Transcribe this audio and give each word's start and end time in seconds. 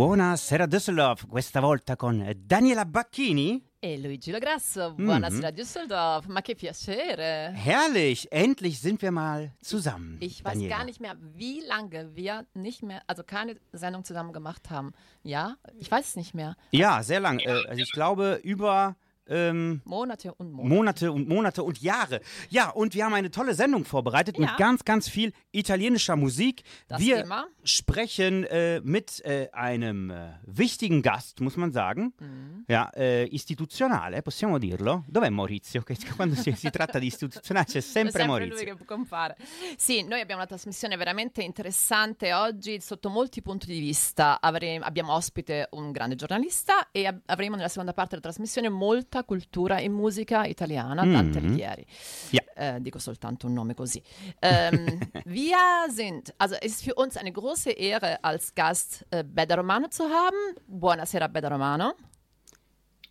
Buonasera 0.00 0.64
Düsseldorf, 0.64 1.26
questa 1.28 1.60
volta 1.60 1.94
con 1.94 2.26
Daniela 2.34 2.86
Bacchini. 2.86 3.62
E 3.78 3.98
Luigi 3.98 4.30
Lograsso, 4.30 4.94
buonasera 4.94 5.50
Düsseldorf, 5.50 6.24
ma 6.24 6.40
che 6.40 6.54
piacere. 6.54 7.52
Herrlich, 7.54 8.26
endlich 8.30 8.80
sind 8.80 9.02
wir 9.02 9.10
mal 9.10 9.52
zusammen. 9.60 10.16
Ich 10.20 10.42
weiß 10.42 10.54
Daniela. 10.54 10.76
gar 10.78 10.84
nicht 10.86 11.00
mehr, 11.00 11.18
wie 11.34 11.60
lange 11.66 12.16
wir 12.16 12.46
nicht 12.54 12.82
mehr, 12.82 13.02
also 13.08 13.22
keine 13.24 13.60
Sendung 13.72 14.02
zusammen 14.02 14.32
gemacht 14.32 14.70
haben. 14.70 14.92
Ja, 15.22 15.58
ich 15.78 15.90
weiß 15.90 16.08
es 16.08 16.16
nicht 16.16 16.32
mehr. 16.32 16.56
Ja, 16.70 17.02
sehr 17.02 17.20
lang. 17.20 17.38
Äh, 17.40 17.66
also 17.68 17.82
ich 17.82 17.92
glaube 17.92 18.40
über 18.42 18.96
ähm, 19.30 19.80
Monate 19.84 20.34
und 20.34 20.52
Monate. 20.52 20.68
Monate 20.74 21.12
und 21.12 21.28
Monate 21.28 21.62
und 21.62 21.80
Jahre. 21.80 22.20
Ja, 22.50 22.68
und 22.70 22.94
wir 22.94 23.04
haben 23.04 23.14
eine 23.14 23.30
tolle 23.30 23.54
Sendung 23.54 23.84
vorbereitet 23.84 24.38
mit 24.38 24.48
Ja. 24.50 24.56
ganz, 24.56 24.84
ganz 24.84 25.08
viel 25.08 25.32
italienischer 25.52 26.16
Musik. 26.16 26.62
Das 26.88 27.00
wir 27.00 27.22
immer. 27.22 27.46
sprechen 27.64 28.44
äh, 28.44 28.80
mit 28.82 29.24
äh, 29.24 29.48
einem 29.52 30.10
äh, 30.10 30.32
wichtigen 30.44 31.00
Gast, 31.02 31.40
muss 31.40 31.56
man 31.56 31.72
sagen. 31.72 32.12
Mhm. 32.18 32.64
Ja, 32.68 32.90
äh, 32.94 33.24
istituzionale, 33.26 34.22
possiamo 34.22 34.58
dirlo. 34.58 35.04
Dov'è 35.08 35.30
Maurizio? 35.30 35.82
Che 35.82 35.96
quando 36.16 36.34
si, 36.34 36.52
si 36.52 36.70
tratta 36.70 36.98
di 36.98 37.06
istituzionale 37.06 37.66
c'è 37.66 37.80
sempre, 37.80 38.10
sempre 38.12 38.26
Maurizio. 38.26 38.66
lui 38.68 38.76
che 38.78 38.84
compare. 38.84 39.36
Sì, 39.76 40.02
noi 40.02 40.20
abbiamo 40.20 40.40
una 40.40 40.48
trasmissione 40.48 40.96
veramente 40.96 41.42
interessante 41.42 42.32
oggi 42.32 42.80
sotto 42.80 43.08
molti 43.10 43.42
punti 43.42 43.66
di 43.66 43.78
vista. 43.78 44.40
Avre- 44.40 44.76
abbiamo 44.78 45.12
ospite 45.14 45.68
un 45.72 45.92
grande 45.92 46.16
giornalista 46.16 46.90
e 46.90 47.06
ab- 47.06 47.22
avremo 47.26 47.56
nella 47.56 47.68
seconda 47.68 47.92
parte 47.92 48.10
della 48.10 48.22
trasmissione 48.22 48.68
molta 48.68 49.19
cultura 49.24 49.80
e 49.80 49.88
musica 49.88 50.44
italiana, 50.46 51.04
Dante 51.04 51.40
Mhm. 51.40 51.46
Alighieri. 51.46 51.86
Ja. 52.30 52.40
Äh, 52.54 52.80
dico 52.80 52.98
soltanto 52.98 53.46
un 53.46 53.54
nome 53.54 53.74
così. 53.74 54.02
Ähm, 54.42 55.00
wir 55.24 55.56
sind, 55.88 56.34
also 56.38 56.54
es 56.60 56.72
ist 56.72 56.84
für 56.84 56.94
uns 56.94 57.16
eine 57.16 57.32
große 57.32 57.70
Ehre, 57.70 58.22
als 58.22 58.54
Gast 58.54 59.06
äh, 59.10 59.24
Beda 59.24 59.54
Romano 59.56 59.88
zu 59.88 60.04
haben. 60.04 60.36
Buonasera, 60.66 61.26
Beda 61.28 61.48
Romano. 61.48 61.94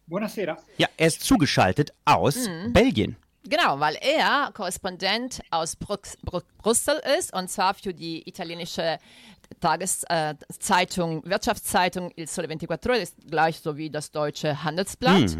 Buonasera. 0.06 0.58
Ja, 0.78 0.88
er 0.98 1.08
ist 1.08 1.22
zugeschaltet 1.22 1.94
aus 2.06 2.48
Mhm. 2.48 2.74
Belgien. 2.74 3.16
Genau, 3.44 3.80
weil 3.80 3.96
er 4.02 4.52
Korrespondent 4.54 5.42
aus 5.50 5.76
Brux 5.76 6.18
Bru 6.18 6.42
Brüssel 6.58 7.02
ist 7.18 7.34
und 7.34 7.50
zwar 7.50 7.74
für 7.74 7.94
die 7.94 8.28
italienische 8.28 8.98
Tageszeitung, 9.60 10.10
äh, 10.10 10.36
Zeitung, 10.60 11.26
Wirtschaftszeitung 11.26 12.12
Il 12.16 12.28
Sole 12.28 12.48
24 12.48 12.90
Ore, 12.90 13.00
ist 13.00 13.16
gleich 13.30 13.60
so 13.60 13.78
wie 13.78 13.90
das 13.90 14.12
deutsche 14.12 14.64
Handelsblatt. 14.64 15.38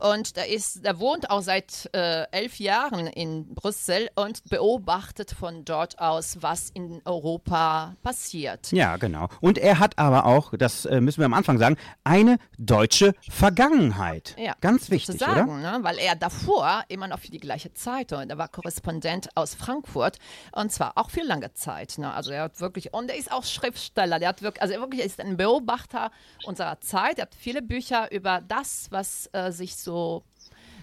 Und 0.00 0.36
der, 0.36 0.48
ist, 0.48 0.84
der 0.84 0.98
wohnt 0.98 1.30
auch 1.30 1.42
seit 1.42 1.88
äh, 1.92 2.24
elf 2.30 2.58
Jahren 2.58 3.06
in 3.06 3.54
Brüssel 3.54 4.08
und 4.14 4.44
beobachtet 4.48 5.30
von 5.30 5.64
dort 5.64 5.98
aus, 5.98 6.38
was 6.40 6.70
in 6.70 7.00
Europa 7.04 7.94
passiert. 8.02 8.72
Ja, 8.72 8.96
genau. 8.96 9.28
Und 9.40 9.58
er 9.58 9.78
hat 9.78 9.98
aber 9.98 10.26
auch, 10.26 10.52
das 10.56 10.84
äh, 10.84 11.00
müssen 11.00 11.18
wir 11.20 11.26
am 11.26 11.34
Anfang 11.34 11.58
sagen, 11.58 11.76
eine 12.04 12.38
deutsche 12.58 13.14
Vergangenheit. 13.28 14.34
Ja, 14.38 14.54
Ganz 14.60 14.90
wichtig, 14.90 15.18
sozusagen, 15.18 15.60
oder? 15.60 15.78
Ne? 15.78 15.84
Weil 15.84 15.98
er 15.98 16.16
davor 16.16 16.84
immer 16.88 17.08
noch 17.08 17.20
für 17.20 17.30
die 17.30 17.38
gleiche 17.38 17.72
Zeitung, 17.72 18.26
der 18.28 18.38
war 18.38 18.48
Korrespondent 18.48 19.28
aus 19.36 19.54
Frankfurt 19.54 20.18
und 20.52 20.72
zwar 20.72 20.96
auch 20.96 21.10
für 21.10 21.22
lange 21.22 21.52
Zeit. 21.54 21.98
Ne? 21.98 22.12
Also 22.12 22.30
er 22.32 22.44
hat 22.44 22.60
wirklich, 22.60 22.92
und 22.92 23.10
er 23.10 23.16
ist 23.16 23.30
auch 23.30 23.44
Schriftsteller, 23.50 24.18
der 24.18 24.28
hat 24.30 24.42
wirklich, 24.42 24.62
also 24.62 24.74
wirklich 24.74 25.02
ist 25.04 25.20
ein 25.20 25.36
Beobachter 25.36 26.10
unserer 26.44 26.80
Zeit, 26.80 27.18
er 27.18 27.22
hat 27.22 27.34
viele 27.34 27.62
Bücher 27.62 28.10
über 28.12 28.40
das, 28.46 28.86
was 28.90 29.28
äh, 29.32 29.50
sich 29.52 29.76
so 29.76 30.22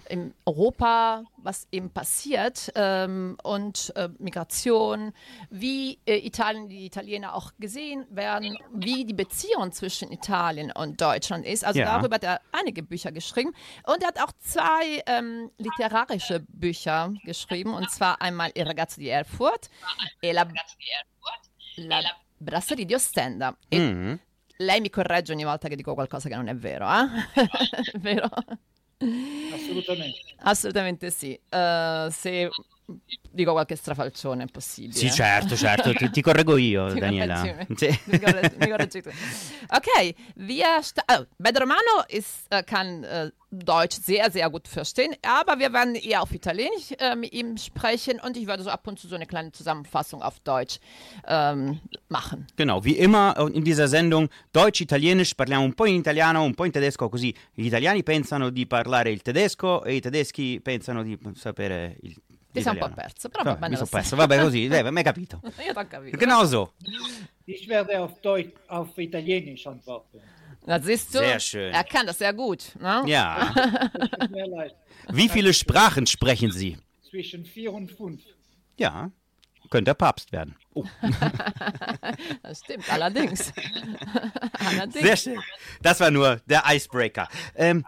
in 0.08 0.34
Europa, 0.46 1.24
was 1.36 1.68
eben 1.70 1.90
passiert 1.90 2.72
ähm, 2.74 3.36
und 3.42 3.92
äh, 3.96 4.08
Migration, 4.18 5.12
wie 5.50 5.98
äh, 6.06 6.16
Italien, 6.26 6.68
die 6.68 6.86
Italiener 6.86 7.34
auch 7.34 7.52
gesehen 7.58 8.06
werden, 8.10 8.56
wie 8.72 9.04
die 9.04 9.12
Beziehung 9.14 9.70
zwischen 9.72 10.10
Italien 10.10 10.72
und 10.72 11.00
Deutschland 11.00 11.44
ist. 11.44 11.64
Also 11.64 11.80
Ja. 11.80 11.98
darüber 11.98 12.14
hat 12.16 12.24
er 12.24 12.40
einige 12.52 12.82
Bücher 12.82 13.12
geschrieben 13.12 13.54
und 13.84 14.02
er 14.02 14.08
hat 14.08 14.20
auch 14.20 14.32
zwei 14.40 15.02
ähm, 15.06 15.50
literarische 15.58 16.40
Bücher 16.48 17.12
geschrieben 17.24 17.74
und 17.74 17.90
zwar 17.90 18.20
einmal 18.22 18.50
Il 18.54 18.64
ragazzo 18.66 19.00
di 19.00 19.08
Erfurt 19.08 19.68
e 20.22 20.32
la, 20.32 20.46
la 21.76 22.02
brasserie 22.38 22.84
di 22.84 22.94
Ostenda. 22.94 23.56
E 23.68 23.78
Mhm. 23.78 24.18
lei 24.58 24.80
mi 24.80 24.90
corregge 24.90 25.32
ogni 25.32 25.44
volta 25.44 25.68
che 25.68 25.76
dico 25.76 25.94
qualcosa 25.94 26.28
che 26.28 26.34
non 26.36 26.48
è 26.48 26.54
vero, 26.56 26.88
eh? 26.88 27.06
vero? 28.00 28.28
Assolutamente. 29.52 30.18
Assolutamente 30.38 31.10
sì. 31.10 31.38
Eh, 31.48 32.08
se 32.10 32.48
dico 33.30 33.52
qualche 33.52 33.76
strafalcione 33.76 34.44
è 34.44 34.46
possibile. 34.46 34.94
Sì, 34.94 35.10
certo, 35.10 35.56
certo, 35.56 35.92
ti, 35.92 36.10
ti 36.10 36.22
correggo 36.22 36.56
io, 36.56 36.90
Ti 36.92 36.98
Daniela. 36.98 37.66
Sì. 37.76 38.00
Mi 38.06 38.18
correggi- 38.18 38.56
mi 38.58 38.68
correggi 38.68 39.02
tu. 39.02 39.10
Okay, 39.68 40.14
wir 40.36 40.82
sta- 40.82 41.04
oh, 41.12 41.26
Beda 41.36 41.60
Romano 41.60 42.04
ist, 42.08 42.46
äh, 42.50 42.62
kann 42.62 43.04
äh, 43.04 43.30
Deutsch 43.50 43.96
sehr, 44.02 44.30
sehr 44.30 44.50
gut 44.50 44.68
verstehen, 44.68 45.14
aber 45.22 45.58
wir 45.58 45.72
werden 45.72 45.94
eher 45.94 46.22
auf 46.22 46.32
Italienisch 46.32 46.92
äh, 46.98 47.14
mit 47.14 47.32
ihm 47.32 47.56
sprechen 47.56 48.20
und 48.20 48.36
ich 48.36 48.46
werde 48.46 48.62
so 48.62 48.70
ab 48.70 48.86
und 48.86 48.98
zu 48.98 49.08
so 49.08 49.14
eine 49.14 49.26
kleine 49.26 49.52
Zusammenfassung 49.52 50.22
auf 50.22 50.40
Deutsch 50.40 50.78
ähm, 51.26 51.80
machen. 52.08 52.46
Genau, 52.56 52.84
wie 52.84 52.96
immer 52.96 53.36
in 53.54 53.64
dieser 53.64 53.88
Sendung 53.88 54.28
Deutsch, 54.52 54.80
Italienisch, 54.80 55.34
parliamo 55.34 55.64
un 55.64 55.74
po' 55.74 55.86
in 55.86 55.96
italiano, 55.96 56.42
un 56.42 56.54
po' 56.54 56.64
in 56.64 56.72
tedesco, 56.72 57.08
così 57.08 57.34
gli 57.54 57.66
italiani 57.66 58.02
pensano 58.02 58.50
di 58.50 58.66
parlare 58.66 59.10
il 59.10 59.22
tedesco 59.22 59.84
e 59.84 59.94
i 59.94 60.00
tedeschi 60.00 60.60
pensano 60.62 61.02
di 61.02 61.18
sapere 61.34 61.96
il 62.02 62.16
Ti 62.52 62.62
sei 62.62 62.72
un 62.72 62.78
po' 62.78 62.88
perso, 62.94 63.28
però 63.28 63.42
va 63.42 63.50
Vabbè, 63.50 63.60
bene 63.60 63.70
mi 63.72 63.76
sono 63.76 63.88
perso, 63.90 64.16
vabbè 64.16 64.40
così, 64.40 64.66
eh, 64.66 64.90
mi 64.90 64.98
hai 64.98 65.04
capito. 65.04 65.40
Io 65.66 65.72
t'ho 65.74 65.86
capito. 65.86 66.16
Genau 66.16 66.44
so. 66.44 66.72
Ich 67.44 67.68
werde 67.68 67.98
auf, 68.00 68.20
Deutsch, 68.20 68.54
auf 68.68 68.96
Italienisch 68.96 69.66
antworten. 69.66 70.20
Na, 70.66 70.80
siehst 70.80 71.14
du, 71.14 71.18
Sehr 71.18 71.40
schön. 71.40 71.72
er 71.72 71.84
kann 71.84 72.06
das 72.06 72.18
sehr 72.18 72.32
gut. 72.32 72.74
Ne? 72.78 73.02
Ja. 73.06 73.54
Wie 75.08 75.28
viele 75.28 75.52
Sprachen 75.54 76.06
sprechen 76.06 76.50
Sie? 76.52 76.76
Zwischen 77.08 77.44
vier 77.44 77.72
und 77.72 77.90
fünf. 77.90 78.20
Ja, 78.76 79.10
könnte 79.70 79.94
Papst 79.94 80.30
werden. 80.32 80.56
Oh, 80.74 80.84
Das 82.42 82.60
stimmt, 82.60 82.90
allerdings. 82.92 83.52
allerdings. 84.58 85.02
sehr 85.06 85.16
schön. 85.16 85.40
Das 85.82 86.00
war 86.00 86.10
nur 86.10 86.40
der 86.46 86.62
Icebreaker. 86.66 87.28
Ähm, 87.54 87.84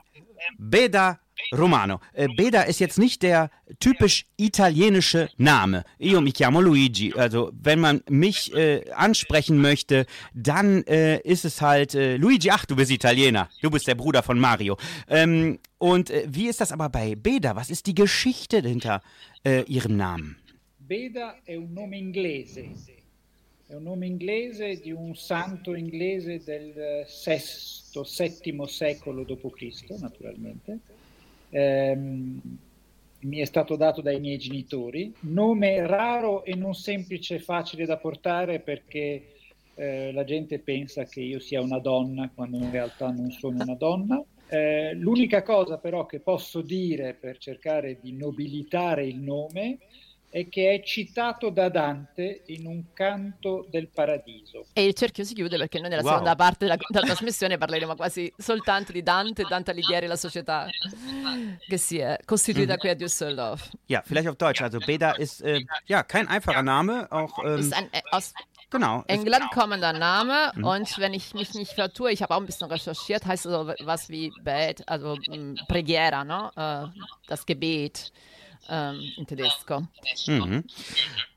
Beda 0.59 1.21
Romano. 1.53 2.01
Äh, 2.13 2.29
Beda 2.29 2.63
ist 2.63 2.81
jetzt 2.81 2.99
nicht 2.99 3.23
der 3.23 3.51
typisch 3.79 4.27
italienische 4.37 5.29
Name. 5.37 5.85
Io 5.99 6.21
mi 6.21 6.33
chiamo 6.33 6.61
Luigi. 6.61 7.13
Also, 7.15 7.53
wenn 7.53 7.81
man 7.81 8.03
mich 8.09 8.55
äh, 8.55 8.91
ansprechen 8.93 9.59
möchte, 9.59 10.07
dann 10.35 10.85
äh, 10.85 11.21
ist 11.21 11.45
es 11.45 11.61
halt 11.61 11.95
äh, 11.95 12.17
Luigi. 12.17 12.51
Ach, 12.51 12.65
du 12.67 12.77
bist 12.77 12.91
Italiener. 12.91 13.49
Du 13.63 13.71
bist 13.71 13.87
der 13.87 13.95
Bruder 13.95 14.23
von 14.23 14.39
Mario. 14.39 14.77
Ähm, 15.09 15.59
und 15.79 16.11
äh, 16.11 16.27
wie 16.29 16.49
ist 16.49 16.61
das 16.61 16.73
aber 16.73 16.89
bei 16.89 17.15
Beda? 17.15 17.57
Was 17.57 17.71
ist 17.71 17.87
die 17.87 17.95
Geschichte 17.95 18.61
hinter 18.61 19.03
äh, 19.45 19.63
ihrem 19.63 19.97
Namen? 19.97 20.37
Beda 20.79 21.37
è 21.45 21.55
un 21.55 21.73
nome 21.73 21.97
inglese. 21.97 22.69
È 23.67 23.75
un 23.75 23.85
nome 23.85 24.07
inglese 24.07 24.81
di 24.81 24.91
un 24.91 25.15
santo 25.15 25.75
inglese 25.75 26.43
del 26.43 27.07
VI, 27.07 28.41
VII 28.43 28.67
secolo 28.67 29.23
d.C., 29.23 30.01
naturalmente. 30.01 30.81
Ehm, 31.51 32.41
mi 33.23 33.39
è 33.39 33.45
stato 33.45 33.77
dato 33.77 34.01
dai 34.01 34.21
miei 34.21 34.39
genitori. 34.39 35.13
Nome 35.21 35.87
raro 35.87 36.45
e 36.45 36.55
non 36.55 36.75
semplice 36.75 37.39
facile 37.39 37.85
da 37.85 37.99
portare 37.99 38.61
perché 38.61 39.35
eh, 39.75 40.13
la 40.13 40.25
gente 40.25 40.59
pensa 40.59 41.05
che 41.05 41.21
io 41.21 41.39
sia 41.39 41.61
una 41.61 41.79
donna 41.79 42.31
quando 42.35 42.57
in 42.57 42.71
realtà 42.71 43.11
non 43.11 43.31
sono 43.31 43.63
una 43.63 43.75
donna. 43.75 44.23
Eh, 44.49 44.95
l'unica 44.95 45.43
cosa 45.43 45.79
però 45.79 46.07
che 46.07 46.19
posso 46.21 46.61
dire 46.61 47.15
per 47.15 47.39
cercare 47.39 47.99
di 48.01 48.13
nobilitare 48.13 49.07
il 49.07 49.19
nome 49.19 49.79
è 50.31 50.49
che 50.49 50.75
è 50.75 50.83
citato 50.85 51.51
da 51.51 51.69
Dante 51.69 52.43
in 52.47 52.65
un 52.67 52.93
canto 52.95 53.67
del 53.69 53.89
paradiso. 53.89 54.67
E 54.73 54.85
il 54.85 54.95
cerchio 54.95 55.25
si 55.25 55.35
chiude 55.35 55.57
perché 55.59 55.81
noi 55.81 55.89
nella 55.91 56.03
Wow. 56.03 56.11
seconda 56.13 56.37
parte 56.37 56.67
della, 56.67 56.77
della 56.89 57.07
trasmissione 57.07 57.59
parleremo 57.59 57.97
quasi 57.97 58.33
soltanto 58.39 58.93
di 58.93 59.03
Dante, 59.03 59.45
Dante 59.49 59.73
Alighieri 59.73 60.07
e 60.07 60.09
la 60.09 60.17
società 60.17 60.67
che 61.69 61.77
si 61.77 61.99
è 61.99 62.17
costituita 62.25 62.77
qui 62.77 62.91
a 62.91 62.95
Düsseldorf. 62.95 63.71
Ja, 63.87 64.03
vielleicht 64.05 64.29
auf 64.29 64.37
Deutsch. 64.37 64.63
Also 64.63 64.79
Beda 64.79 65.13
ist 65.13 65.43
äh, 65.43 65.61
ja 65.87 66.03
kein 66.05 66.29
einfacher 66.29 66.63
Name. 66.63 67.11
Auch 67.11 67.39
ähm, 67.45 67.59
Ist 67.59 67.73
ein 67.75 67.89
äh, 67.93 68.01
aus 68.13 68.33
genau. 68.71 69.03
England 69.09 69.51
kommender 69.53 69.93
Name 69.93 70.53
Mhm. 70.55 70.65
und 70.65 70.99
wenn 70.99 71.13
ich 71.13 71.35
mich 71.35 71.55
nicht 71.55 71.73
vertue, 71.73 72.13
ich 72.13 72.23
habe 72.23 72.35
auch 72.35 72.41
ein 72.41 72.47
bisschen 72.47 72.69
recherchiert, 72.71 73.27
heißt 73.27 73.47
es 73.47 73.53
so 73.53 73.73
was 73.85 74.09
wie 74.09 74.31
Bad, 74.45 74.83
also 74.89 75.17
Preghiera, 75.67 76.25
ne? 76.25 76.51
Äh, 76.57 77.01
das 77.27 77.45
Gebet 77.47 78.13
ähm, 78.69 79.01
in 79.17 79.27
tedesco. 79.27 79.87
Mhm. 80.27 80.65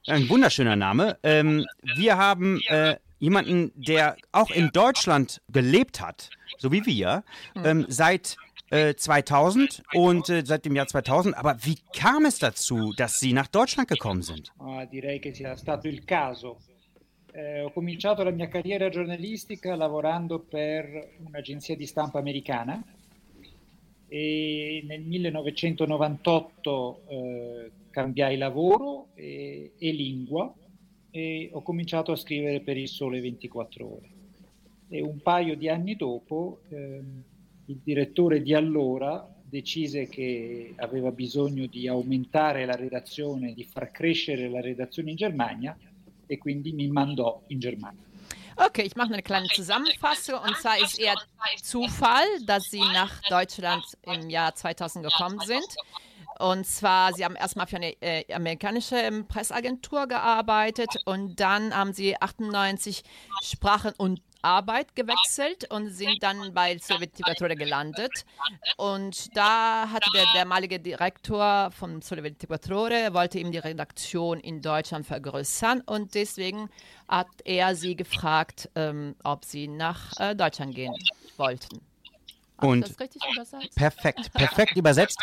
Ein 0.07 0.29
wunderschöner 0.29 0.75
Name. 0.75 1.17
Ähm, 1.23 1.65
wir 1.95 2.17
haben 2.17 2.61
äh, 2.67 2.97
jemanden, 3.19 3.71
der 3.75 4.17
auch 4.31 4.49
in 4.51 4.69
Deutschland 4.73 5.41
gelebt 5.49 6.01
hat, 6.01 6.29
so 6.57 6.71
wie 6.71 6.85
wir, 6.85 7.23
ähm, 7.63 7.85
seit 7.87 8.35
äh, 8.69 8.95
2000 8.95 9.83
und 9.93 10.29
äh, 10.29 10.43
seit 10.45 10.65
dem 10.65 10.75
Jahr 10.75 10.87
2000. 10.87 11.37
Aber 11.37 11.57
wie 11.63 11.77
kam 11.95 12.25
es 12.25 12.39
dazu, 12.39 12.93
dass 12.97 13.19
Sie 13.19 13.33
nach 13.33 13.47
Deutschland 13.47 13.87
gekommen 13.87 14.23
sind? 14.23 14.51
Ah, 14.59 14.85
direi 14.85 15.19
che 15.19 15.33
sia 15.33 15.55
stato 15.55 15.87
il 15.87 16.03
caso. 16.03 16.59
Eh, 17.35 17.61
ho 17.61 17.71
cominciato 17.71 18.23
la 18.23 18.29
mia 18.31 18.47
carriera 18.47 18.89
giornalistica 18.89 19.75
lavorando 19.75 20.39
per 20.39 21.15
un'agenzia 21.25 21.75
di 21.75 21.87
stampa 21.87 22.19
americana 22.19 22.83
e 24.13 24.83
nel 24.85 25.01
1998 25.01 27.01
eh, 27.07 27.71
cambiai 27.89 28.37
lavoro 28.37 29.07
e, 29.15 29.71
e, 29.75 29.91
lingua 29.91 30.53
e 31.09 31.49
ho 31.51 31.63
cominciato 31.63 32.11
a 32.11 32.15
scrivere 32.15 32.59
per 32.59 32.77
il 32.77 32.87
Sole 32.87 33.19
24 33.19 33.91
Ore. 33.91 34.09
E 34.87 35.01
un 35.01 35.19
paio 35.23 35.55
di 35.55 35.67
anni 35.67 35.95
dopo 35.95 36.59
eh, 36.69 37.01
il 37.65 37.79
direttore 37.83 38.43
di 38.43 38.53
allora 38.53 39.27
decise 39.49 40.07
che 40.07 40.73
aveva 40.75 41.09
bisogno 41.09 41.65
di 41.65 41.87
aumentare 41.87 42.65
la 42.65 42.75
redazione, 42.75 43.55
di 43.55 43.63
far 43.63 43.89
crescere 43.89 44.47
la 44.47 44.61
redazione 44.61 45.09
in 45.09 45.15
Germania 45.15 45.75
e 46.27 46.37
quindi 46.37 46.71
mi 46.71 46.87
mandò 46.87 47.41
in 47.47 47.57
Germania. 47.57 48.12
Okay, 48.55 48.83
ich 48.83 48.95
mache 48.95 49.13
eine 49.13 49.23
kleine 49.23 49.47
Zusammenfassung. 49.47 50.39
Und 50.39 50.57
zwar 50.57 50.77
ist 50.79 50.99
eher 50.99 51.15
Zufall, 51.61 52.25
dass 52.45 52.65
Sie 52.65 52.79
nach 52.79 53.21
Deutschland 53.29 53.83
im 54.03 54.29
Jahr 54.29 54.55
2000 54.55 55.05
gekommen 55.05 55.39
sind. 55.45 55.65
Und 56.39 56.65
zwar, 56.65 57.13
Sie 57.13 57.23
haben 57.23 57.35
erstmal 57.35 57.67
für 57.67 57.77
eine 57.77 58.01
äh, 58.01 58.31
amerikanische 58.33 58.95
ähm, 58.95 59.27
Presseagentur 59.27 60.07
gearbeitet 60.07 60.89
und 61.05 61.39
dann 61.39 61.75
haben 61.75 61.93
Sie 61.93 62.19
98 62.19 63.03
Sprachen 63.43 63.93
und 63.97 64.21
Arbeit 64.43 64.95
gewechselt 64.95 65.71
und 65.71 65.89
sind 65.89 66.21
dann 66.21 66.53
bei 66.53 66.77
Solvetivatore 66.77 67.55
gelandet. 67.55 68.25
Und 68.77 69.35
da 69.35 69.89
hatte 69.91 70.09
der 70.13 70.25
damalige 70.33 70.79
Direktor 70.79 71.71
von 71.71 72.01
Solvetivatore, 72.01 73.13
wollte 73.13 73.39
ihm 73.39 73.51
die 73.51 73.57
Redaktion 73.57 74.39
in 74.39 74.61
Deutschland 74.61 75.05
vergrößern 75.07 75.81
und 75.81 76.13
deswegen 76.13 76.69
hat 77.07 77.27
er 77.45 77.75
sie 77.75 77.95
gefragt, 77.95 78.69
ähm, 78.75 79.15
ob 79.23 79.45
sie 79.45 79.67
nach 79.67 80.11
äh, 80.19 80.35
Deutschland 80.35 80.75
gehen 80.75 80.93
wollten. 81.37 81.81
Und 82.57 82.95
perfekt, 83.75 84.33
perfekt 84.33 84.77
übersetzt. 84.77 85.19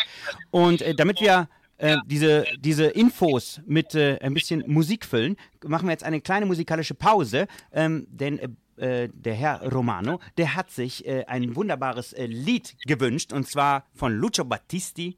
Und 0.51 0.81
äh, 0.81 0.93
damit 0.93 1.21
wir 1.21 1.47
äh, 1.77 1.97
diese, 2.05 2.45
diese 2.59 2.85
Infos 2.85 3.59
mit 3.65 3.95
äh, 3.95 4.19
ein 4.21 4.33
bisschen 4.33 4.63
Musik 4.67 5.05
füllen, 5.05 5.35
machen 5.65 5.87
wir 5.87 5.91
jetzt 5.91 6.03
eine 6.03 6.21
kleine 6.21 6.45
musikalische 6.45 6.93
Pause, 6.93 7.47
ähm, 7.71 8.05
denn 8.09 8.57
äh, 8.81 9.09
der 9.13 9.35
Herr 9.35 9.71
Romano, 9.71 10.19
der 10.37 10.55
hat 10.55 10.71
sich 10.71 11.05
äh, 11.05 11.25
ein 11.25 11.55
wunderbares 11.55 12.13
äh, 12.13 12.25
Lied 12.25 12.75
gewünscht 12.85 13.31
und 13.31 13.47
zwar 13.47 13.85
von 13.93 14.13
Lucio 14.13 14.43
Battisti, 14.43 15.17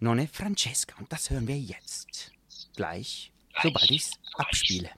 Nonne 0.00 0.28
Francesca. 0.28 0.94
Und 0.98 1.12
das 1.12 1.30
hören 1.30 1.46
wir 1.46 1.58
jetzt. 1.58 2.32
Gleich, 2.74 3.32
sobald 3.62 3.90
ich 3.90 4.02
es 4.02 4.10
abspiele. 4.34 4.90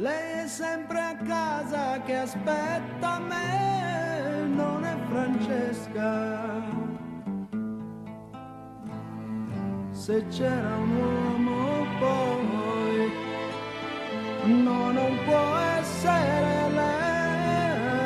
Lei 0.00 0.44
è 0.44 0.46
sempre 0.46 1.00
a 1.00 1.16
casa 1.16 2.00
che 2.02 2.18
aspetta 2.18 3.18
me, 3.18 4.46
non 4.46 4.84
è 4.84 4.96
Francesca. 5.08 6.87
Se 9.98 10.24
c'era 10.28 10.76
un 10.76 10.96
uomo 10.96 11.84
poi, 11.98 13.10
no, 14.44 14.92
non 14.92 15.18
può 15.24 15.56
essere 15.80 16.70
lei. 16.70 18.04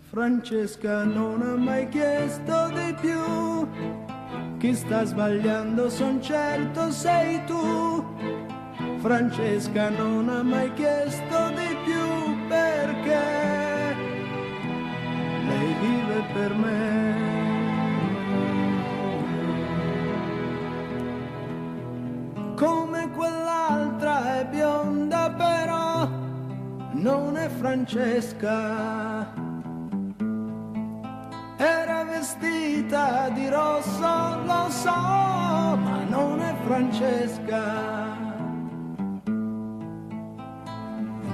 Francesca 0.00 1.04
non 1.04 1.42
ha 1.42 1.54
mai 1.54 1.88
chiesto 1.88 2.70
di 2.74 2.92
più, 3.00 3.68
chi 4.58 4.74
sta 4.74 5.04
sbagliando 5.04 5.88
son 5.88 6.20
certo 6.20 6.90
sei 6.90 7.40
tu. 7.44 8.04
Francesca 8.98 9.90
non 9.90 10.28
ha 10.28 10.42
mai 10.42 10.72
chiesto 10.74 11.50
di 11.50 11.76
più 11.84 12.36
perché 12.48 13.94
lei 15.46 15.74
vive 15.80 16.24
per 16.34 16.54
me. 16.54 17.09
Non 27.00 27.36
è 27.36 27.48
Francesca. 27.48 29.32
Era 31.56 32.04
vestita 32.04 33.28
di 33.30 33.48
rosso, 33.48 34.42
lo 34.44 34.70
so, 34.70 34.90
ma 34.90 36.04
non 36.08 36.40
è 36.40 36.54
Francesca. 36.64 38.18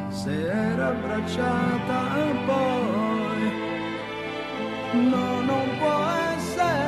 Se 0.09 0.47
era 0.49 0.89
abbracciata 0.89 2.01
poi, 2.47 3.51
no, 5.11 5.41
non 5.41 5.79
può 5.79 6.05
essere 6.35 6.87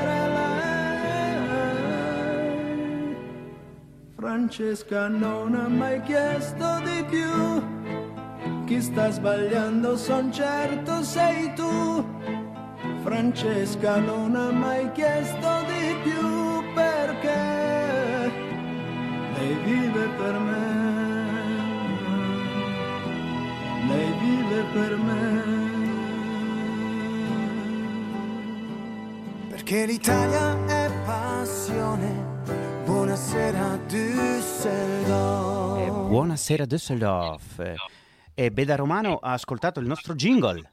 Francesca 4.49 5.09
non 5.09 5.55
ha 5.55 5.69
mai 5.69 6.03
chiesto 6.03 6.81
di 6.83 7.05
più. 7.09 8.08
Chi 8.69 8.83
sta 8.83 9.11
sbagliando 9.11 9.97
son 9.97 10.31
certo 10.31 11.03
sei 11.03 11.55
tu. 11.55 12.05
Francesca 13.03 13.97
non 13.97 14.37
ha 14.37 14.51
mai 14.51 14.93
chiesto 14.93 15.49
di 15.67 15.97
più 16.03 16.75
perché 16.75 18.31
lei 19.39 19.55
vive 19.65 20.09
per 20.19 20.39
me. 20.39 20.67
Lei 23.89 24.13
vive 24.21 24.63
per 24.75 24.97
me. 24.99 25.57
Perché 29.49 29.87
l'Italia 29.87 30.67
è 30.67 30.91
passione 31.07 32.37
Buonasera 32.85 33.79
Düsseldorf. 33.87 35.79
Eh, 35.79 35.91
buonasera 35.91 36.67
Düsseldorf. 36.67 37.98
E 38.41 38.53
Beda 38.53 38.77
Romano 38.77 39.17
ha 39.17 39.33
ascoltato 39.33 39.81
il 39.81 39.87
nostro 39.89 40.15
jingle. 40.15 40.71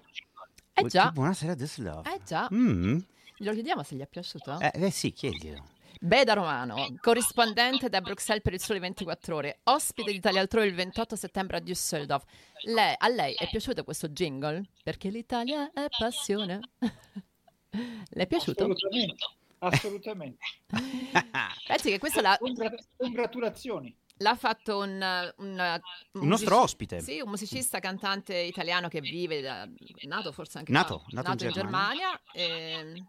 Eh 0.72 0.86
già. 0.86 1.10
Buonasera 1.10 1.56
Düsseldorf. 1.56 2.06
Eh 2.06 2.22
già. 2.24 2.48
Mm. 2.54 3.00
Glielo 3.38 3.54
chiediamo 3.54 3.82
se 3.82 3.96
gli 3.96 4.02
è 4.02 4.06
piaciuto? 4.06 4.60
Eh, 4.60 4.72
eh 4.72 4.92
sì, 4.92 5.12
chiedilo. 5.12 5.66
Beda 6.00 6.34
Romano, 6.34 6.76
corrispondente 7.02 7.90
da 7.90 8.02
Bruxelles 8.02 8.44
per 8.44 8.54
il 8.54 8.60
Sole 8.60 8.78
24 8.78 9.36
Ore, 9.36 9.60
ospite 9.64 10.12
di 10.12 10.18
Italia 10.18 10.42
Altrove 10.42 10.68
il 10.68 10.76
28 10.76 11.16
settembre 11.16 11.58
a 11.58 11.60
Düsseldorf. 11.60 12.22
Lei, 12.66 12.94
a 12.96 13.08
lei 13.08 13.34
è 13.34 13.50
piaciuto 13.50 13.84
questo 13.84 14.10
jingle? 14.10 14.64
Perché 14.84 15.10
l'Italia 15.10 15.72
è 15.74 15.88
passione. 15.90 16.60
Le 17.72 18.24
è 18.24 18.28
piaciuto? 18.28 18.66
Assolutamente. 18.66 19.26
Assolutamente. 19.58 20.38
Pensi 21.66 21.90
che 21.90 21.98
questa 21.98 22.22
la... 22.22 22.38
Congratulazioni. 22.96 23.98
L'ha 24.20 24.36
fatto 24.36 24.78
un, 24.78 25.34
un, 25.38 25.82
un, 26.14 26.28
nostro 26.28 26.62
ospite. 26.62 27.02
Sì, 27.02 27.20
un 27.20 27.30
musicista 27.30 27.80
cantante 27.80 28.36
italiano 28.38 28.88
che 28.88 29.02
vive, 29.02 29.42
da, 29.42 29.68
nato 30.04 30.32
forse 30.32 30.60
anche 30.60 30.72
nato, 30.72 31.00
qua, 31.00 31.06
nato, 31.10 31.30
nato 31.30 31.44
in 31.44 31.52
Germania. 31.52 32.22
Germania 32.34 32.94
e... 32.94 33.04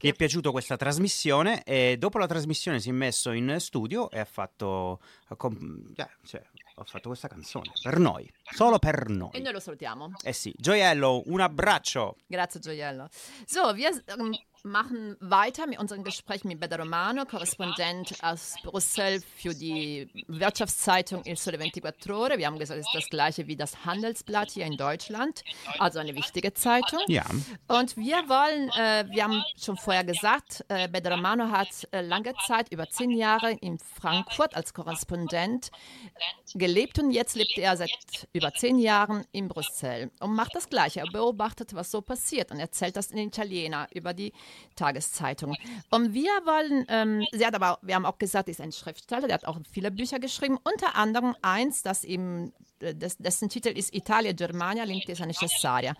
Gli 0.00 0.08
è 0.08 0.12
piaciuta 0.14 0.52
questa 0.52 0.76
trasmissione 0.76 1.64
e 1.64 1.96
dopo 1.98 2.18
la 2.18 2.28
trasmissione 2.28 2.78
si 2.78 2.90
è 2.90 2.92
messo 2.92 3.32
in 3.32 3.56
studio 3.58 4.08
e 4.10 4.20
ha 4.20 4.24
fatto, 4.24 5.00
cioè, 5.26 6.42
ha 6.76 6.84
fatto 6.84 7.08
questa 7.08 7.26
canzone 7.26 7.72
per 7.82 7.98
noi, 7.98 8.30
solo 8.54 8.78
per 8.78 9.08
noi. 9.08 9.30
E 9.32 9.40
noi 9.40 9.52
lo 9.52 9.58
salutiamo. 9.58 10.12
Eh 10.22 10.32
sì, 10.32 10.54
Gioiello, 10.56 11.22
un 11.26 11.40
abbraccio. 11.40 12.16
Grazie 12.28 12.60
Gioiello. 12.60 13.08
So, 13.44 13.72
wir 13.72 13.90
um, 14.16 14.30
machen 14.68 15.16
weiter 15.20 15.66
mit 15.66 15.78
unserem 15.78 16.04
Gespräch 16.04 16.44
mit 16.44 16.60
Beda 16.60 16.76
Romano, 16.76 17.24
Korrespondent 17.24 18.14
aus 18.22 18.54
Brüssel 18.62 19.22
für 19.36 19.54
die 19.54 20.08
Wirtschaftszeitung 20.28 21.22
Il 21.24 21.36
Sole 21.36 21.58
24 21.58 22.12
Ore. 22.12 22.38
Wir 22.38 22.46
haben 22.46 22.58
gesagt, 22.58 22.80
es 22.80 22.86
ist 22.86 22.94
das 22.94 23.08
gleiche 23.10 23.46
wie 23.46 23.56
das 23.56 23.84
Handelsblatt 23.84 24.50
hier 24.50 24.66
in 24.66 24.76
Deutschland, 24.76 25.42
also 25.78 25.98
eine 25.98 26.14
wichtige 26.14 26.54
Zeitung. 26.54 27.00
Ja. 27.08 27.24
Und 27.66 27.96
wir 27.96 28.16
wollen, 28.28 28.68
äh, 28.70 29.06
wir 29.10 29.24
haben 29.24 29.42
schon 29.56 29.76
vorher 29.76 30.04
gesagt, 30.04 30.64
äh, 30.68 30.88
Beda 30.88 31.14
Romano 31.14 31.50
hat 31.50 31.68
äh, 31.90 32.02
lange 32.02 32.34
Zeit, 32.46 32.70
über 32.72 32.88
zehn 32.88 33.10
Jahre 33.10 33.52
in 33.52 33.78
Frankfurt 33.78 34.54
als 34.54 34.74
Korrespondent 34.74 35.70
gelebt 36.54 36.98
und 36.98 37.10
jetzt 37.10 37.36
lebt 37.36 37.56
er 37.58 37.76
seit 37.76 37.90
über 38.32 38.52
zehn 38.52 38.78
Jahren 38.78 39.24
in 39.32 39.48
Brüssel 39.48 40.10
und 40.20 40.34
macht 40.34 40.54
das 40.54 40.68
Gleiche. 40.68 41.00
Er 41.00 41.10
beobachtet, 41.10 41.74
was 41.74 41.90
so 41.90 42.00
passiert 42.00 42.50
und 42.50 42.60
erzählt 42.60 42.96
das 42.96 43.10
in 43.10 43.18
Italiener 43.18 43.88
über 43.92 44.12
die 44.14 44.32
Tageszeitung. 44.76 45.56
Und 45.90 46.14
wir 46.14 46.30
wollen, 46.44 46.86
ähm, 46.88 47.26
sie 47.32 47.44
hat 47.46 47.54
aber, 47.54 47.78
wir 47.82 47.94
haben 47.94 48.06
auch 48.06 48.18
gesagt, 48.18 48.46
sie 48.46 48.52
ist 48.52 48.60
ein 48.60 48.72
Schriftsteller, 48.72 49.26
der 49.26 49.34
hat 49.34 49.44
auch 49.44 49.58
viele 49.70 49.90
Bücher 49.90 50.18
geschrieben, 50.18 50.58
unter 50.64 50.96
anderem 50.96 51.34
eins, 51.42 51.82
das 51.82 52.04
eben 52.04 52.52
dessen 52.80 53.48
Titel 53.48 53.68
ist 53.68 53.94
Italia 53.94 54.32
Germania 54.32 54.84
l'intesa 54.84 55.26
necessaria. 55.26 55.94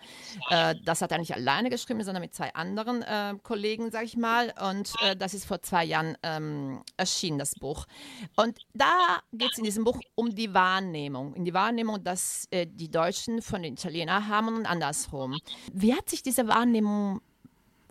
Äh, 0.49 0.75
das 0.85 1.01
hat 1.01 1.11
er 1.11 1.17
nicht 1.17 1.33
alleine 1.33 1.69
geschrieben, 1.69 2.03
sondern 2.03 2.21
mit 2.21 2.33
zwei 2.33 2.53
anderen 2.53 3.01
äh, 3.01 3.35
Kollegen, 3.43 3.91
sag 3.91 4.05
ich 4.05 4.17
mal. 4.17 4.53
Und 4.69 4.93
äh, 5.01 5.15
das 5.15 5.33
ist 5.33 5.45
vor 5.45 5.61
zwei 5.61 5.83
Jahren 5.85 6.17
ähm, 6.23 6.81
erschienen, 6.97 7.39
das 7.39 7.55
Buch. 7.55 7.85
Und 8.35 8.59
da 8.73 9.19
geht 9.33 9.51
es 9.51 9.57
in 9.57 9.63
diesem 9.63 9.83
Buch 9.83 9.99
um 10.15 10.33
die 10.33 10.53
Wahrnehmung. 10.53 11.33
In 11.35 11.45
die 11.45 11.53
Wahrnehmung, 11.53 12.03
dass 12.03 12.47
äh, 12.51 12.65
die 12.67 12.89
Deutschen 12.89 13.41
von 13.41 13.63
den 13.63 13.73
Italienern 13.73 14.27
haben 14.27 14.47
und 14.47 14.65
andersrum. 14.65 15.39
Wie 15.73 15.93
hat 15.93 16.09
sich 16.09 16.23
diese 16.23 16.47
Wahrnehmung 16.47 17.21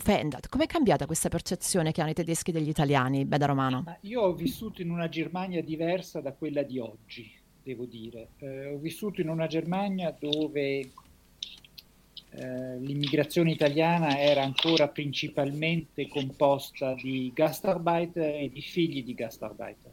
verändert? 0.02 0.48
Come 0.48 0.64
è 0.64 0.66
cambiata 0.66 1.06
questa 1.06 1.28
percezione 1.28 1.92
che 1.92 2.00
hanno 2.00 2.10
i 2.10 2.14
tedeschi 2.14 2.52
degli 2.52 2.68
italiani, 2.68 3.24
Beda 3.24 3.46
Romano? 3.46 3.98
Io 4.02 4.22
ho 4.22 4.32
vissuto 4.32 4.82
in 4.82 4.90
una 4.90 5.08
Germania 5.08 5.62
diversa 5.62 6.20
da 6.20 6.32
quella 6.32 6.62
di 6.62 6.78
oggi 6.78 7.38
devo 7.68 7.84
dire. 7.84 8.28
Eh, 8.38 8.66
ho 8.72 8.78
vissuto 8.78 9.20
in 9.20 9.28
una 9.28 9.46
Germania 9.46 10.14
dove 10.18 10.90
eh, 12.30 12.78
l'immigrazione 12.78 13.50
italiana 13.50 14.18
era 14.18 14.42
ancora 14.42 14.88
principalmente 14.88 16.08
composta 16.08 16.94
di 16.94 17.30
gastarbeiter 17.34 18.42
e 18.42 18.50
di 18.50 18.62
figli 18.62 19.04
di 19.04 19.12
gastarbeiter. 19.12 19.92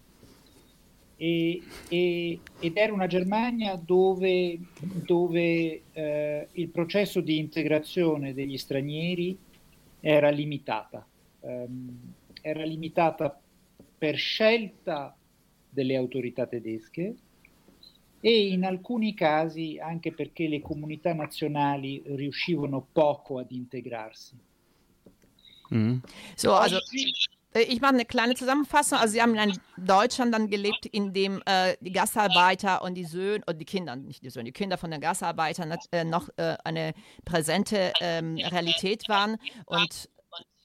E, 1.17 1.61
e, 1.89 2.39
ed 2.59 2.77
era 2.77 2.93
una 2.93 3.07
Germania 3.07 3.75
dove, 3.75 4.57
dove 4.79 5.81
eh, 5.91 6.47
il 6.51 6.69
processo 6.69 7.19
di 7.19 7.37
integrazione 7.37 8.33
degli 8.33 8.57
stranieri 8.57 9.37
era 10.07 10.29
limitata. 10.29 11.03
Um, 11.39 12.13
era 12.41 12.63
limitata 12.63 13.41
per 13.97 14.15
scelta 14.17 15.17
delle 15.67 15.95
autorità 15.95 16.45
tedesche, 16.45 17.15
e 18.19 18.47
in 18.47 18.65
alcuni 18.65 19.15
casi 19.15 19.79
anche 19.79 20.11
perché 20.13 20.47
le 20.47 20.61
comunità 20.61 21.13
nazionali 21.15 22.03
riuscivano 22.05 22.85
poco 22.91 23.39
ad 23.39 23.49
integrarsi. 23.49 24.37
Mhm. 25.69 26.01
So, 26.35 26.53
also 26.53 26.79
ich 27.61 27.81
mache 27.81 27.93
eine 27.93 28.05
kleine 28.05 28.35
Zusammenfassung. 28.35 28.97
Also 28.97 29.13
Sie 29.13 29.21
haben 29.21 29.35
in 29.35 29.59
Deutschland 29.77 30.33
dann 30.33 30.49
gelebt, 30.49 30.85
in 30.85 31.13
dem 31.13 31.41
äh, 31.45 31.75
die 31.79 31.91
Gastarbeiter 31.91 32.81
und 32.81 32.95
die 32.95 33.05
Söhne, 33.05 33.43
und 33.47 33.59
die 33.59 33.65
Kinder, 33.65 33.95
nicht 33.95 34.23
die 34.23 34.29
Söhne, 34.29 34.45
die 34.45 34.51
Kinder 34.51 34.77
von 34.77 34.91
den 34.91 35.01
Gastarbeitern 35.01 35.73
äh, 35.91 36.03
noch 36.03 36.29
äh, 36.37 36.57
eine 36.63 36.93
präsente 37.23 37.93
ähm, 38.01 38.37
Realität 38.37 39.07
waren 39.07 39.37
und 39.65 40.09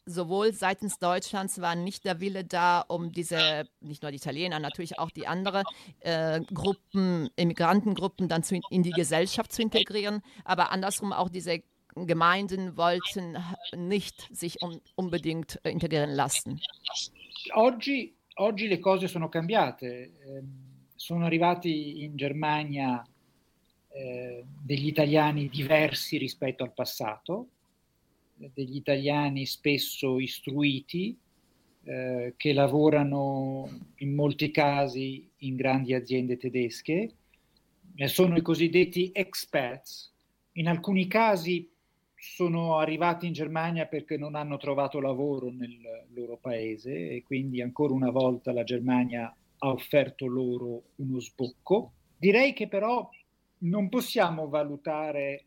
sowohl 0.07 0.53
seitens 0.53 0.99
Deutschlands 0.99 1.61
war 1.61 1.75
nicht 1.75 2.05
der 2.05 2.21
Wille 2.21 2.45
da, 2.45 2.81
um 2.81 3.13
diese, 3.13 3.65
nicht 3.81 4.03
nur 4.03 4.11
die 4.11 4.17
Italiener, 4.17 4.59
natürlich 4.59 4.99
auch 4.99 5.11
die 5.11 5.27
anderen 5.27 5.65
äh, 6.01 6.41
Gruppen, 6.53 7.31
Immigrantengruppen 7.37 8.29
dann 8.29 8.43
zu, 8.43 8.61
in 8.71 8.83
die 8.83 8.91
Gesellschaft 8.91 9.53
zu 9.53 9.63
integrieren, 9.63 10.23
aber 10.45 10.73
andersrum 10.73 11.13
auch 11.13 11.29
diese 11.29 11.63
Gemeinden 11.95 12.77
wollten 12.77 13.37
nicht 13.77 14.29
sich 14.33 14.61
um, 14.63 14.81
unbedingt 14.97 15.59
äh, 15.63 15.71
integrieren 15.71 16.11
lassen. 16.11 16.61
Oggi, 17.55 18.15
oggi 18.37 18.69
le 18.69 18.79
cose 18.79 19.09
sono 19.09 19.29
cambiate. 19.29 19.87
Eh, 19.87 20.43
sono 20.95 21.25
arrivati 21.25 22.05
in 22.05 22.17
Germania 22.17 23.05
eh, 23.89 24.45
degli 24.63 24.87
italiani 24.87 25.49
diversi 25.49 26.19
rispetto 26.19 26.63
al 26.63 26.73
passato 26.73 27.49
degli 28.55 28.77
italiani 28.77 29.45
spesso 29.47 30.19
istruiti 30.19 31.17
eh, 31.85 32.35
che 32.37 32.53
lavorano 32.53 33.69
in 33.97 34.15
molti 34.15 34.51
casi 34.51 35.29
in 35.39 35.57
grandi 35.57 35.95
aziende 35.95 36.37
tedesche, 36.37 37.11
eh, 37.95 38.09
sono 38.09 38.37
i 38.37 38.43
cosiddetti 38.43 39.11
expats. 39.13 40.13
In 40.53 40.69
alcuni 40.69 41.07
casi 41.07 41.69
sono 42.21 42.77
arrivati 42.77 43.27
in 43.27 43.33
Germania 43.33 43.87
perché 43.87 44.19
non 44.19 44.35
hanno 44.35 44.59
trovato 44.59 45.01
lavoro 45.01 45.51
nel 45.51 46.07
loro 46.13 46.37
paese 46.37 47.11
e 47.11 47.23
quindi 47.23 47.63
ancora 47.63 47.95
una 47.95 48.11
volta 48.11 48.53
la 48.53 48.63
Germania 48.63 49.35
ha 49.59 49.69
offerto 49.69 50.27
loro 50.27 50.83
uno 50.97 51.19
sbocco. 51.19 51.93
Direi 52.19 52.53
che 52.53 52.69
però 52.69 53.09
non 53.61 53.89
possiamo 53.89 54.49
valutare 54.49 55.45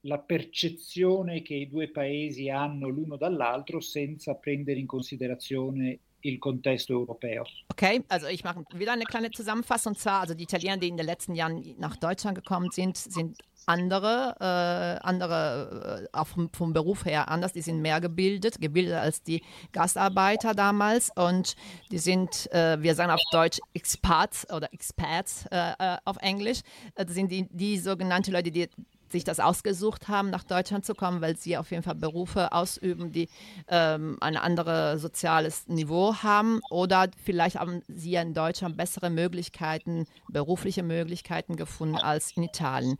la 0.00 0.18
percezione 0.18 1.42
che 1.42 1.54
i 1.54 1.68
due 1.68 1.90
paesi 1.90 2.48
hanno 2.48 2.88
l'uno 2.88 3.16
dall'altro 3.16 3.80
senza 3.80 4.34
prendere 4.34 4.80
in 4.80 4.86
considerazione 4.86 5.98
il 6.24 6.38
Kontext 6.40 6.90
europeo. 6.90 7.44
Okay, 7.68 8.02
also 8.08 8.26
ich 8.26 8.44
mache 8.44 8.64
wieder 8.74 8.92
eine 8.92 9.04
kleine 9.04 9.30
Zusammenfassung. 9.30 9.92
Und 9.92 9.98
zwar, 9.98 10.20
also 10.20 10.34
die 10.34 10.44
Italiener, 10.44 10.78
die 10.78 10.88
in 10.88 10.96
den 10.96 11.06
letzten 11.06 11.34
Jahren 11.34 11.62
nach 11.78 11.96
Deutschland 11.96 12.34
gekommen 12.34 12.70
sind, 12.72 12.96
sind 12.96 13.38
andere, 13.66 14.36
äh, 14.40 15.06
andere 15.06 16.08
äh, 16.12 16.16
auch 16.16 16.26
vom, 16.26 16.50
vom, 16.52 16.72
Beruf 16.72 17.04
her 17.04 17.28
anders. 17.28 17.52
Die 17.52 17.60
sind 17.60 17.80
mehr 17.80 18.00
gebildet, 18.00 18.60
gebildet 18.60 18.94
als 18.94 19.22
die 19.22 19.42
Gastarbeiter 19.72 20.54
damals. 20.54 21.10
Und 21.14 21.56
die 21.90 21.98
sind, 21.98 22.50
äh, 22.52 22.82
wir 22.82 22.94
sagen 22.94 23.10
auf 23.10 23.20
Deutsch 23.30 23.60
Expats 23.74 24.50
oder 24.50 24.72
Experts 24.72 25.46
äh, 25.50 25.72
äh, 25.78 25.96
auf 26.04 26.16
Englisch. 26.18 26.60
Das 26.94 27.12
sind 27.12 27.30
die, 27.30 27.46
die 27.50 27.78
sogenannten 27.78 28.32
Leute, 28.32 28.50
die 28.50 28.68
sich 29.14 29.24
das 29.24 29.38
ausgesucht 29.38 30.08
haben, 30.08 30.30
nach 30.30 30.42
Deutschland 30.42 30.84
zu 30.84 30.94
kommen, 30.94 31.20
weil 31.20 31.36
sie 31.36 31.56
auf 31.56 31.70
jeden 31.70 31.84
Fall 31.84 31.94
Berufe 31.94 32.52
ausüben, 32.52 33.12
die 33.12 33.28
ähm, 33.68 34.18
ein 34.20 34.36
anderes 34.36 35.00
soziales 35.00 35.68
Niveau 35.68 36.16
haben. 36.16 36.60
Oder 36.68 37.08
vielleicht 37.22 37.56
haben 37.56 37.82
sie 37.86 38.16
in 38.16 38.34
Deutschland 38.34 38.76
bessere 38.76 39.10
Möglichkeiten, 39.10 40.06
berufliche 40.28 40.82
Möglichkeiten 40.82 41.54
gefunden 41.54 41.96
als 41.96 42.36
in 42.36 42.42
Italien. 42.42 42.96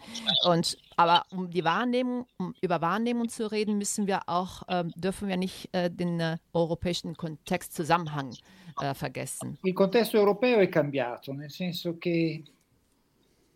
Und 0.47 0.79
aber 0.97 1.25
um 1.31 1.51
die 1.51 1.65
Wahrnehmung, 1.65 2.27
um 2.39 2.55
über 2.61 2.81
Wahrnehmung 2.81 3.29
zu 3.29 3.51
reden, 3.51 3.77
müssen 3.77 4.07
wir 4.07 4.29
auch, 4.29 4.63
äh, 4.69 4.85
dürfen 4.95 5.27
wir 5.27 5.37
nicht 5.37 5.69
äh, 5.73 5.91
den 5.91 6.21
äh, 6.21 6.37
europäischen 6.53 7.17
Kontext 7.17 7.75
Zusammenhang 7.75 8.37
äh, 8.81 8.95
vergessen. 8.95 9.59
Il 9.65 9.75
contesto 9.75 10.19
europeo 10.19 10.61
è 10.61 10.69
cambiato, 10.69 11.33
nel 11.33 11.51
senso 11.51 11.99
che 11.99 12.45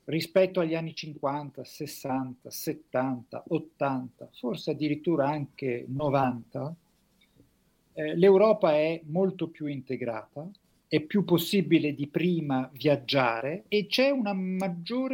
rispetto 0.09 0.61
agli 0.61 0.75
anni 0.75 0.95
50, 0.95 1.65
60, 1.65 2.51
70, 2.51 3.45
80, 3.49 4.31
forse 4.33 4.71
addirittura 4.71 5.29
anche 5.29 5.85
90, 5.87 6.75
eh, 7.93 8.17
l'Europa 8.17 8.73
è 8.73 9.03
molto 9.05 9.49
più 9.49 9.67
integrata, 9.67 10.49
è 10.87 11.01
più 11.01 11.25
possibile 11.25 11.95
di 11.95 12.07
prima 12.07 12.71
viaggiare 12.73 13.65
e 13.69 13.87
c'è, 13.87 14.11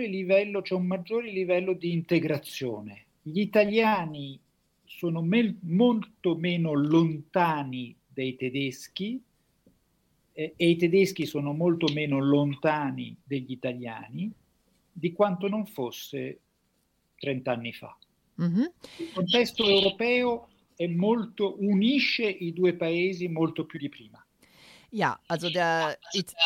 livello, 0.06 0.62
c'è 0.62 0.74
un 0.74 0.86
maggiore 0.86 1.30
livello 1.30 1.72
di 1.72 1.92
integrazione. 1.92 3.06
Gli 3.20 3.40
italiani 3.40 4.38
sono 4.84 5.22
me- 5.22 5.56
molto 5.62 6.36
meno 6.36 6.72
lontani 6.72 7.96
dei 8.06 8.36
tedeschi 8.36 9.20
eh, 10.32 10.52
e 10.54 10.68
i 10.68 10.76
tedeschi 10.76 11.26
sono 11.26 11.52
molto 11.52 11.92
meno 11.92 12.20
lontani 12.20 13.16
degli 13.24 13.50
italiani 13.50 14.32
di 14.94 15.12
quanto 15.12 15.48
non 15.48 15.66
fosse 15.66 16.40
30 17.18 17.50
anni 17.50 17.72
fa. 17.72 17.96
Mm-hmm. 18.40 18.64
Il 18.98 19.12
contesto 19.12 19.64
europeo 19.68 20.48
molto, 20.88 21.56
unisce 21.60 22.24
i 22.24 22.52
due 22.52 22.74
paesi 22.74 23.28
molto 23.28 23.66
più 23.66 23.78
di 23.78 23.88
prima. 23.88 24.24
Ja, 24.90 25.18
also 25.26 25.50
der, 25.50 25.98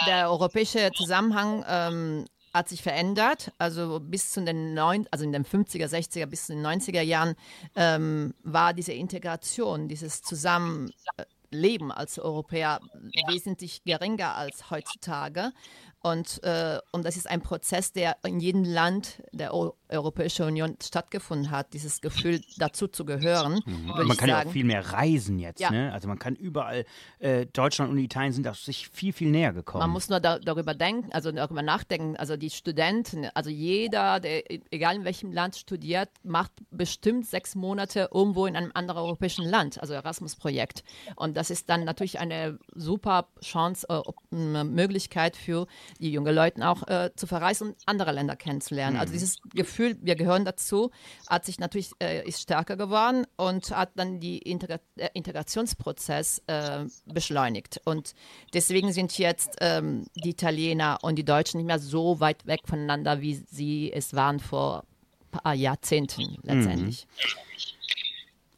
der 0.07 0.25
europäische 0.25 0.91
Zusammenhang 0.95 1.65
ähm, 1.69 2.25
hat 2.55 2.69
sich 2.69 2.83
verändert. 2.83 3.53
Also 3.59 4.01
bis 4.01 4.33
zu 4.33 4.43
den 4.43 4.75
neun, 4.75 5.07
also 5.11 5.25
in 5.25 5.33
den 5.33 5.45
50er, 5.45 5.87
60er 5.87 6.27
bis 6.27 6.47
zu 6.47 6.55
den 6.55 6.65
90er 6.65 7.03
Jahren 7.03 7.35
ähm, 7.77 8.35
war 8.43 8.73
diese 8.73 8.93
Integration, 8.93 9.89
dieses 9.89 10.23
Zusammenleben 10.23 11.93
als 11.93 12.19
Europäer 12.19 12.81
wesentlich 13.29 13.83
geringer 13.85 14.35
als 14.35 14.71
heutzutage. 14.71 15.53
Und, 16.09 16.43
äh, 16.43 16.79
und 16.93 17.05
das 17.05 17.17
ist 17.17 17.29
ein 17.29 17.41
Prozess, 17.41 17.93
der 17.93 18.17
in 18.25 18.41
jedem 18.41 18.65
Land 18.65 19.23
der 19.33 19.55
o 19.55 19.75
Europäischen 19.91 20.45
Union 20.45 20.77
stattgefunden 20.83 21.51
hat, 21.51 21.73
dieses 21.73 22.01
Gefühl 22.01 22.43
dazu 22.59 22.89
zu 22.89 23.05
gehören. 23.05 23.61
Mhm. 23.65 23.87
Man 23.87 24.17
kann 24.17 24.29
ja 24.29 24.43
auch 24.43 24.51
viel 24.51 24.65
mehr 24.65 24.93
reisen 24.93 25.39
jetzt. 25.39 25.61
Ja. 25.61 25.71
Ne? 25.71 25.93
Also 25.93 26.09
man 26.09 26.19
kann 26.19 26.35
überall, 26.35 26.85
äh, 27.21 27.47
Deutschland 27.47 27.91
und 27.91 27.99
Italien 27.99 28.33
sind 28.33 28.47
auch 28.49 28.55
sich 28.55 28.89
viel, 28.89 29.13
viel 29.13 29.31
näher 29.31 29.53
gekommen. 29.53 29.81
Man 29.81 29.91
muss 29.91 30.11
nur 30.11 30.21
da, 30.21 30.39
darüber 30.39 30.75
denken, 30.75 31.11
also 31.13 31.33
darüber 31.33 31.63
nachdenken. 31.63 32.17
Also 32.17 32.37
die 32.37 32.51
Studenten, 32.51 33.29
also 33.33 33.49
jeder, 33.49 34.21
der 34.21 34.43
egal 34.71 34.97
in 34.97 35.05
welchem 35.05 35.33
Land 35.33 35.57
studiert, 35.57 36.11
macht 36.23 36.53
bestimmt 36.71 37.27
sechs 37.27 37.55
Monate 37.55 38.11
irgendwo 38.13 38.45
in 38.45 38.57
einem 38.57 38.73
anderen 38.75 39.01
europäischen 39.01 39.47
Land, 39.47 39.81
also 39.81 39.95
Erasmus-Projekt. 39.95 40.85
Und 41.17 41.37
das 41.37 41.51
ist 41.51 41.71
dann 41.71 41.85
natürlich 41.85 42.19
eine 42.19 42.59
super 42.75 43.29
Chance, 43.41 43.87
äh, 43.89 44.03
Möglichkeit 44.35 45.37
für 45.37 45.67
die 45.99 46.11
jungen 46.13 46.35
Leute 46.35 46.67
auch 46.69 46.87
äh, 46.89 47.11
zu 47.17 47.27
verreisen 47.27 47.69
und 47.69 47.77
andere 47.87 48.13
Länder 48.13 48.37
kennenzulernen. 48.37 48.97
Also 48.97 49.11
Mhm. 49.13 49.15
dieses 49.19 49.39
Gefühl, 49.55 49.97
wir 50.01 50.15
gehören 50.15 50.45
dazu, 50.45 50.91
hat 51.29 51.45
sich 51.45 51.59
natürlich 51.59 51.91
äh, 52.03 52.27
ist 52.27 52.41
stärker 52.41 52.77
geworden 52.77 53.27
und 53.37 53.71
hat 53.71 53.91
dann 53.97 54.21
die 54.21 54.39
Integra 54.39 54.79
äh, 54.97 55.09
Integrationsprozess 55.15 56.43
äh, 56.47 56.85
beschleunigt. 57.07 57.81
Und 57.85 58.15
deswegen 58.55 58.93
sind 58.93 59.17
jetzt 59.19 59.57
ähm, 59.61 60.07
die 60.15 60.31
Italiener 60.31 60.99
und 61.03 61.17
die 61.17 61.25
Deutschen 61.25 61.59
nicht 61.59 61.67
mehr 61.67 61.79
so 61.79 62.21
weit 62.21 62.47
weg 62.47 62.61
voneinander, 62.65 63.21
wie 63.21 63.35
sie 63.35 63.93
es 63.93 64.15
waren 64.15 64.41
vor 64.41 64.85
ein 65.33 65.41
paar 65.41 65.55
Jahrzehnten 65.55 66.37
letztendlich. 66.43 67.07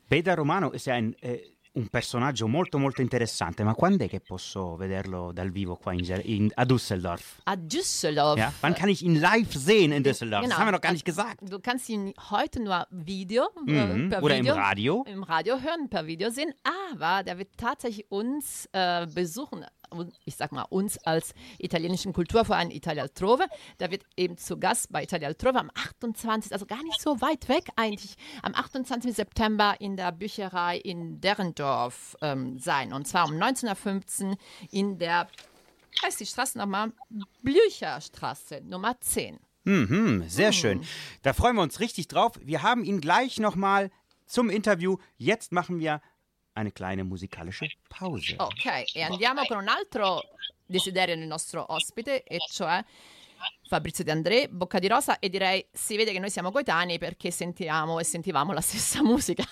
Beda 0.09 0.35
Romano 0.35 0.71
ist 0.71 0.87
ja 0.87 0.95
ein, 0.95 1.15
eh, 1.23 1.39
un 1.73 1.89
personaggio 1.89 2.49
molto 2.49 2.79
molto 2.79 3.01
interessante, 3.01 3.63
ma 3.65 3.75
quando 3.75 4.05
è 4.05 4.09
che 4.09 4.21
posso 4.21 4.77
vederlo 4.77 5.31
dal 5.33 5.51
vivo 5.51 5.77
qua 5.77 5.93
in, 5.93 6.05
in- 6.25 6.51
a 6.55 6.65
Düsseldorf? 6.65 7.41
A 7.45 7.55
Düsseldorf. 7.57 8.39
Ja? 8.39 8.53
Wann 8.61 8.75
kann 8.75 8.89
ich 8.89 9.03
ihn 9.03 9.21
live 9.21 9.55
sehen 9.57 9.93
in 9.93 10.03
Düsseldorf? 10.03 10.43
Das 10.43 10.49
Genau. 10.51 10.59
haben 10.61 10.67
wir 10.69 10.73
noch 10.73 10.81
gar 10.81 10.93
nicht 10.93 11.05
gesagt. 11.05 11.41
Du 11.43 11.61
kannst 11.61 11.89
ihn 11.89 12.13
heute 12.31 12.61
nur 12.63 12.87
Video, 12.91 13.49
Mhm. 13.67 14.07
äh, 14.07 14.09
per 14.09 14.23
Oder 14.23 14.37
im 14.37 14.45
Video 14.45 14.55
Radio. 14.57 15.05
im 15.07 15.23
Radio 15.23 15.61
hören, 15.61 15.89
per 15.89 16.07
Video 16.07 16.31
sehen, 16.31 16.53
aber 16.97 17.23
der 17.23 17.39
wird 17.39 17.57
tatsächlich 17.57 18.05
uns 18.11 18.69
äh, 18.73 19.07
besuchen. 19.07 19.65
Ich 20.25 20.37
sag 20.37 20.53
mal 20.53 20.63
uns 20.71 20.99
als 20.99 21.35
italienischen 21.59 22.13
Kulturverein 22.13 22.71
Italia 22.71 23.03
Altrove. 23.03 23.47
Der 23.79 23.91
wird 23.91 24.05
eben 24.17 24.37
zu 24.37 24.59
Gast 24.59 24.91
bei 24.93 25.03
Italia 25.03 25.29
Altrove 25.29 25.59
am 25.59 25.71
28. 25.75 26.53
Also 26.53 26.67
gar 26.67 26.83
nicht 26.83 27.01
so 27.01 27.21
weit 27.21 27.49
weg 27.49 27.69
eigentlich. 27.77 28.17
Am 28.43 28.55
28. 28.55 29.15
September 29.15 29.77
in 29.81 29.97
der 29.97 30.13
Bücherei 30.13 30.79
in 30.79 31.21
Derendorf 31.21 32.17
ähm, 32.23 32.59
sein. 32.59 32.93
Und 32.93 33.07
zwar 33.09 33.27
um 33.29 33.35
19.15 33.35 34.31
Uhr 34.31 34.37
in 34.71 34.99
der, 34.99 35.27
heißt 36.05 36.21
die 36.21 36.27
Straße 36.27 36.59
nochmal, 36.59 36.93
Blücherstraße 37.43 38.61
Nummer 38.65 39.01
10. 39.01 39.39
Mhm, 39.65 40.25
sehr 40.29 40.49
Hm. 40.49 40.53
schön. 40.53 40.85
Da 41.23 41.33
freuen 41.33 41.57
wir 41.57 41.63
uns 41.63 41.81
richtig 41.81 42.09
drauf. 42.09 42.33
Wir 42.43 42.63
haben 42.63 42.85
ihn 42.85 43.01
gleich 43.01 43.39
nochmal 43.39 43.91
zum 44.27 44.49
Interview. 44.51 44.97
Jetzt 45.17 45.53
machen 45.53 45.79
wir 45.81 46.01
eine 46.61 46.73
kleine 46.73 47.03
musikalische 47.03 47.67
Pause. 47.89 48.37
Ok, 48.39 48.95
e 48.95 49.03
andiamo 49.03 49.45
con 49.47 49.59
un 49.59 49.69
altro 49.69 50.23
desiderio 50.65 51.17
del 51.17 51.27
nostro 51.27 51.65
ospite, 51.69 52.23
e 52.23 52.39
cioè 52.51 52.83
Fabrizio 53.71 54.03
De 54.03 54.11
André, 54.11 54.49
Bocca 54.51 54.81
di 54.81 54.89
Rosa, 54.89 55.21
e 55.21 55.29
direi 55.29 55.65
si 55.71 55.97
vede 55.97 56.11
che 56.11 56.19
noi 56.19 56.29
siamo 56.29 56.51
coetanei 56.51 56.99
perché 56.99 57.31
sentiamo 57.31 58.01
e 58.01 58.05
sentivamo 58.05 58.53
la 58.53 58.61
stessa 58.61 59.01
musica. 59.05 59.45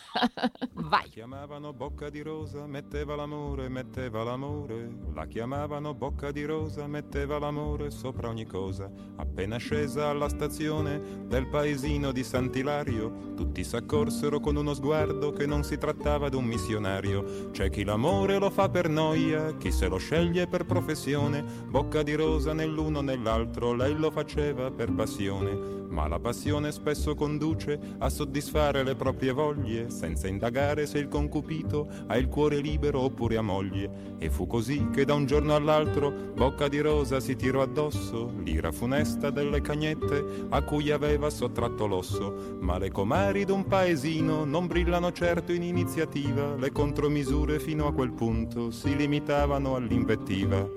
Vai! 0.72 1.08
Chiamavano 1.08 1.72
bocca 1.72 2.08
di 2.08 2.20
rosa, 2.22 2.66
metteva 2.66 3.14
l'amore, 3.14 3.68
metteva 3.68 4.24
l'amore. 4.24 4.88
La 5.14 5.26
chiamavano 5.26 5.94
bocca 5.94 6.32
di 6.32 6.44
rosa, 6.44 6.88
metteva 6.88 7.38
l'amore 7.38 7.90
sopra 7.90 8.28
ogni 8.28 8.44
cosa. 8.44 8.90
Appena 9.16 9.56
scesa 9.58 10.08
alla 10.08 10.28
stazione 10.28 11.26
del 11.26 11.46
paesino 11.46 12.10
di 12.10 12.24
Sant'Ilario, 12.24 13.34
tutti 13.36 13.62
s'accorsero 13.62 14.40
con 14.40 14.56
uno 14.56 14.74
sguardo 14.74 15.30
che 15.30 15.46
non 15.46 15.62
si 15.62 15.78
trattava 15.78 16.28
d'un 16.28 16.44
missionario. 16.44 17.50
C'è 17.52 17.70
chi 17.70 17.84
l'amore 17.84 18.38
lo 18.38 18.50
fa 18.50 18.68
per 18.68 18.88
noia, 18.88 19.56
chi 19.56 19.70
se 19.70 19.86
lo 19.86 19.98
sceglie 19.98 20.48
per 20.48 20.64
professione. 20.64 21.42
Bocca 21.42 22.02
di 22.02 22.14
rosa 22.14 22.52
nell'uno 22.52 23.00
nell'altro, 23.00 23.74
lei 23.74 23.94
lo 23.94 24.07
faceva 24.10 24.70
per 24.70 24.92
passione. 24.92 25.76
Ma 25.88 26.06
la 26.06 26.18
passione 26.18 26.70
spesso 26.70 27.14
conduce 27.14 27.78
a 27.98 28.08
soddisfare 28.08 28.82
le 28.82 28.94
proprie 28.94 29.32
voglie, 29.32 29.90
senza 29.90 30.28
indagare 30.28 30.86
se 30.86 30.98
il 30.98 31.08
concupito 31.08 31.88
ha 32.06 32.16
il 32.16 32.28
cuore 32.28 32.58
libero 32.58 33.00
oppure 33.00 33.36
ha 33.36 33.42
moglie. 33.42 34.16
E 34.18 34.30
fu 34.30 34.46
così 34.46 34.88
che 34.92 35.04
da 35.04 35.14
un 35.14 35.26
giorno 35.26 35.54
all'altro 35.54 36.10
Bocca 36.34 36.68
di 36.68 36.80
Rosa 36.80 37.20
si 37.20 37.36
tirò 37.36 37.62
addosso 37.62 38.32
l'ira 38.44 38.70
funesta 38.70 39.30
delle 39.30 39.60
cagnette 39.60 40.46
a 40.50 40.62
cui 40.62 40.90
aveva 40.90 41.30
sottratto 41.30 41.86
l'osso. 41.86 42.56
Ma 42.60 42.78
le 42.78 42.90
comari 42.90 43.44
d'un 43.44 43.66
paesino 43.66 44.44
non 44.44 44.66
brillano 44.66 45.10
certo 45.12 45.52
in 45.52 45.62
iniziativa, 45.62 46.54
le 46.54 46.70
contromisure 46.70 47.58
fino 47.58 47.86
a 47.86 47.92
quel 47.92 48.12
punto 48.12 48.70
si 48.70 48.94
limitavano 48.94 49.74
all'invettiva. 49.74 50.68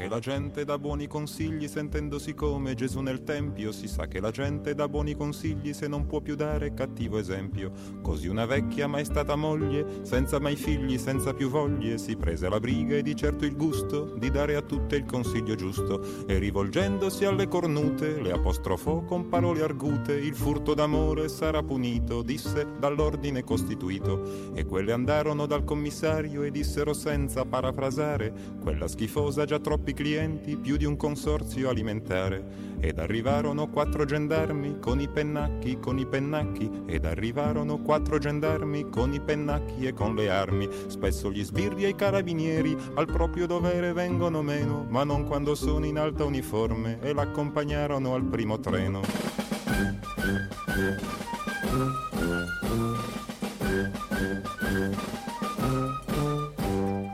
Che 0.00 0.08
la 0.08 0.18
gente 0.18 0.64
dà 0.64 0.78
buoni 0.78 1.06
consigli 1.06 1.68
sentendosi 1.68 2.32
come 2.32 2.74
Gesù 2.74 3.00
nel 3.00 3.22
Tempio, 3.22 3.70
si 3.70 3.86
sa 3.86 4.06
che 4.06 4.18
la 4.18 4.30
gente 4.30 4.74
dà 4.74 4.88
buoni 4.88 5.14
consigli 5.14 5.74
se 5.74 5.88
non 5.88 6.06
può 6.06 6.22
più 6.22 6.36
dare 6.36 6.72
cattivo 6.72 7.18
esempio. 7.18 7.70
Così 8.00 8.26
una 8.26 8.46
vecchia 8.46 8.86
mai 8.86 9.04
stata 9.04 9.36
moglie, 9.36 10.00
senza 10.00 10.40
mai 10.40 10.56
figli, 10.56 10.96
senza 10.96 11.34
più 11.34 11.50
voglie, 11.50 11.98
si 11.98 12.16
prese 12.16 12.48
la 12.48 12.58
briga 12.58 12.96
e 12.96 13.02
di 13.02 13.14
certo 13.14 13.44
il 13.44 13.54
gusto 13.54 14.14
di 14.16 14.30
dare 14.30 14.56
a 14.56 14.62
tutte 14.62 14.96
il 14.96 15.04
consiglio 15.04 15.54
giusto. 15.54 16.24
E 16.26 16.38
rivolgendosi 16.38 17.26
alle 17.26 17.46
cornute 17.46 18.22
le 18.22 18.32
apostrofò 18.32 19.02
con 19.02 19.28
parole 19.28 19.60
argute, 19.60 20.14
il 20.14 20.34
furto 20.34 20.72
d'amore 20.72 21.28
sarà 21.28 21.62
punito, 21.62 22.22
disse 22.22 22.66
dall'ordine 22.78 23.44
costituito. 23.44 24.54
E 24.54 24.64
quelle 24.64 24.92
andarono 24.92 25.44
dal 25.44 25.64
commissario 25.64 26.42
e 26.42 26.50
dissero 26.50 26.94
senza 26.94 27.44
parafrasare 27.44 28.32
quella 28.62 28.88
schifosa 28.88 29.44
già 29.44 29.58
troppi 29.90 29.94
clienti, 29.94 30.56
più 30.56 30.76
di 30.76 30.84
un 30.84 30.96
consorzio 30.96 31.68
alimentare. 31.68 32.68
Ed 32.80 32.98
arrivarono 32.98 33.68
quattro 33.68 34.04
gendarmi 34.04 34.78
con 34.80 35.00
i 35.00 35.08
pennacchi, 35.08 35.78
con 35.78 35.98
i 35.98 36.06
pennacchi, 36.06 36.70
ed 36.86 37.04
arrivarono 37.04 37.78
quattro 37.78 38.18
gendarmi 38.18 38.88
con 38.88 39.12
i 39.12 39.20
pennacchi 39.20 39.86
e 39.86 39.92
con 39.92 40.14
le 40.14 40.30
armi. 40.30 40.68
Spesso 40.86 41.30
gli 41.30 41.44
sbirri 41.44 41.84
e 41.84 41.88
i 41.88 41.94
carabinieri 41.94 42.76
al 42.94 43.06
proprio 43.06 43.46
dovere 43.46 43.92
vengono 43.92 44.42
meno, 44.42 44.86
ma 44.88 45.04
non 45.04 45.26
quando 45.26 45.54
sono 45.54 45.84
in 45.84 45.98
alta 45.98 46.24
uniforme 46.24 46.98
e 47.02 47.12
l'accompagnarono 47.12 48.14
al 48.14 48.24
primo 48.24 48.58
treno. 48.60 49.02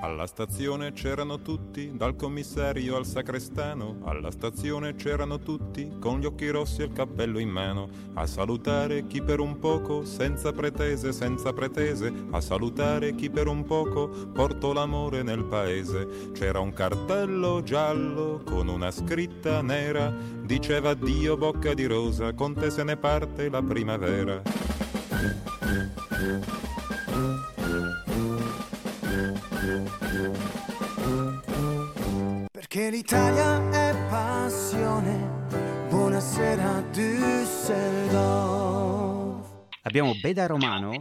Alla 0.07 0.29
stazione 0.29 0.92
c'erano 0.92 1.42
tutti, 1.42 1.90
dal 1.92 2.14
commissario 2.14 2.95
al 2.95 3.05
sacrestano. 3.05 4.03
Alla 4.05 4.31
stazione 4.31 4.95
c'erano 4.95 5.40
tutti, 5.40 5.97
con 5.99 6.21
gli 6.21 6.27
occhi 6.27 6.49
rossi 6.49 6.83
e 6.83 6.85
il 6.85 6.92
cappello 6.92 7.40
in 7.40 7.49
mano. 7.49 7.88
A 8.14 8.25
salutare 8.25 9.09
chi 9.09 9.21
per 9.21 9.40
un 9.40 9.59
poco, 9.59 10.05
senza 10.05 10.53
pretese, 10.53 11.11
senza 11.11 11.53
pretese. 11.53 12.12
A 12.31 12.40
salutare 12.40 13.16
chi 13.16 13.31
per 13.31 13.49
un 13.49 13.64
poco 13.64 14.09
portò 14.33 14.73
l'amore 14.73 15.25
nel 15.25 15.42
paese. 15.42 16.31
C'era 16.33 16.61
un 16.61 16.73
cartello 16.73 17.64
giallo 17.64 18.42
con 18.45 18.69
una 18.69 18.92
scritta 18.92 19.61
nera. 19.61 20.14
Diceva 20.40 20.95
Dio 20.95 21.37
bocca 21.37 21.75
di 21.75 21.87
rosa, 21.87 22.33
con 22.33 22.55
te 22.55 22.71
se 22.71 22.85
ne 22.85 22.97
parte 22.97 23.49
la 23.49 23.61
primavera. 23.61 24.40
Perché 32.76 32.90
l'Italia 32.94 33.70
è 33.70 33.96
passione. 34.10 35.46
Buonasera 35.88 36.82
Düsseldorf. 36.92 37.68
Abbiamo 39.80 40.12
Beda 40.20 40.44
Romano 40.44 40.92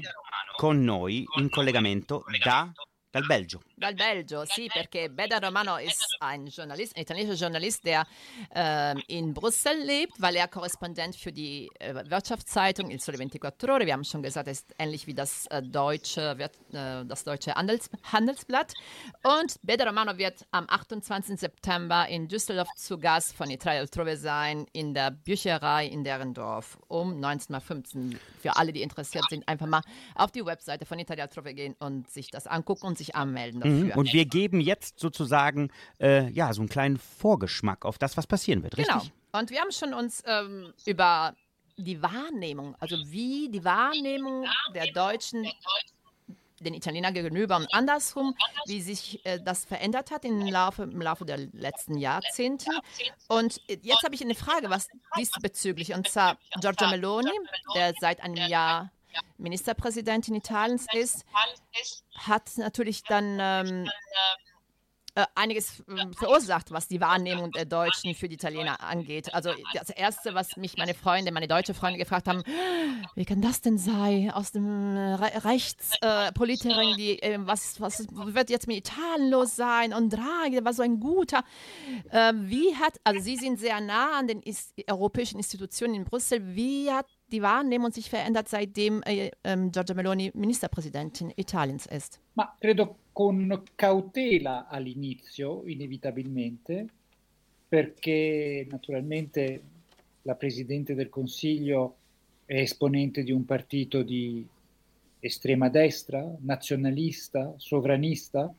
con 0.55 0.81
noi 0.81 1.25
in 1.37 1.49
collegamento 1.49 2.23
da, 2.41 2.71
dal 3.11 3.25
Belgio. 3.25 3.61
Dal 3.77 3.93
Belgio, 3.93 4.45
sì, 4.45 4.69
perché 4.71 5.09
Beda 5.09 5.37
Romano 5.37 5.75
ist 5.77 6.15
ein 6.21 6.47
Journalist, 6.47 6.95
ein 6.95 7.01
italienischer 7.01 7.35
Journalist, 7.35 7.85
der 7.85 8.07
ähm, 8.53 9.03
in 9.07 9.33
Brüssel 9.33 9.77
lebt, 9.83 10.13
weil 10.21 10.37
er 10.37 10.47
Korrespondent 10.47 11.17
für 11.17 11.33
die 11.33 11.69
äh, 11.79 11.93
Wirtschaftszeitung 12.09 12.89
Il 12.89 13.01
Sole 13.01 13.17
24 13.17 13.69
Ore, 13.69 13.85
wir 13.85 13.91
haben 13.91 14.05
schon 14.05 14.23
gesagt, 14.23 14.47
ist 14.47 14.73
ähnlich 14.79 15.07
wie 15.07 15.13
das 15.13 15.45
äh, 15.47 15.61
deutsche, 15.61 16.37
wird, 16.37 16.53
äh, 16.71 17.03
das 17.05 17.25
deutsche 17.25 17.53
Handels, 17.53 17.89
Handelsblatt. 18.13 18.71
Und 19.23 19.57
Beda 19.61 19.83
Romano 19.83 20.17
wird 20.17 20.45
am 20.51 20.67
28. 20.69 21.37
September 21.37 22.07
in 22.07 22.29
Düsseldorf 22.29 22.69
zu 22.77 22.97
Gast 22.97 23.35
von 23.35 23.49
Italia 23.49 23.81
Altrove 23.81 24.15
sein, 24.15 24.67
in 24.71 24.93
der 24.93 25.11
Bücherei 25.11 25.85
in 25.85 26.05
Derendorf 26.05 26.77
um 26.87 27.11
19.15 27.19 28.13
Uhr. 28.13 28.19
Für 28.41 28.55
alle, 28.55 28.71
die 28.71 28.83
interessiert 28.83 29.25
sind, 29.29 29.45
einfach 29.49 29.67
mal 29.67 29.81
auf 30.15 30.31
die 30.31 30.45
Webseite 30.45 30.85
von 30.85 30.97
Italia 30.97 31.25
Altrove 31.25 31.53
gehen 31.53 31.75
und 31.79 32.09
sich 32.09 32.31
das 32.31 32.47
angucken 32.47 32.87
und 32.87 32.97
sich 32.97 33.17
anmelden 33.17 33.64
dafür. 33.65 33.97
Und 33.97 34.13
wir 34.13 34.25
geben 34.25 34.61
jetzt 34.61 34.99
sozusagen 34.99 35.71
äh, 35.99 36.29
ja, 36.31 36.53
so 36.53 36.61
einen 36.61 36.69
kleinen 36.69 36.97
Vorgeschmack 36.97 37.85
auf 37.85 37.97
das, 37.97 38.17
was 38.17 38.27
passieren 38.27 38.63
wird, 38.63 38.77
richtig? 38.77 38.95
Genau. 38.95 39.39
Und 39.39 39.49
wir 39.49 39.59
haben 39.59 39.71
schon 39.71 39.93
uns 39.93 40.23
ähm, 40.25 40.73
über 40.85 41.35
die 41.77 42.01
Wahrnehmung, 42.01 42.75
also 42.79 42.95
wie 43.07 43.49
die 43.49 43.63
Wahrnehmung 43.63 44.45
der 44.73 44.91
Deutschen 44.93 45.45
den 46.59 46.73
Italienern 46.73 47.13
gegenüber 47.13 47.57
und 47.57 47.73
andersrum, 47.73 48.35
wie 48.65 48.81
sich 48.81 49.25
äh, 49.25 49.39
das 49.43 49.65
verändert 49.65 50.11
hat 50.11 50.23
im 50.25 50.45
Laufe, 50.45 50.83
im 50.83 51.01
Laufe 51.01 51.25
der 51.25 51.37
letzten 51.37 51.97
Jahrzehnte. 51.97 52.69
Und 53.27 53.61
jetzt 53.67 54.03
habe 54.03 54.15
ich 54.15 54.21
eine 54.21 54.35
Frage, 54.35 54.69
was 54.69 54.87
diesbezüglich, 55.17 55.93
und 55.93 56.07
zwar 56.07 56.37
Giorgio 56.61 56.87
Meloni, 56.87 57.31
der 57.75 57.93
seit 57.99 58.21
einem 58.21 58.35
Jahr 58.47 58.91
Ministerpräsidentin 59.37 60.35
Italiens 60.35 60.87
ist, 60.93 61.25
hat 62.17 62.57
natürlich 62.57 63.03
dann 63.03 63.37
ähm, 63.39 63.89
äh, 65.17 65.25
einiges 65.33 65.79
äh, 65.87 66.13
verursacht, 66.13 66.71
was 66.71 66.89
die 66.89 66.99
Wahrnehmung 66.99 67.51
der 67.51 67.63
Deutschen 67.63 68.13
für 68.15 68.27
die 68.27 68.35
Italiener 68.35 68.81
angeht. 68.81 69.33
Also 69.33 69.51
das 69.73 69.89
Erste, 69.89 70.33
was 70.33 70.57
mich 70.57 70.75
meine 70.75 70.93
Freunde, 70.93 71.31
meine 71.31 71.47
deutsche 71.47 71.73
Freunde 71.73 71.97
gefragt 71.97 72.27
haben, 72.27 72.43
wie 73.15 73.23
kann 73.23 73.41
das 73.41 73.61
denn 73.61 73.77
sein? 73.77 74.29
Aus 74.31 74.51
dem 74.51 74.97
äh, 74.97 75.13
Rechtspolitikerin, 75.13 76.89
äh, 76.89 76.95
die, 76.97 77.21
äh, 77.21 77.39
was, 77.39 77.79
was 77.79 78.07
wird 78.09 78.49
jetzt 78.49 78.67
mit 78.67 78.75
Italien 78.75 79.29
los 79.31 79.55
sein? 79.55 79.93
Und 79.93 80.09
Draghi, 80.09 80.51
der 80.51 80.65
war 80.65 80.73
so 80.73 80.83
ein 80.83 80.99
guter. 80.99 81.45
Ähm, 82.11 82.49
wie 82.49 82.75
hat, 82.75 82.99
also 83.05 83.21
Sie 83.21 83.37
sind 83.37 83.57
sehr 83.57 83.79
nah 83.79 84.19
an 84.19 84.27
den 84.27 84.41
is 84.41 84.73
europäischen 84.89 85.37
Institutionen 85.37 85.95
in 85.95 86.03
Brüssel, 86.03 86.55
wie 86.55 86.91
hat 86.91 87.05
die 87.31 87.41
Wahrnehmung 87.41 87.91
sich 87.91 88.09
verändert, 88.09 88.47
seitdem 88.47 89.01
äh, 89.03 89.31
ähm, 89.43 89.71
Giorgia 89.71 89.95
Meloni 89.95 90.31
Ministerpräsidentin 90.33 91.31
Italiens 91.35 91.85
ist? 91.85 92.19
Ma 92.35 92.55
credo 92.59 92.97
con 93.13 93.63
cautela 93.75 94.67
all'inizio, 94.67 95.63
inevitabilmente, 95.65 96.87
perché 97.67 98.67
naturalmente 98.69 99.61
la 100.23 100.35
Presidente 100.35 100.95
del 100.95 101.09
Consiglio 101.09 101.97
è 102.45 102.59
esponente 102.59 103.23
di 103.23 103.31
un 103.31 103.45
partito 103.45 104.03
di 104.03 104.45
estrema 105.19 105.69
destra, 105.69 106.23
nazionalista, 106.41 107.53
sovranista 107.57 108.53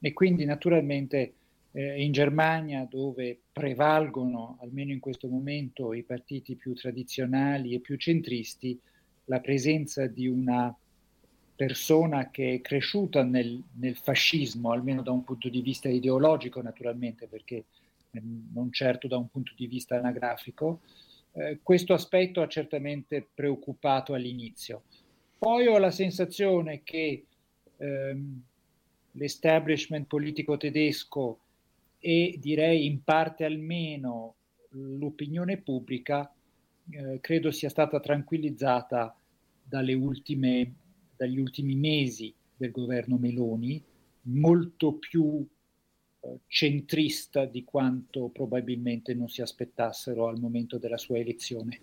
e 0.00 0.12
quindi 0.12 0.44
naturalmente 0.44 1.34
eh, 1.72 2.02
in 2.02 2.12
Germania 2.12 2.86
dove 2.88 3.38
prevalgono, 3.52 4.58
almeno 4.60 4.92
in 4.92 5.00
questo 5.00 5.28
momento, 5.28 5.92
i 5.94 6.02
partiti 6.02 6.54
più 6.54 6.74
tradizionali 6.74 7.74
e 7.74 7.80
più 7.80 7.96
centristi, 7.96 8.78
la 9.26 9.40
presenza 9.40 10.06
di 10.06 10.26
una 10.26 10.74
persona 11.54 12.30
che 12.30 12.54
è 12.54 12.60
cresciuta 12.60 13.22
nel, 13.22 13.62
nel, 13.74 13.96
fascismo, 13.96 14.72
almeno 14.72 15.02
da 15.02 15.12
un 15.12 15.24
punto 15.24 15.48
di 15.48 15.60
vista 15.60 15.88
ideologico 15.88 16.60
naturalmente, 16.60 17.26
perché 17.26 17.64
ehm, 18.10 18.50
non 18.52 18.72
certo 18.72 19.06
da 19.06 19.16
un 19.16 19.28
punto 19.28 19.52
di 19.56 19.66
vista 19.66 19.96
anagrafico, 19.96 20.80
eh, 21.32 21.60
questo 21.62 21.94
aspetto 21.94 22.42
ha 22.42 22.48
certamente 22.48 23.26
preoccupato 23.34 24.12
all'inizio. 24.12 24.82
Poi 25.38 25.66
ho 25.66 25.78
la 25.78 25.90
sensazione 25.90 26.82
che 26.82 27.24
ehm, 27.78 28.42
l'establishment 29.12 30.06
politico 30.06 30.56
tedesco 30.56 31.38
e 32.04 32.36
direi 32.40 32.84
in 32.84 33.04
parte 33.04 33.44
almeno 33.44 34.34
l'opinione 34.70 35.58
pubblica 35.58 36.28
eh, 36.90 37.20
credo 37.20 37.52
sia 37.52 37.68
stata 37.68 38.00
tranquillizzata 38.00 39.16
ultime, 39.94 40.74
dagli 41.16 41.38
ultimi 41.38 41.76
mesi 41.76 42.34
del 42.56 42.72
governo 42.72 43.18
Meloni, 43.18 43.80
molto 44.22 44.94
più 44.94 45.46
eh, 46.20 46.38
centrista 46.48 47.44
di 47.44 47.62
quanto 47.62 48.28
probabilmente 48.30 49.14
non 49.14 49.28
si 49.28 49.40
aspettassero 49.40 50.26
al 50.26 50.40
momento 50.40 50.78
della 50.78 50.98
sua 50.98 51.18
elezione. 51.18 51.80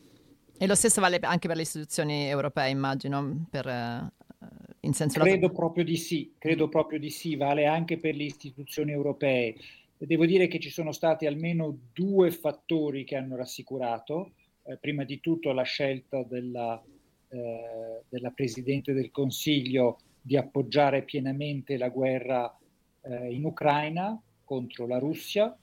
E 0.57 0.67
lo 0.67 0.75
stesso 0.75 0.99
vale 0.99 1.17
anche 1.21 1.47
per 1.47 1.55
le 1.55 1.61
istituzioni 1.61 2.27
europee, 2.27 2.69
immagino, 2.69 3.45
per, 3.49 3.65
uh, 3.65 4.45
in 4.81 4.93
senso 4.93 5.21
Credo 5.21 5.49
proprio 5.51 5.85
di 5.85 5.95
sì, 5.95 6.33
credo 6.37 6.67
proprio 6.67 6.99
di 6.99 7.09
sì, 7.09 7.37
vale 7.37 7.65
anche 7.65 7.97
per 7.97 8.15
le 8.15 8.25
istituzioni 8.25 8.91
europee. 8.91 9.55
Devo 10.01 10.25
dire 10.25 10.47
che 10.47 10.59
ci 10.59 10.69
sono 10.69 10.93
stati 10.93 11.25
almeno 11.25 11.77
due 11.91 12.31
fattori 12.31 13.03
che 13.03 13.17
hanno 13.17 13.35
rassicurato. 13.35 14.31
Eh, 14.63 14.77
prima 14.77 15.03
di 15.03 15.19
tutto 15.19 15.51
la 15.51 15.63
scelta 15.63 16.23
della, 16.23 16.81
eh, 17.27 18.03
della, 18.07 18.29
Presidente 18.29 18.93
del 18.93 19.11
Consiglio 19.11 19.99
di 20.21 20.37
appoggiare 20.37 21.03
pienamente 21.03 21.75
la 21.75 21.89
guerra 21.89 22.57
eh, 23.01 23.33
in 23.33 23.43
Ucraina 23.43 24.17
contro 24.45 24.87
la 24.87 24.99
Russia 24.99 25.55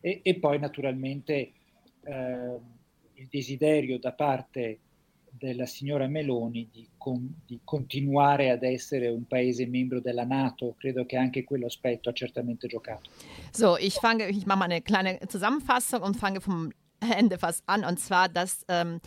e, 0.00 0.20
e 0.24 0.34
poi 0.40 0.58
naturalmente 0.58 1.52
eh, 2.02 2.58
il 3.14 3.28
desiderio 3.30 4.00
da 4.00 4.12
parte 4.12 4.80
della 5.36 5.66
signora 5.66 6.06
Meloni 6.06 6.68
di, 6.70 6.88
con, 6.96 7.42
di, 7.44 7.60
continuare 7.64 8.50
ad 8.50 8.62
essere 8.62 9.08
un 9.08 9.26
paese 9.26 9.66
membro 9.66 10.00
della 10.00 10.24
NATO. 10.24 10.74
Credo 10.78 11.04
che 11.06 11.16
anche 11.16 11.44
quello 11.44 11.66
aspetto 11.66 12.08
ha 12.08 12.12
certamente 12.12 12.68
giocato. 12.68 13.10
So, 13.52 13.76
ich 13.78 13.98
fange, 13.98 14.28
ich 14.28 14.46
mache 14.46 14.58
mal 14.58 14.70
eine 14.70 14.82
kleine 14.82 15.18
Zusammenfassung 15.26 16.02
und 16.02 16.16
fange 16.16 16.40
vom 16.40 16.70
Ende 17.00 17.38
fast 17.38 17.62
an. 17.66 17.84
Und 17.84 17.98
zwar, 17.98 18.28
dass 18.28 18.64
ähm, 18.68 19.00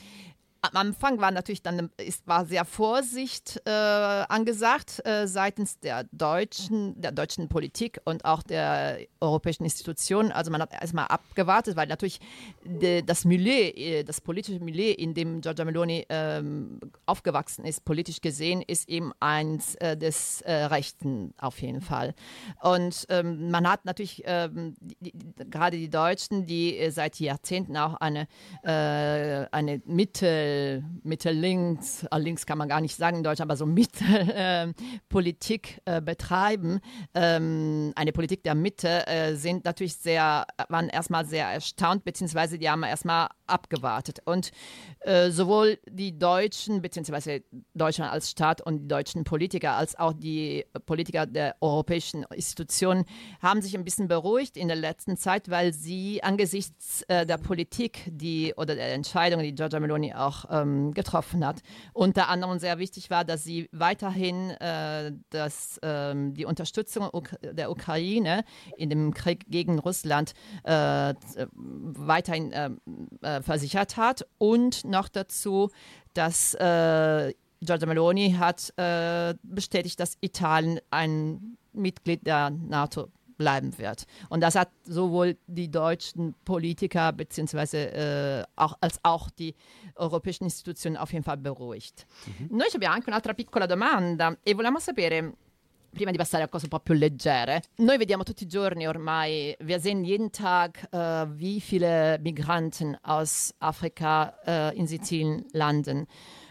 am 0.72 0.88
Anfang 0.88 1.20
war 1.20 1.32
natürlich 1.32 1.62
dann 1.62 1.90
ist, 1.98 2.28
war 2.28 2.46
sehr 2.46 2.66
Vorsicht 2.66 3.62
äh, 3.66 3.70
angesagt 3.70 5.06
äh, 5.06 5.28
seitens 5.28 5.80
der 5.80 6.06
deutschen, 6.12 7.00
der 7.00 7.12
deutschen 7.12 7.50
Politik 7.50 8.00
und 8.06 8.26
auch 8.26 8.44
der 8.44 9.00
europäischen 9.20 9.64
Institutionen. 9.64 10.32
Also 10.32 10.52
man 10.52 10.62
hat 10.62 10.74
erstmal 10.74 11.08
abgewartet, 11.08 11.76
weil 11.76 11.88
natürlich 11.88 12.20
de, 12.64 13.02
das 13.02 13.26
Milieu, 13.26 13.52
äh, 13.52 14.04
das 14.04 14.22
politische 14.22 14.60
Milieu, 14.60 14.92
in 14.92 15.14
dem 15.14 15.42
Giorgia 15.42 15.66
Meloni 15.66 16.06
ähm, 16.10 16.80
aufgewachsen 17.06 17.66
ist, 17.66 17.86
politisch 17.86 18.22
gesehen, 18.22 18.62
ist 18.62 18.90
eben 18.90 19.12
eins 19.20 19.76
äh, 19.76 19.98
des 19.98 20.42
äh, 20.42 20.54
Rechten 20.54 21.34
auf 21.38 21.62
jeden 21.62 21.82
Fall. 21.82 22.14
Und 22.62 23.06
ähm, 23.10 23.50
man 23.52 23.70
hat 23.70 23.86
natürlich 23.86 24.24
ähm, 24.26 24.76
gerade 25.50 25.78
die 25.78 25.90
Deutschen, 25.90 26.46
die 26.46 26.78
äh, 26.78 26.92
seit 26.92 27.20
Jahrzehnten 27.20 27.78
auch 27.78 27.96
eine, 27.96 28.28
eine 28.64 29.82
Mitte 29.86 30.28
Mittel, 30.58 30.84
Mitte-Links, 31.04 32.04
äh, 32.04 32.18
links 32.18 32.46
kann 32.46 32.58
man 32.58 32.68
gar 32.68 32.82
nicht 32.82 32.96
sagen 32.96 33.18
in 33.18 33.24
Deutschland, 33.24 33.50
aber 33.50 33.58
so 33.58 33.66
Mittelpolitik 33.66 35.82
äh, 35.86 35.98
äh, 35.98 36.02
betreiben, 36.02 36.80
ähm, 37.14 37.94
eine 37.96 38.12
Politik 38.12 38.44
der 38.44 38.56
Mitte, 38.56 39.08
äh, 39.08 39.36
sind 39.36 39.66
natürlich 39.66 39.98
sehr, 39.98 40.46
waren 40.70 40.90
erstmal 40.90 41.26
sehr 41.26 41.48
erstaunt, 41.48 42.04
beziehungsweise 42.04 42.58
die 42.58 42.70
haben 42.70 42.84
erstmal 42.84 43.30
abgewartet. 43.46 44.20
Und 44.26 44.52
äh, 45.02 45.30
sowohl 45.32 45.80
die 45.90 46.18
Deutschen, 46.18 46.82
beziehungsweise 46.82 47.44
Deutschland 47.74 48.12
als 48.12 48.30
Staat 48.30 48.62
und 48.62 48.80
die 48.80 48.88
deutschen 48.88 49.24
Politiker, 49.24 49.74
als 49.74 49.98
auch 49.98 50.14
die 50.14 50.66
Politiker 50.86 51.26
der 51.26 51.56
europäischen 51.62 52.24
Institutionen 52.34 53.06
haben 53.42 53.62
sich 53.62 53.78
ein 53.78 53.86
bisschen 53.86 54.08
beruhigt 54.08 54.58
in 54.58 54.68
der 54.68 54.78
letzten 54.78 55.18
Zeit, 55.18 55.50
weil 55.50 55.74
sie 55.74 56.24
angesichts 56.24 57.04
äh, 57.08 57.26
der 57.26 57.38
Politik, 57.38 58.04
die 58.08 58.54
oder 58.56 58.76
der 58.76 58.94
Entscheidungen, 58.94 59.44
die 59.44 59.56
Giorgia 59.56 59.80
Meloni 59.80 60.14
auch 60.14 60.37
ähm, 60.50 60.94
getroffen 60.94 61.46
hat, 61.46 61.62
unter 61.94 62.30
anderem 62.30 62.60
sehr 62.60 62.80
wichtig 62.80 63.10
war, 63.10 63.26
dass 63.26 63.44
sie 63.44 63.70
weiterhin 63.72 64.52
äh, 64.52 65.12
das, 65.30 65.80
ähm, 65.84 66.34
die 66.34 66.46
Unterstützung 66.46 67.10
der 67.42 67.72
Ukraine 67.72 68.44
in 68.78 68.90
dem 68.90 69.14
Krieg 69.14 69.46
gegen 69.50 69.80
Russland 69.80 70.34
äh, 70.64 71.14
weiterhin 71.54 72.52
ähm, 72.54 72.80
äh, 73.22 73.42
versichert 73.42 73.98
hat. 73.98 74.26
Und 74.38 74.86
noch 74.86 75.10
dazu, 75.10 75.70
dass 76.14 76.54
äh, 76.56 77.34
Giorgia 77.62 77.88
Meloni 77.88 78.36
hat 78.38 78.74
äh, 78.78 79.34
bestätigt, 79.44 80.00
dass 80.00 80.18
Italien 80.22 80.80
ein 80.92 81.58
Mitglied 81.74 82.26
der 82.26 82.50
NATO 82.50 83.10
bleiben 83.38 83.78
wird. 83.78 84.06
Und 84.30 84.42
das 84.42 84.56
hat 84.56 84.70
sowohl 84.84 85.38
die 85.48 85.70
deutschen 85.70 86.34
Politiker 86.44 87.14
beziehungsweise 87.14 87.78
äh, 87.78 88.44
auch, 88.56 88.78
als 88.82 89.00
auch 89.04 89.30
die 89.30 89.56
europäischen 89.96 90.46
Istituzioni 90.46 90.98
auf 90.98 91.14
jeden 91.14 91.24
Fall 91.24 91.38
beruhigt. 91.38 92.06
Mhm. 92.40 92.58
Noi 92.58 92.68
abbiamo 92.74 92.96
anche 92.96 93.10
un'altra 93.10 93.34
piccola 93.34 93.66
domanda 93.66 94.38
e 94.44 94.54
volevamo 94.54 94.80
sapere 94.80 95.34
prima 95.98 96.12
di 96.12 96.18
passare 96.18 96.44
a 96.44 96.48
cose 96.48 96.66
un 96.66 96.70
po' 96.70 96.80
più 96.80 96.94
leggere. 96.94 97.64
Noi 97.78 97.98
vediamo 97.98 98.24
tutti 98.24 98.44
i 98.44 98.48
giorni 98.48 98.88
ormai, 98.88 99.56
wir 99.60 99.80
sehen 99.80 100.04
jeden 100.04 100.32
Tag, 100.32 100.88
äh, 100.92 101.26
wie 101.38 101.60
viele 101.60 102.20
Migranten 102.20 102.98
aus 103.02 103.54
Afrika 103.60 104.36
äh, 104.46 104.78
in 104.78 104.88
Sizilien 104.88 105.46
landen. 105.54 106.06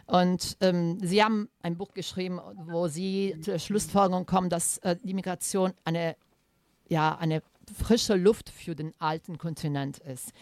Und 0.07 0.57
ähm, 0.61 0.99
Sie 1.01 1.23
haben 1.23 1.49
ein 1.63 1.77
Buch 1.77 1.93
geschrieben, 1.93 2.41
wo 2.67 2.87
Sie 2.87 3.37
zur 3.41 3.59
Schlussfolgerung 3.59 4.25
kommen, 4.25 4.49
dass 4.49 4.79
äh, 4.79 4.97
die 5.03 5.15
Migration 5.15 5.73
eine 5.85 6.17
ja, 6.89 7.17
eine 7.17 7.43
frische 7.73 8.15
Luft 8.15 8.51
für 8.51 8.75
den 8.75 8.93
alten 8.99 9.39
Kontinent 9.39 9.99
ist. 9.99 10.33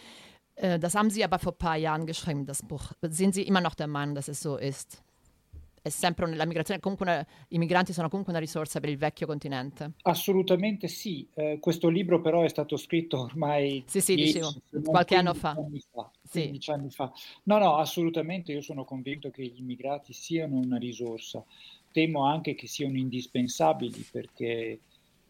Äh, 0.55 0.79
das 0.79 0.95
haben 0.95 1.09
Sie 1.09 1.23
aber 1.23 1.39
vor 1.39 1.53
ein 1.53 1.57
paar 1.57 1.77
Jahren 1.77 2.05
geschrieben, 2.05 2.45
das 2.45 2.61
Buch. 2.61 2.91
Sind 3.01 3.33
Sie 3.33 3.43
immer 3.43 3.61
noch 3.61 3.75
der 3.75 3.87
Meinung, 3.87 4.15
dass 4.15 4.27
es 4.27 4.41
so 4.41 4.57
ist? 4.57 5.01
È 5.81 5.89
sempre 5.89 6.25
la 6.33 6.47
migrazione, 6.47 6.79
comunque 6.79 7.05
una, 7.05 7.23
i 7.49 7.59
migranti 7.59 7.93
sono 7.93 8.09
comunque 8.09 8.33
una 8.33 8.41
risorsa 8.41 8.79
per 8.79 8.89
il 8.89 8.97
vecchio 8.97 9.27
continente. 9.27 9.91
Assolutamente 10.01 10.87
sì. 10.87 11.27
Eh, 11.35 11.59
questo 11.61 11.89
libro 11.89 12.21
però 12.21 12.41
è 12.41 12.49
stato 12.49 12.75
scritto 12.75 13.19
ormai 13.19 13.83
sì, 13.85 14.01
sì, 14.01 14.15
10, 14.15 14.33
dicevo, 14.33 14.89
qualche 14.89 15.15
anno 15.15 15.35
fa. 15.35 15.51
Anni 15.51 15.79
fa, 15.79 16.09
sì. 16.23 16.59
anni 16.71 16.89
fa. 16.89 17.13
No, 17.43 17.59
no, 17.59 17.75
assolutamente 17.75 18.51
io 18.51 18.61
sono 18.61 18.83
convinto 18.83 19.29
che 19.29 19.43
gli 19.43 19.59
immigrati 19.59 20.11
siano 20.11 20.55
una 20.55 20.77
risorsa. 20.77 21.45
Temo 21.91 22.25
anche 22.25 22.55
che 22.55 22.65
siano 22.65 22.97
indispensabili 22.97 24.07
perché 24.11 24.79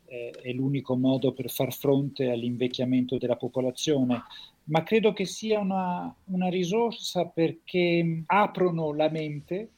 eh, 0.06 0.32
è 0.32 0.52
l'unico 0.52 0.96
modo 0.96 1.34
per 1.34 1.50
far 1.50 1.74
fronte 1.74 2.30
all'invecchiamento 2.30 3.18
della 3.18 3.36
popolazione, 3.36 4.22
ma 4.66 4.84
credo 4.84 5.14
che 5.14 5.26
sia 5.26 5.60
una, 5.60 6.14
una 6.26 6.50
risorsa 6.50 7.26
perché 7.26 8.24
aprono 8.26 8.94
la 8.94 9.10
mente 9.10 9.70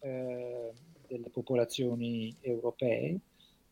eh, 0.00 0.70
delle 1.06 1.30
popolazioni 1.30 2.34
europee 2.40 3.18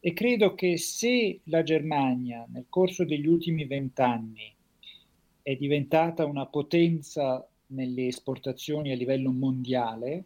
e 0.00 0.12
credo 0.12 0.54
che 0.54 0.76
se 0.76 1.40
la 1.44 1.62
Germania 1.62 2.46
nel 2.50 2.66
corso 2.68 3.04
degli 3.04 3.26
ultimi 3.26 3.64
vent'anni 3.64 4.52
è 5.42 5.56
diventata 5.56 6.24
una 6.24 6.46
potenza 6.46 7.46
nelle 7.68 8.06
esportazioni 8.06 8.92
a 8.92 8.96
livello 8.96 9.30
mondiale, 9.30 10.24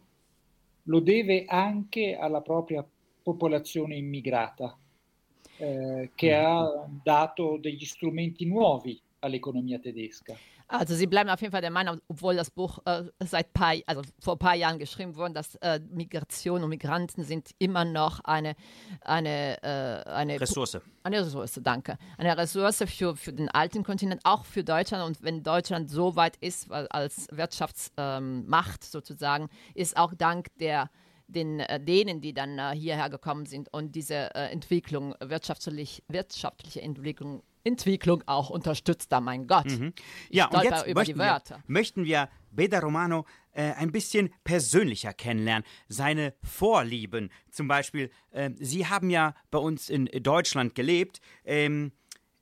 lo 0.83 0.99
deve 0.99 1.45
anche 1.45 2.15
alla 2.15 2.41
propria 2.41 2.85
popolazione 3.21 3.95
immigrata, 3.95 4.77
eh, 5.59 6.11
che 6.15 6.33
ha 6.33 6.87
dato 7.03 7.57
degli 7.59 7.85
strumenti 7.85 8.45
nuovi 8.45 8.99
all'economia 9.19 9.79
tedesca. 9.79 10.35
Also 10.71 10.93
Sie 10.93 11.07
bleiben 11.07 11.31
auf 11.31 11.41
jeden 11.41 11.51
Fall 11.51 11.61
der 11.61 11.71
Meinung, 11.71 11.99
obwohl 12.07 12.35
das 12.35 12.51
Buch 12.51 12.77
äh, 12.85 13.05
seit 13.21 13.53
paar, 13.53 13.73
also 13.87 14.03
vor 14.19 14.35
ein 14.35 14.39
paar 14.39 14.53
Jahren 14.53 14.77
geschrieben 14.77 15.15
wurde, 15.15 15.33
dass 15.33 15.55
äh, 15.55 15.79
Migration 15.89 16.63
und 16.63 16.69
Migranten 16.69 17.23
sind 17.23 17.49
immer 17.57 17.85
noch 17.85 18.19
eine, 18.19 18.55
eine, 19.01 19.61
äh, 19.63 20.09
eine 20.09 20.39
Ressource. 20.39 20.79
Eine 21.01 21.21
Ressource, 21.25 21.59
danke. 21.63 21.97
Eine 22.19 22.37
Ressource 22.37 22.83
für, 22.85 23.15
für 23.15 23.33
den 23.33 23.49
alten 23.49 23.83
Kontinent, 23.83 24.21
auch 24.23 24.45
für 24.45 24.63
Deutschland. 24.63 25.03
Und 25.03 25.23
wenn 25.23 25.41
Deutschland 25.41 25.89
so 25.89 26.15
weit 26.15 26.37
ist 26.37 26.71
als 26.71 27.27
Wirtschaftsmacht 27.31 28.83
ähm, 28.83 28.89
sozusagen, 28.91 29.49
ist 29.73 29.97
auch 29.97 30.13
dank 30.13 30.55
der 30.59 30.91
den, 31.29 31.59
äh, 31.59 31.79
denen, 31.79 32.21
die 32.21 32.33
dann 32.33 32.57
äh, 32.57 32.75
hierher 32.75 33.09
gekommen 33.09 33.45
sind 33.45 33.71
und 33.73 33.95
diese 33.95 34.35
äh, 34.35 34.51
Entwicklung, 34.51 35.15
wirtschaftlich, 35.19 36.03
wirtschaftliche 36.07 36.81
Entwicklung 36.81 37.43
Entwicklung 37.65 38.23
auch 38.25 38.49
unterstützt 38.49 39.11
da, 39.11 39.19
mein 39.19 39.45
Gott. 39.45 39.65
Mhm. 39.65 39.93
Ja, 40.29 40.47
und 40.47 40.63
jetzt 40.63 40.87
über 40.87 41.03
die 41.03 41.13
möchten 41.13 41.49
wir, 41.49 41.63
möchten 41.67 42.05
wir 42.05 42.29
Beda 42.51 42.79
Romano 42.79 43.25
äh, 43.51 43.73
ein 43.73 43.91
bisschen 43.91 44.33
persönlicher 44.45 45.13
kennenlernen. 45.13 45.65
Seine 45.89 46.33
Vorlieben 46.41 47.29
zum 47.51 47.67
Beispiel. 47.67 48.11
Äh, 48.31 48.51
Sie 48.59 48.87
haben 48.87 49.09
ja 49.09 49.35
bei 49.51 49.59
uns 49.59 49.89
in 49.89 50.05
Deutschland 50.05 50.73
gelebt. 50.73 51.19
Ähm, 51.43 51.91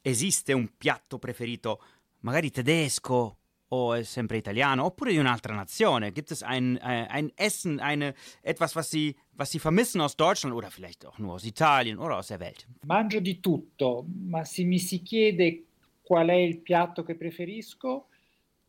esiste 0.04 0.56
un 0.56 0.70
piatto 0.78 1.20
preferito, 1.20 1.80
magari 2.22 2.52
tedesco 2.52 3.38
o 3.70 3.94
è 3.94 4.04
sempre 4.04 4.38
italiano, 4.38 4.86
oppure 4.86 5.12
di 5.12 5.18
un'altra 5.18 5.54
Nazione? 5.54 6.12
Gibt 6.12 6.32
es 6.32 6.42
ein, 6.44 6.78
äh, 6.78 7.06
ein 7.10 7.32
Essen, 7.36 7.80
eine, 7.80 8.14
etwas, 8.42 8.76
was 8.76 8.90
Sie, 8.90 9.16
was 9.32 9.50
Sie 9.52 9.60
vermissen 9.60 10.00
aus 10.02 10.16
Deutschland 10.16 10.56
oder 10.56 10.70
vielleicht 10.70 11.06
auch 11.06 11.18
nur 11.18 11.34
aus 11.34 11.44
Italien 11.46 11.98
oder 11.98 12.18
aus 12.18 12.28
der 12.28 12.40
Welt? 12.40 12.66
Mangio 12.86 13.20
di 13.20 13.40
tutto, 13.40 14.06
ma 14.28 14.44
se 14.46 14.64
mi 14.64 14.80
si 14.80 15.02
chiede 15.02 15.64
qual 16.02 16.28
è 16.30 16.34
il 16.36 16.60
piatto 16.60 17.04
che 17.04 17.16
preferisco, 17.16 18.08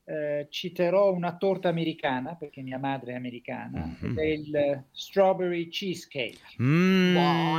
eh, 0.05 0.47
citerò 0.51 1.13
una 1.13 1.37
torta 1.37 1.69
americana, 1.69 2.35
perché 2.35 2.63
mia 2.63 2.79
madre 2.79 3.13
è 3.13 3.15
americana, 3.15 3.85
Mhm. 4.01 4.11
ed 4.11 4.19
è 4.19 4.25
il 4.25 4.85
strawberry 4.91 5.69
cheesecake. 5.69 6.39
Mm, 6.61 7.17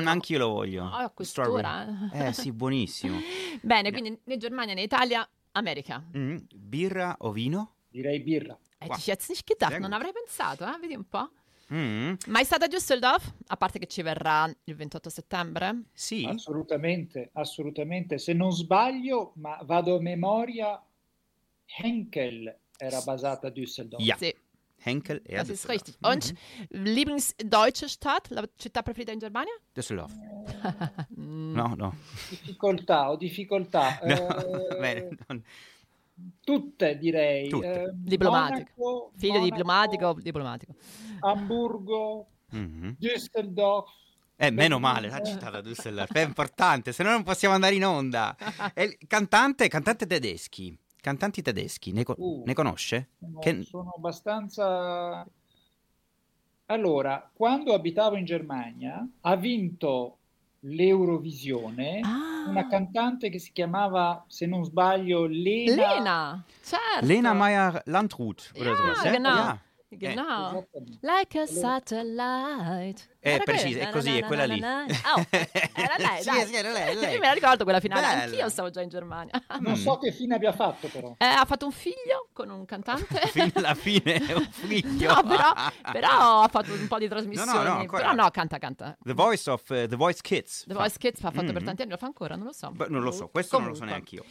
anch'io 0.08 0.40
lo 0.40 0.48
voglio. 0.50 0.90
Questura. 1.14 1.84
Strawberry. 1.86 2.28
Eh 2.28 2.34
sì, 2.34 2.52
buonissimo. 2.52 3.18
Bene, 3.62 3.92
quindi 3.92 4.20
né 4.24 4.38
Germania 4.38 4.74
né 4.74 4.82
Italia, 4.82 5.26
Amerika. 5.54 6.04
Mm, 6.16 6.38
Birra 6.54 7.16
o 7.20 7.32
vino? 7.32 7.76
Direi 7.90 8.20
birra. 8.22 8.58
Hätte 8.78 8.92
Wow. 8.94 9.00
jetzt 9.06 9.30
nicht 9.30 9.46
gedacht, 9.46 9.72
Sehr 9.72 9.82
non 9.82 9.94
avrei 9.94 10.12
pensato, 10.14 10.64
eh? 10.66 10.78
Vedi 10.80 10.96
un 10.96 11.08
po'. 11.08 11.30
Mm, 11.74 12.14
Mai 12.28 12.46
stata 12.46 12.66
a 12.66 12.68
Düsseldorf? 12.68 13.32
A 13.48 13.58
parte 13.58 13.78
che 13.80 13.86
ci 13.88 14.02
verrà 14.02 14.46
il 14.64 14.76
28 14.76 15.10
settembre? 15.10 15.84
sì. 15.94 16.24
Assolutamente, 16.26 17.30
assolutamente. 17.34 18.18
Se 18.18 18.34
non 18.34 18.52
sbaglio, 18.52 19.34
ma 19.36 19.60
vado 19.64 19.98
a 19.98 20.02
memoria, 20.02 20.82
Henkel 21.66 22.58
era 22.78 23.02
basata 23.02 23.48
a 23.48 23.52
Düsseldorf. 23.52 24.04
Ja. 24.04 24.16
Sì, 24.18 24.34
Henkel, 24.82 25.22
er 25.26 25.40
das 25.40 25.50
ist 25.50 25.64
Düsseldorf. 25.68 25.86
richtig. 25.88 25.98
Und 26.02 26.34
Lieblingsdeutsche 26.70 27.90
Stadt, 27.90 28.30
la 28.30 28.44
città 28.58 28.82
preferita 28.82 29.12
in 29.12 29.20
Germania? 29.20 29.54
Düsseldorf. 29.76 30.12
No, 31.16 31.74
no. 31.76 31.94
Difficoltà, 32.30 33.10
ho 33.10 33.16
difficoltà. 33.18 34.00
no. 34.06 34.70
Eh, 34.72 34.80
Bene, 34.80 35.10
non- 35.28 35.44
Tutte 36.44 36.98
direi. 36.98 37.48
Tutte. 37.50 37.84
Eh, 37.84 37.90
Diplomatico. 37.94 38.72
Monaco, 38.76 39.12
Figlio 39.18 39.34
Monaco, 39.40 39.56
diplomatico, 39.56 40.14
diplomatico. 40.22 40.76
Hamburgo, 41.22 42.28
Mhm. 42.52 42.96
Düsseldorf. 42.98 43.90
Eh, 44.36 44.52
meno 44.52 44.80
male, 44.80 45.10
l'ha 45.10 45.22
citata 45.22 45.62
Düsseldorf. 45.62 46.12
È 46.14 46.22
importante, 46.24 46.92
se 46.94 47.04
no 47.04 47.12
non 47.12 47.24
possiamo 47.24 47.54
andare 47.56 47.76
in 47.76 47.86
onda. 47.86 48.36
E 48.74 48.84
il 48.84 48.98
cantante, 49.08 49.68
cantante 49.68 50.06
tedeschi. 50.08 50.78
Cantanti 51.02 51.42
tedeschi, 51.42 51.92
ne, 51.94 52.04
co- 52.04 52.16
Uh. 52.18 52.44
ne 52.46 52.54
conosce? 52.54 53.10
Sono, 53.20 53.40
Che- 53.40 53.64
sono 53.64 53.94
abbastanza... 53.96 55.26
Allora, 56.68 57.30
quando 57.34 57.74
abitavo 57.74 58.16
in 58.16 58.26
Germania, 58.26 59.08
ha 59.22 59.36
vinto 59.36 60.18
l'Eurovisione 60.64 62.02
Ah, 62.04 62.48
una 62.50 62.68
cantante 62.68 63.30
che 63.30 63.40
si 63.40 63.52
chiamava, 63.54 64.24
se 64.28 64.46
non 64.46 64.64
sbaglio, 64.64 65.26
Lena. 65.26 65.76
Lena, 65.76 66.44
certo. 66.62 67.06
Lena 67.06 67.34
Meyer 67.34 67.82
Landrut 67.86 68.52
oder 68.56 68.72
Ja, 68.72 68.76
sowas. 68.76 69.06
eh? 69.06 69.12
genau. 69.12 69.36
Ja. 69.36 69.60
Genau. 69.92 70.68
Like 71.02 71.40
a 71.40 71.48
satellite. 71.48 73.02
Eh, 73.22 73.32
Era 73.34 73.44
preciso, 73.44 73.78
quella? 73.78 73.90
è 73.90 73.92
così, 73.92 74.18
è 74.18 74.22
Na, 74.22 74.28
quella 74.28 74.48
na, 74.48 74.54
lì. 74.54 74.62
Oh, 74.64 75.26
era 75.74 75.96
lei, 75.98 76.20
Sì, 76.24 76.30
dai. 76.30 76.46
sì, 76.48 76.56
era 76.56 76.72
lei, 76.72 76.96
lei. 77.00 77.14
Io 77.14 77.20
me 77.20 77.28
la 77.28 77.34
ricordo 77.34 77.64
quella 77.66 77.80
finale, 77.82 78.02
Bella. 78.08 78.24
anch'io 78.24 78.50
stavo 78.50 78.70
già 78.70 78.82
in 78.82 78.88
Germania. 78.90 79.34
Non 79.60 79.76
so 79.76 79.98
che 79.98 80.12
fine 80.14 80.36
abbia 80.36 80.54
fatto 80.54 80.88
però. 80.88 81.16
Eh, 81.18 81.26
ha 81.26 81.44
fatto 81.46 81.66
un 81.66 81.72
figlio 81.74 82.30
con 82.32 82.50
un 82.50 82.64
cantante. 82.66 83.20
Alla 83.56 83.76
fine 83.76 84.14
è 84.26 84.34
un 84.34 84.48
figlio. 84.50 85.14
No, 85.14 85.24
però, 85.24 85.54
però 85.92 86.42
ha 86.44 86.48
fatto 86.48 86.72
un 86.72 86.88
po' 86.88 86.98
di 86.98 87.10
trasmissioni. 87.10 87.52
No, 87.52 87.58
no, 87.58 87.64
no, 87.74 87.80
ancora. 87.80 88.02
però 88.04 88.14
no, 88.24 88.30
canta, 88.32 88.58
canta. 88.58 88.98
The 89.04 89.14
Voice 89.14 89.50
of 89.50 89.64
uh, 89.70 89.86
The 89.88 89.96
Voice 89.98 90.20
Kids. 90.22 90.64
The 90.66 90.74
fa. 90.74 90.80
Voice 90.80 90.98
Kids 90.98 91.24
ha 91.26 91.32
fatto 91.32 91.52
per 91.52 91.60
Mhm. 91.60 91.66
tanti 91.66 91.82
anni, 91.82 91.92
lo 91.92 91.98
fa 91.98 92.06
ancora, 92.06 92.36
non 92.36 92.46
lo 92.46 92.54
so. 92.54 92.72
Beh, 92.72 92.88
non 92.88 93.02
lo 93.02 93.12
so, 93.12 93.28
questo 93.28 93.60
non 93.60 93.68
lo 93.70 93.74
so 93.74 93.82
Comunque. 93.82 94.14
neanche 94.14 94.16
io. 94.16 94.26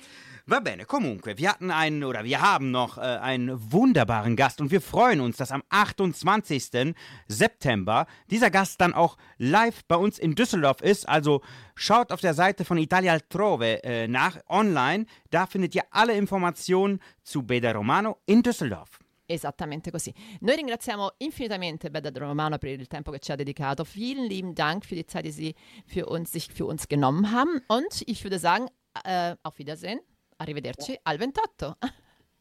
Va 0.47 0.63
bene, 0.63 0.87
comunque, 0.87 1.37
wir 1.37 1.51
hatten 1.51 1.71
einen 1.71 2.03
oder 2.05 2.25
wir 2.25 2.41
haben 2.41 2.71
noch 2.71 2.97
äh, 2.97 3.03
einen 3.03 3.51
wunderbaren 3.71 4.35
Gast 4.35 4.63
und 4.63 4.71
wir 4.71 4.81
freuen 4.81 5.21
uns, 5.21 5.37
dass 5.37 5.53
am 5.53 5.63
28. 5.69 6.95
September 7.27 8.07
dieser 8.31 8.49
Gast 8.51 8.78
dann 8.79 8.95
auch 8.95 9.17
live 9.39 9.85
bei 9.87 9.97
uns 9.97 10.19
in 10.19 10.35
Düsseldorf 10.35 10.81
ist. 10.81 11.09
Also 11.09 11.43
schaut 11.75 12.13
auf 12.13 12.21
der 12.21 12.35
Seite 12.35 12.65
von 12.65 12.79
Italia 12.79 13.13
Altrove 13.13 13.83
äh, 13.85 14.09
nach 14.09 14.39
online. 14.49 15.07
Da 15.31 15.47
findet 15.47 15.75
ihr 15.75 15.83
alle 15.91 16.15
Informationen 16.15 17.01
zu 17.23 17.43
Beda 17.43 17.73
Romano 17.73 18.19
in 18.27 18.43
Düsseldorf. 18.43 18.99
Esattamente 19.31 19.91
così. 19.91 20.15
Noi 20.41 20.57
ringraziamo 20.57 21.11
infinitamente 21.19 21.91
Beda 21.91 22.11
Romano 22.19 22.57
per 22.57 22.71
il 22.71 22.87
tempo 22.87 23.11
che 23.11 23.19
ci 23.19 23.31
ha 23.31 23.37
dedicato. 23.37 23.85
Vielen 23.85 24.27
lieben 24.27 24.55
Dank 24.55 24.87
für 24.87 24.95
die 24.95 25.05
Zeit, 25.05 25.27
die 25.27 25.31
Sie 25.33 25.55
für 25.87 26.07
uns, 26.07 26.33
sich 26.33 26.49
für 26.51 26.65
uns 26.65 26.89
genommen 26.89 27.31
haben. 27.31 27.61
Und 27.69 28.03
ich 28.07 28.23
würde 28.25 28.39
sagen, 28.39 28.69
äh, 29.05 29.37
auf 29.43 29.59
Wiedersehen. 29.59 30.01
Arrivederci 30.39 30.99
al 31.05 31.17
28. 31.19 31.75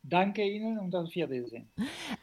Danke 0.02 0.42
Ihnen 0.42 0.80
und 0.80 0.96
auf 0.96 1.14
Wiedersehen. 1.14 1.70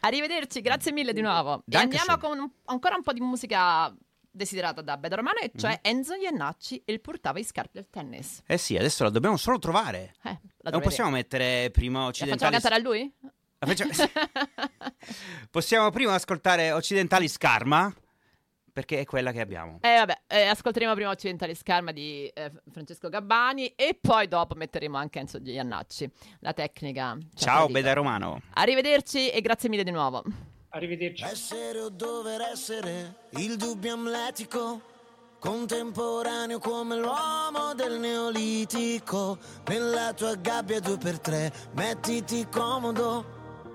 Arrivederci, 0.00 0.62
grazie 0.62 0.92
mille 0.92 1.12
di 1.12 1.20
nuovo. 1.20 1.62
E 1.70 1.76
andiamo 1.76 2.16
con 2.16 2.38
un- 2.38 2.50
ancora 2.64 2.94
un 2.96 3.02
po' 3.02 3.12
di 3.12 3.20
musica 3.20 3.94
desiderata 4.34 4.82
da 4.82 4.96
Beda 4.96 5.16
Romano, 5.16 5.38
e 5.38 5.50
cioè 5.56 5.70
Mhm. 5.72 5.78
Enzo 5.82 6.14
Iannacci, 6.14 6.82
il 6.86 7.00
portava 7.00 7.38
i 7.38 7.44
scarpe 7.44 7.70
del 7.74 7.88
tennis. 7.88 8.42
Eh 8.46 8.58
sì, 8.58 8.76
adesso 8.76 9.04
la 9.04 9.10
dobbiamo 9.10 9.36
solo 9.36 9.58
trovare. 9.58 10.14
Eh, 10.24 10.38
Non 10.70 10.80
possiamo 10.80 11.10
mettere 11.10 11.70
prima 11.70 12.00
La 12.00 12.04
facciamo 12.06 12.32
occidentali. 12.32 12.52
cantare 12.52 12.74
a 12.74 12.78
lui? 12.78 13.14
La 13.58 13.66
facciamo- 13.66 13.92
Possiamo 15.50 15.90
prima 15.90 16.14
ascoltare 16.14 16.72
occidentali 16.72 17.28
Scarma? 17.28 17.94
Perché 18.72 18.98
è 18.98 19.04
quella 19.04 19.30
che 19.30 19.40
abbiamo. 19.40 19.78
Eh 19.82 19.98
vabbè, 19.98 20.22
eh, 20.26 20.46
ascolteremo 20.46 20.94
prima 20.94 21.10
Occidentali 21.10 21.54
Scarma 21.54 21.92
di 21.92 22.26
eh, 22.34 22.50
Francesco 22.72 23.08
Gabbani 23.08 23.66
e 23.76 23.96
poi 24.00 24.26
dopo 24.26 24.56
metteremo 24.56 24.96
anche 24.96 25.20
Enzo 25.20 25.40
Giannacci. 25.40 26.10
La 26.40 26.52
tecnica. 26.52 27.16
ci 27.16 27.44
ha 27.44 27.46
Ciao, 27.46 27.56
tradito. 27.66 27.72
Beda 27.78 27.92
Romano. 27.92 28.40
Arrivederci 28.54 29.30
e 29.30 29.40
grazie 29.42 29.68
mille 29.68 29.84
di 29.84 29.92
nuovo. 29.92 30.24
Arrivederci. 30.74 31.22
Essere 31.22 31.78
o 31.78 31.88
dover 31.88 32.40
essere 32.52 33.28
il 33.36 33.56
dubbio 33.56 33.92
amletico, 33.92 34.80
contemporaneo 35.38 36.58
come 36.58 36.96
l'uomo 36.96 37.74
del 37.76 38.00
neolitico. 38.00 39.38
Nella 39.68 40.12
tua 40.14 40.34
gabbia 40.34 40.80
due 40.80 40.98
per 40.98 41.20
tre, 41.20 41.52
mettiti 41.74 42.48
comodo. 42.50 43.24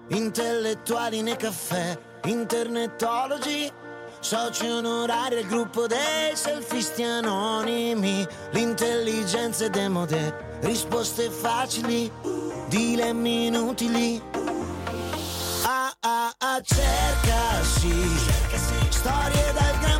Intellettuali 0.09 1.21
nei 1.21 1.37
caffè, 1.37 1.97
internetologi, 2.25 3.71
soci 4.19 4.67
onorari 4.67 5.37
al 5.37 5.45
gruppo 5.45 5.87
dei 5.87 6.33
selfisti 6.33 7.03
anonimi. 7.03 8.27
L'intelligenza 8.51 9.63
è 9.63 9.69
demode, 9.69 10.59
risposte 10.63 11.29
facili, 11.29 12.11
dilemmi 12.67 13.45
inutili 13.45 14.21
a 16.41 16.61
cercasi, 16.63 17.89
cercasi. 17.89 18.87
storie 18.91 19.51
dal 19.53 19.77
grande 19.79 19.98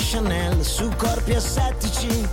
Chanel 0.00 0.64
su 0.64 0.88
corpi 0.96 1.34
assettici. 1.34 2.28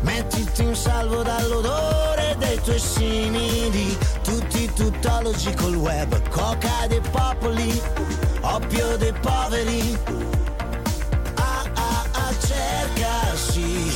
Mettiti 0.00 0.62
in 0.62 0.74
salvo 0.74 1.22
dall'odore 1.22 2.36
dei 2.38 2.60
tuoi 2.60 2.78
simili. 2.78 3.96
Tutti 4.22 4.70
tuttologi 4.74 5.52
col 5.54 5.74
web, 5.76 6.28
coca 6.28 6.86
dei 6.88 7.00
popoli, 7.10 7.80
oppio 8.40 8.96
dei 8.96 9.12
poveri. 9.12 9.98
Ah 11.36 11.64
ah 11.74 12.04
ah, 12.12 12.34
cercasi. 12.38 13.92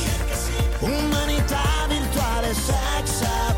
Umanità 0.79 1.85
virtuale, 1.87 2.53
sex 2.53 3.50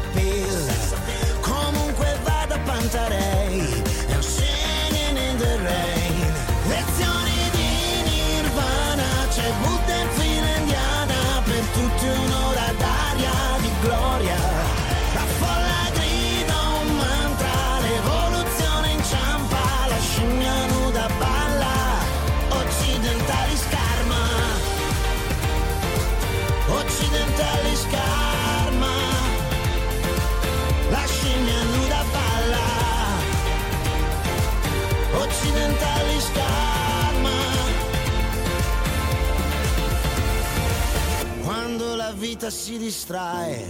vita 42.24 42.50
si 42.50 42.78
distrae, 42.78 43.66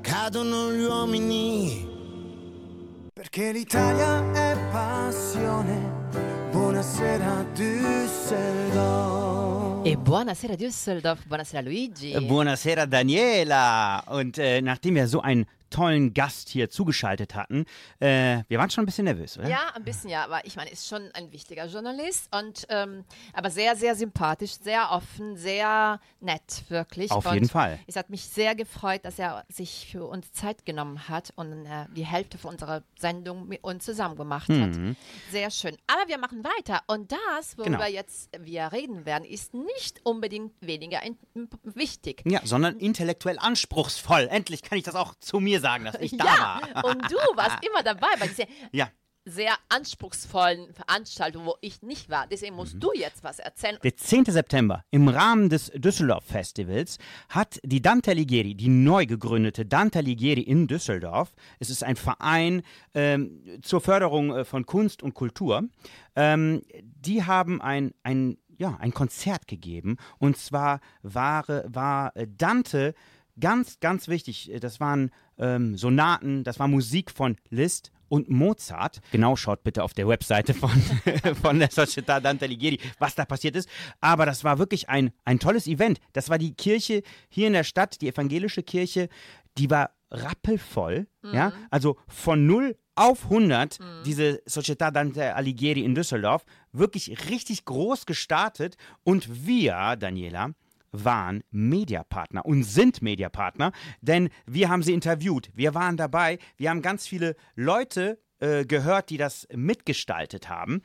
cadono 0.00 0.72
gli 0.72 0.84
uomini. 0.84 1.86
Perché 3.12 3.52
l'Italia 3.52 4.32
è 4.32 4.56
passione. 4.72 5.96
Buonasera 6.50 7.44
Düsseldorf. 7.52 9.18
E 9.84 9.98
buonasera 9.98 10.54
Düsseldorf, 10.54 11.26
buonasera 11.26 11.60
Luigi. 11.60 12.18
Buonasera 12.18 12.86
Daniela. 12.86 14.02
Und 14.06 14.38
äh, 14.38 14.62
nachdem 14.62 14.94
wir 14.94 15.06
so 15.06 15.20
einen 15.20 15.44
tollen 15.70 16.14
Gast 16.14 16.48
hier 16.48 16.70
zugeschaltet 16.70 17.34
hatten, 17.34 17.64
äh, 18.00 18.42
wir 18.48 18.58
waren 18.58 18.70
schon 18.70 18.84
ein 18.84 18.86
bisschen 18.86 19.04
nervös, 19.04 19.38
oder? 19.38 19.48
Ja, 19.48 19.70
ein 19.74 19.84
bisschen 19.84 20.10
ja, 20.10 20.24
aber 20.24 20.44
ich 20.46 20.56
meine, 20.56 20.70
ist 20.70 20.88
schon 20.88 21.10
ein 21.14 21.32
wichtiger 21.32 21.66
Journalist 21.66 22.28
und 22.34 22.66
ähm, 22.68 23.04
aber 23.32 23.50
sehr, 23.50 23.76
sehr 23.76 23.94
sympathisch, 23.94 24.52
sehr 24.60 24.90
offen, 24.90 25.36
sehr 25.36 26.00
nett, 26.20 26.64
wirklich. 26.68 27.10
Auf 27.10 27.26
und 27.26 27.34
jeden 27.34 27.48
Fall. 27.48 27.78
Es 27.86 27.96
hat 27.96 28.10
mich 28.10 28.24
sehr 28.24 28.54
gefreut, 28.54 29.04
dass 29.04 29.18
er 29.18 29.44
sich 29.48 29.88
für 29.90 30.04
uns 30.06 30.32
Zeit 30.32 30.64
genommen 30.64 31.08
hat 31.08 31.32
und 31.36 31.66
äh, 31.66 31.86
die 31.94 32.06
Hälfte 32.06 32.38
von 32.38 32.52
unserer 32.52 32.82
Sendung 32.98 33.48
mit 33.48 33.62
uns 33.64 33.84
zusammen 33.84 34.16
gemacht 34.16 34.48
hat. 34.48 34.70
Sehr 35.30 35.50
schön. 35.50 35.76
Aber 35.86 36.08
wir 36.08 36.18
machen 36.18 36.44
weiter 36.44 36.82
und 36.86 37.12
das, 37.12 37.56
worüber 37.56 37.68
Mhm. 37.68 37.78
Genau. 37.78 37.90
jetzt 37.90 38.30
wir 38.38 38.72
reden 38.72 39.06
werden, 39.06 39.24
ist 39.24 39.54
nicht 39.54 40.00
unbedingt 40.02 40.52
weniger 40.60 41.00
wichtig. 41.62 42.22
Ja, 42.26 42.40
sondern 42.44 42.78
intellektuell 42.78 43.38
anspruchsvoll. 43.38 44.28
Endlich 44.30 44.62
kann 44.62 44.78
ich 44.78 44.84
das 44.84 44.94
auch 44.94 45.14
zu 45.20 45.40
mir 45.40 45.57
sagen, 45.60 45.84
dass 45.84 45.96
ich 46.00 46.10
da 46.16 46.24
ja, 46.24 46.60
war. 46.74 46.84
und 46.84 47.02
du 47.10 47.16
warst 47.36 47.58
immer 47.64 47.82
dabei 47.82 48.08
bei 48.18 48.26
dieser 48.28 48.44
Ja, 48.72 48.88
sehr 49.24 49.52
anspruchsvollen 49.68 50.72
Veranstaltung, 50.72 51.44
wo 51.44 51.54
ich 51.60 51.82
nicht 51.82 52.08
war. 52.08 52.26
Deswegen 52.26 52.54
musst 52.56 52.76
Mhm. 52.76 52.80
du 52.80 52.92
jetzt 52.94 53.22
was 53.24 53.38
erzählen. 53.40 53.76
Der 53.82 53.94
10. 53.94 54.24
September 54.24 54.84
im 54.90 55.06
Rahmen 55.08 55.50
des 55.50 55.70
Düsseldorf 55.74 56.24
Festivals 56.24 56.96
hat 57.28 57.58
die 57.62 57.82
Dante 57.82 58.12
Alighieri, 58.12 58.54
die 58.54 58.68
neu 58.68 59.04
gegründete 59.04 59.66
Dante 59.66 59.98
Alighieri 59.98 60.40
in 60.40 60.66
Düsseldorf, 60.66 61.34
es 61.58 61.68
ist 61.68 61.84
ein 61.84 61.96
Verein 61.96 62.62
ähm, 62.94 63.42
zur 63.62 63.82
Förderung 63.82 64.34
äh, 64.34 64.44
von 64.46 64.64
Kunst 64.64 65.02
und 65.02 65.12
Kultur, 65.12 65.64
ähm, 66.16 66.62
die 66.82 67.22
haben 67.24 67.60
ein, 67.60 67.92
ein, 68.02 68.38
ja, 68.56 68.78
ein 68.80 68.94
Konzert 68.94 69.46
gegeben 69.46 69.98
und 70.18 70.38
zwar 70.38 70.80
war, 71.02 71.44
war 71.66 72.12
Dante 72.26 72.94
ganz, 73.40 73.80
ganz 73.80 74.08
wichtig. 74.08 74.52
äh, 74.52 74.60
Das 74.60 74.80
waren 74.80 75.10
ähm, 75.38 75.76
Sonaten, 75.76 76.44
das 76.44 76.58
war 76.58 76.68
Musik 76.68 77.10
von 77.10 77.36
Liszt 77.50 77.90
und 78.08 78.30
Mozart. 78.30 79.00
Genau 79.12 79.36
schaut 79.36 79.62
bitte 79.62 79.82
auf 79.84 79.92
der 79.92 80.08
Webseite 80.08 80.54
von, 80.54 80.70
von 81.42 81.58
der 81.58 81.70
Società 81.70 82.20
Dante 82.20 82.46
Alighieri, 82.46 82.80
was 82.98 83.14
da 83.14 83.24
passiert 83.24 83.54
ist. 83.56 83.68
Aber 84.00 84.24
das 84.26 84.44
war 84.44 84.58
wirklich 84.58 84.88
ein, 84.88 85.10
ein 85.24 85.38
tolles 85.38 85.66
Event. 85.66 86.00
Das 86.14 86.30
war 86.30 86.38
die 86.38 86.54
Kirche 86.54 87.02
hier 87.28 87.46
in 87.46 87.52
der 87.52 87.64
Stadt, 87.64 88.00
die 88.00 88.08
evangelische 88.08 88.62
Kirche, 88.62 89.08
die 89.58 89.70
war 89.70 89.90
rappelvoll. 90.10 91.06
Ja? 91.22 91.52
Also 91.70 91.98
von 92.06 92.46
0 92.46 92.76
auf 92.94 93.24
100, 93.24 93.78
diese 94.06 94.42
Società 94.48 94.90
Dante 94.90 95.36
Alighieri 95.36 95.84
in 95.84 95.94
Düsseldorf, 95.94 96.44
wirklich 96.72 97.28
richtig 97.30 97.64
groß 97.64 98.06
gestartet. 98.06 98.76
Und 99.04 99.46
wir, 99.46 99.96
Daniela, 99.96 100.50
waren 101.04 101.42
Mediapartner 101.50 102.44
und 102.44 102.62
sind 102.64 103.02
Mediapartner, 103.02 103.72
denn 104.00 104.30
wir 104.46 104.68
haben 104.68 104.82
sie 104.82 104.92
interviewt, 104.92 105.50
wir 105.54 105.74
waren 105.74 105.96
dabei, 105.96 106.38
wir 106.56 106.70
haben 106.70 106.82
ganz 106.82 107.06
viele 107.06 107.36
Leute 107.54 108.18
äh, 108.40 108.64
gehört, 108.64 109.10
die 109.10 109.16
das 109.16 109.48
mitgestaltet 109.52 110.48
haben. 110.48 110.82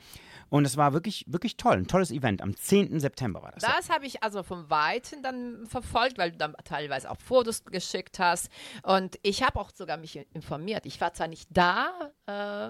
Und 0.49 0.65
es 0.65 0.77
war 0.77 0.93
wirklich, 0.93 1.25
wirklich 1.27 1.57
toll, 1.57 1.77
ein 1.77 1.87
tolles 1.87 2.11
Event. 2.11 2.41
Am 2.41 2.55
10. 2.55 2.99
September 2.99 3.41
war 3.41 3.51
das. 3.51 3.63
Das 3.63 3.89
habe 3.89 4.05
ich 4.05 4.21
also 4.23 4.43
vom 4.43 4.69
Weiten 4.69 5.23
dann 5.23 5.65
verfolgt, 5.67 6.17
weil 6.17 6.31
du 6.31 6.37
dann 6.37 6.55
teilweise 6.63 7.09
auch 7.09 7.19
Fotos 7.19 7.63
geschickt 7.65 8.19
hast. 8.19 8.49
Und 8.83 9.17
ich 9.23 9.43
habe 9.43 9.59
auch 9.59 9.71
sogar 9.71 9.97
mich 9.97 10.19
informiert. 10.33 10.85
Ich 10.85 10.99
war 11.01 11.13
zwar 11.13 11.27
nicht 11.27 11.47
da, 11.51 11.91
äh, 12.25 12.69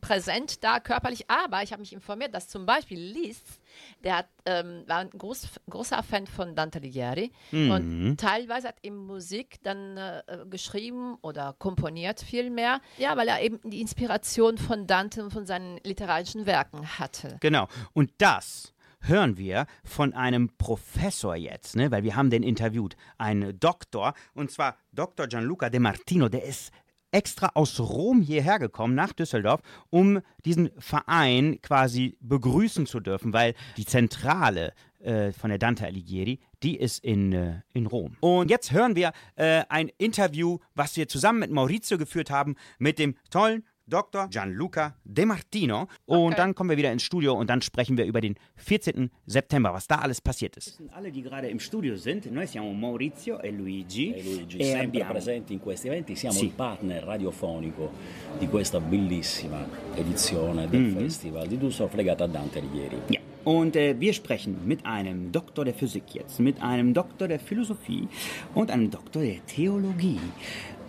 präsent 0.00 0.64
da 0.64 0.80
körperlich, 0.80 1.30
aber 1.30 1.62
ich 1.62 1.72
habe 1.72 1.80
mich 1.80 1.92
informiert, 1.92 2.34
dass 2.34 2.48
zum 2.48 2.66
Beispiel 2.66 2.98
Liszt, 2.98 3.60
der 4.04 4.18
hat, 4.18 4.26
ähm, 4.46 4.84
war 4.86 4.98
ein 4.98 5.10
groß, 5.10 5.48
großer 5.68 6.02
Fan 6.02 6.26
von 6.26 6.54
Dante 6.54 6.78
Alighieri 6.78 7.30
und 7.52 8.16
teilweise 8.16 8.68
hat 8.68 8.76
ihm 8.82 8.96
Musik 8.96 9.62
dann 9.62 9.96
äh, 9.96 10.22
geschrieben 10.48 11.16
oder 11.22 11.54
komponiert 11.58 12.20
vielmehr. 12.20 12.80
Ja, 12.98 13.16
weil 13.16 13.28
er 13.28 13.42
eben 13.42 13.60
die 13.64 13.80
Inspiration 13.80 14.58
von 14.58 14.86
Dante 14.86 15.22
und 15.22 15.32
von 15.32 15.46
seinen 15.46 15.78
literarischen 15.84 16.46
Werken 16.46 16.98
hatte. 16.98 17.36
Genau. 17.40 17.68
Und 17.92 18.10
das 18.18 18.72
hören 19.02 19.36
wir 19.36 19.66
von 19.84 20.12
einem 20.12 20.50
Professor 20.58 21.34
jetzt, 21.34 21.76
ne? 21.76 21.90
weil 21.90 22.02
wir 22.02 22.16
haben 22.16 22.30
den 22.30 22.42
interviewt, 22.42 22.96
ein 23.18 23.58
Doktor, 23.58 24.14
und 24.34 24.50
zwar 24.50 24.76
Dr. 24.92 25.26
Gianluca 25.26 25.70
De 25.70 25.80
Martino, 25.80 26.28
der 26.28 26.44
ist 26.44 26.72
extra 27.12 27.50
aus 27.54 27.78
Rom 27.80 28.22
hierher 28.22 28.58
gekommen, 28.58 28.94
nach 28.94 29.12
Düsseldorf, 29.12 29.60
um 29.90 30.20
diesen 30.44 30.70
Verein 30.78 31.60
quasi 31.62 32.16
begrüßen 32.20 32.86
zu 32.86 33.00
dürfen, 33.00 33.32
weil 33.32 33.54
die 33.76 33.84
Zentrale 33.84 34.72
äh, 35.00 35.32
von 35.32 35.50
der 35.50 35.58
Dante 35.58 35.86
Alighieri, 35.86 36.40
die 36.62 36.76
ist 36.76 37.02
in, 37.02 37.32
äh, 37.32 37.60
in 37.72 37.86
Rom. 37.86 38.16
Und 38.20 38.50
jetzt 38.50 38.72
hören 38.72 38.96
wir 38.96 39.12
äh, 39.36 39.62
ein 39.68 39.90
Interview, 39.98 40.58
was 40.74 40.96
wir 40.96 41.08
zusammen 41.08 41.40
mit 41.40 41.50
Maurizio 41.50 41.96
geführt 41.96 42.30
haben, 42.30 42.56
mit 42.78 42.98
dem 42.98 43.14
tollen 43.30 43.64
Dr. 43.90 44.28
Gianluca 44.28 44.94
De 45.04 45.26
Martino. 45.26 45.88
Und 46.06 46.18
okay. 46.18 46.36
dann 46.36 46.54
kommen 46.54 46.70
wir 46.70 46.76
wieder 46.76 46.92
ins 46.92 47.02
Studio 47.02 47.34
und 47.34 47.50
dann 47.50 47.60
sprechen 47.60 47.96
wir 47.96 48.06
über 48.06 48.20
den 48.20 48.36
14. 48.56 49.10
September, 49.26 49.72
was 49.72 49.86
da 49.86 49.96
alles 49.96 50.20
passiert 50.20 50.56
ist. 50.56 50.76
Sind 50.76 50.92
alle, 50.94 51.10
die 51.10 51.22
gerade 51.22 51.48
im 51.48 51.58
Studio 51.60 51.96
sind. 51.96 52.30
Noi 52.32 52.46
siamo 52.46 52.72
Maurizio 52.72 53.40
e 53.40 53.50
Luigi. 53.50 54.12
E 54.12 54.22
Luigi, 54.22 54.58
e 54.58 54.64
sempre 54.64 54.86
abbiamo... 54.86 55.12
presenti 55.12 55.52
in 55.52 55.60
questi 55.60 55.88
eventi. 55.88 56.14
Siamo 56.14 56.38
sì. 56.38 56.46
il 56.46 56.52
partner 56.52 57.02
radiofonico 57.04 57.90
di 58.38 58.46
questa 58.48 58.80
bellissima 58.80 59.66
edizione 59.94 60.68
del 60.68 60.80
mm. 60.80 60.96
Festival 60.96 61.46
di 61.46 61.58
Düsseldorf 61.58 61.94
legata 61.94 62.26
Dante 62.26 62.58
Alighieri. 62.58 62.96
Yeah. 63.08 63.22
Und 63.44 63.74
äh, 63.74 63.98
wir 63.98 64.12
sprechen 64.12 64.66
mit 64.66 64.84
einem 64.84 65.32
Doktor 65.32 65.64
der 65.64 65.74
Physik 65.74 66.14
jetzt, 66.14 66.40
mit 66.40 66.62
einem 66.62 66.92
Doktor 66.92 67.26
der 67.26 67.40
Philosophie 67.40 68.06
und 68.54 68.70
einem 68.70 68.90
Doktor 68.90 69.22
der 69.22 69.44
Theologie. 69.46 70.20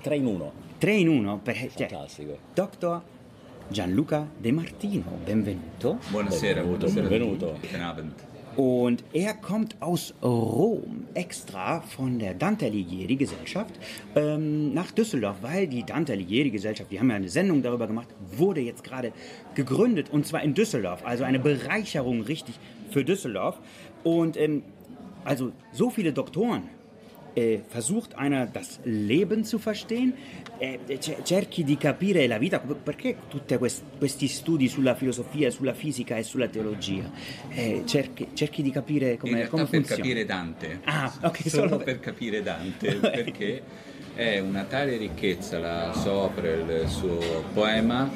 Tre 0.04 0.16
in 0.18 0.26
uno. 0.26 0.52
3 0.82 0.92
in 0.94 1.10
1 1.10 1.38
perché 1.44 1.70
fantastico. 1.70 2.40
Cioè, 2.56 2.66
Dr. 2.66 3.04
Gianluca 3.68 4.28
De 4.36 4.52
Martino, 4.52 5.12
benvenuto. 5.24 6.00
Buonasera, 6.10 6.64
buonasera. 6.64 7.08
Benvenuto. 7.08 7.56
Guten 7.62 7.82
Abend. 7.82 8.14
Und 8.56 9.04
er 9.14 9.36
kommt 9.36 9.76
aus 9.80 10.16
Rom, 10.24 11.06
extra 11.14 11.82
von 11.82 12.18
der 12.18 12.34
Dante 12.34 12.66
Alighieri 12.66 13.16
Gesellschaft 13.16 13.76
ähm, 14.16 14.74
nach 14.74 14.90
Düsseldorf, 14.90 15.38
weil 15.42 15.68
die 15.68 15.84
Dante 15.84 16.14
Alighieri 16.14 16.50
Gesellschaft, 16.50 16.90
wir 16.90 17.00
haben 17.00 17.12
ja 17.12 17.16
eine 17.16 17.30
Sendung 17.30 17.62
darüber 17.62 17.86
gemacht, 17.86 18.08
wurde 18.36 18.62
jetzt 18.62 18.84
gerade 18.84 19.14
gegründet 19.54 20.10
und 20.10 20.26
zwar 20.26 20.42
in 20.42 20.56
Düsseldorf. 20.56 21.06
Also 21.06 21.24
eine 21.26 21.38
Bereicherung 21.38 22.24
richtig 22.24 22.56
für 22.90 23.06
Düsseldorf. 23.06 23.60
Und 24.04 24.36
ähm, 24.36 24.64
also 25.26 25.52
so 25.74 25.92
viele 25.92 26.12
Doktoren 26.12 26.64
eh, 27.34 27.62
versucht 27.68 28.16
einer 28.16 28.46
das 28.46 28.80
Leben 28.84 29.44
zu 29.44 29.58
verstehen, 29.60 30.14
eh, 30.60 30.80
ce- 31.00 31.18
cerchi 31.24 31.64
di 31.64 31.78
capire 31.78 32.28
la 32.28 32.38
vita, 32.38 32.60
perché 32.60 33.16
tutti 33.30 33.58
questi 33.58 34.28
studi 34.28 34.68
sulla 34.68 34.96
filosofia, 34.96 35.50
sulla 35.50 35.74
fisica 35.74 36.18
e 36.18 36.24
sulla 36.24 36.48
teologia? 36.48 37.10
Eh, 37.54 37.84
cerchi, 37.86 38.30
cerchi 38.34 38.62
di 38.62 38.72
capire 38.72 39.18
come, 39.18 39.48
come 39.48 39.64
per 39.66 39.80
funziona. 39.80 40.02
capire 40.02 40.26
Dante. 40.26 40.80
Ah, 40.86 41.14
ok, 41.24 41.50
solo 41.50 41.68
solo 41.68 41.78
per 41.78 42.00
capire 42.00 42.42
Dante, 42.42 42.96
perché 43.00 43.62
è 44.14 44.40
una 44.40 44.64
tale 44.66 44.98
ricchezza 44.98 45.58
la 45.58 45.94
sua 45.94 46.14
opera, 46.14 46.50
il 46.52 46.88
suo 46.88 47.18
poema, 47.54 48.10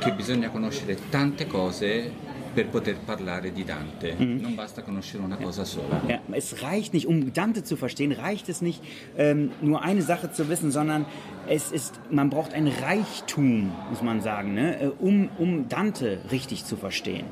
che 0.00 0.12
bisogna 0.12 0.48
conoscere 0.48 0.96
tante 1.10 1.46
cose 1.46 2.10
per 2.52 2.68
poter 2.68 2.96
parlare 2.98 3.52
di 3.52 3.64
Dante. 3.64 4.14
Non 4.18 4.54
basta 4.54 4.82
conoscere 4.82 5.22
una 5.22 5.36
cosa 5.36 5.64
sola. 5.64 6.00
Ja, 6.06 6.20
es 6.32 6.62
reicht 6.62 6.92
nicht, 6.92 7.06
um 7.06 7.32
Dante 7.32 7.62
zu 7.64 7.76
verstehen, 7.76 8.12
reicht 8.12 8.48
es 8.48 8.60
nicht, 8.60 8.82
ähm, 9.16 9.50
nur 9.60 9.82
eine 9.82 10.02
Sache 10.02 10.30
zu 10.30 10.48
wissen, 10.48 10.70
sondern 10.70 11.06
es 11.48 11.72
ist, 11.72 12.00
man 12.10 12.30
braucht 12.30 12.52
ein 12.52 12.68
Reichtum, 12.68 13.72
muss 13.90 14.02
man 14.02 14.20
sagen, 14.20 14.54
ne, 14.54 14.80
äh, 14.80 14.86
um, 14.98 15.30
um 15.38 15.68
Dante 15.68 16.20
richtig 16.30 16.64
zu 16.64 16.76
verstehen. 16.76 17.26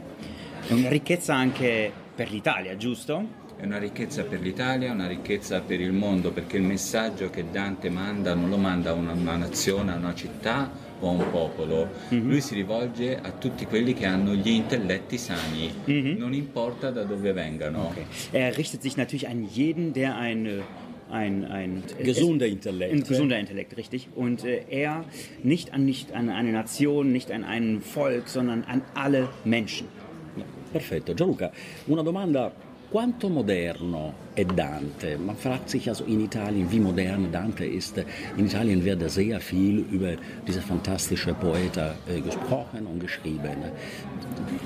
Una 0.71 0.89
ricchezza 0.89 1.35
anche 1.35 1.93
per 2.17 2.31
l'Italia, 2.31 2.77
giusto? 2.77 3.25
È 3.57 3.65
una 3.65 3.79
ricchezza 3.79 4.25
per 4.25 4.41
l'Italia, 4.41 4.93
una 4.93 5.07
ricchezza 5.07 5.61
per 5.61 5.81
il 5.81 5.93
mondo, 5.93 6.33
perché 6.33 6.57
il 6.57 6.63
messaggio 6.63 7.29
che 7.29 7.45
Dante 7.51 7.91
manda 7.91 8.35
non 8.35 8.49
lo 8.49 8.57
manda 8.57 8.91
a 8.91 8.95
una, 8.95 9.13
una 9.13 9.37
nazione, 9.37 9.93
a 9.93 9.97
una 9.97 10.15
città 10.15 10.89
un 11.01 11.31
popolo. 11.31 11.89
Lui 12.11 12.41
si 12.41 12.55
rivolge 12.55 13.17
a 13.17 13.31
tutti 13.33 13.65
quelli 13.67 13.95
che 13.95 14.07
hanno 14.07 14.35
gli 14.35 14.49
intelletti 14.49 15.17
sani, 15.19 15.71
non 16.17 16.33
importa 16.35 16.91
da 16.91 17.05
dove 17.05 17.33
vengano. 17.33 17.93
Er 18.33 18.55
richtet 18.57 18.83
sich 18.83 18.97
natürlich 18.97 19.29
an 19.29 19.49
jeden, 19.53 19.93
der 19.93 20.17
eine 20.17 20.63
ein, 21.11 21.45
ein 21.45 21.83
Gesunder 22.05 22.47
es- 22.47 22.53
Intellekt. 22.53 22.93
Ein 22.93 23.03
gesunder 23.03 23.37
Intellekt, 23.39 23.77
richtig. 23.77 24.09
Und 24.15 24.45
äh, 24.45 24.63
er 24.71 25.05
nicht 25.43 25.73
an, 25.73 25.85
nicht 25.85 26.13
an 26.13 26.29
eine 26.29 26.53
Nation, 26.53 27.11
nicht 27.11 27.33
an 27.33 27.43
ein 27.43 27.81
Volk, 27.81 28.29
sondern 28.29 28.63
an 28.65 28.83
alle 28.95 29.29
Menschen. 29.45 29.89
Perfetto. 30.73 31.15
Gianluca, 31.15 31.51
una 31.89 32.03
domanda. 32.03 32.53
Quanto 32.91 33.29
moderno 33.29 34.15
è 34.35 34.45
Dante? 34.45 35.17
Man 35.17 35.37
fragt 35.37 35.69
sich 35.69 35.89
also 35.89 36.03
in 36.07 36.19
Italien, 36.19 36.69
wie 36.73 36.81
modern 36.81 37.31
Dante 37.31 37.65
ist. 37.65 38.05
In 38.35 38.47
Italien 38.47 38.83
wird 38.83 39.09
sehr 39.09 39.39
viel 39.39 39.87
über 39.93 40.17
diese 40.45 40.61
fantastische 40.61 41.33
Poeta 41.35 41.95
gesprochen 42.05 42.87
und 42.87 42.99
geschrieben. 42.99 43.71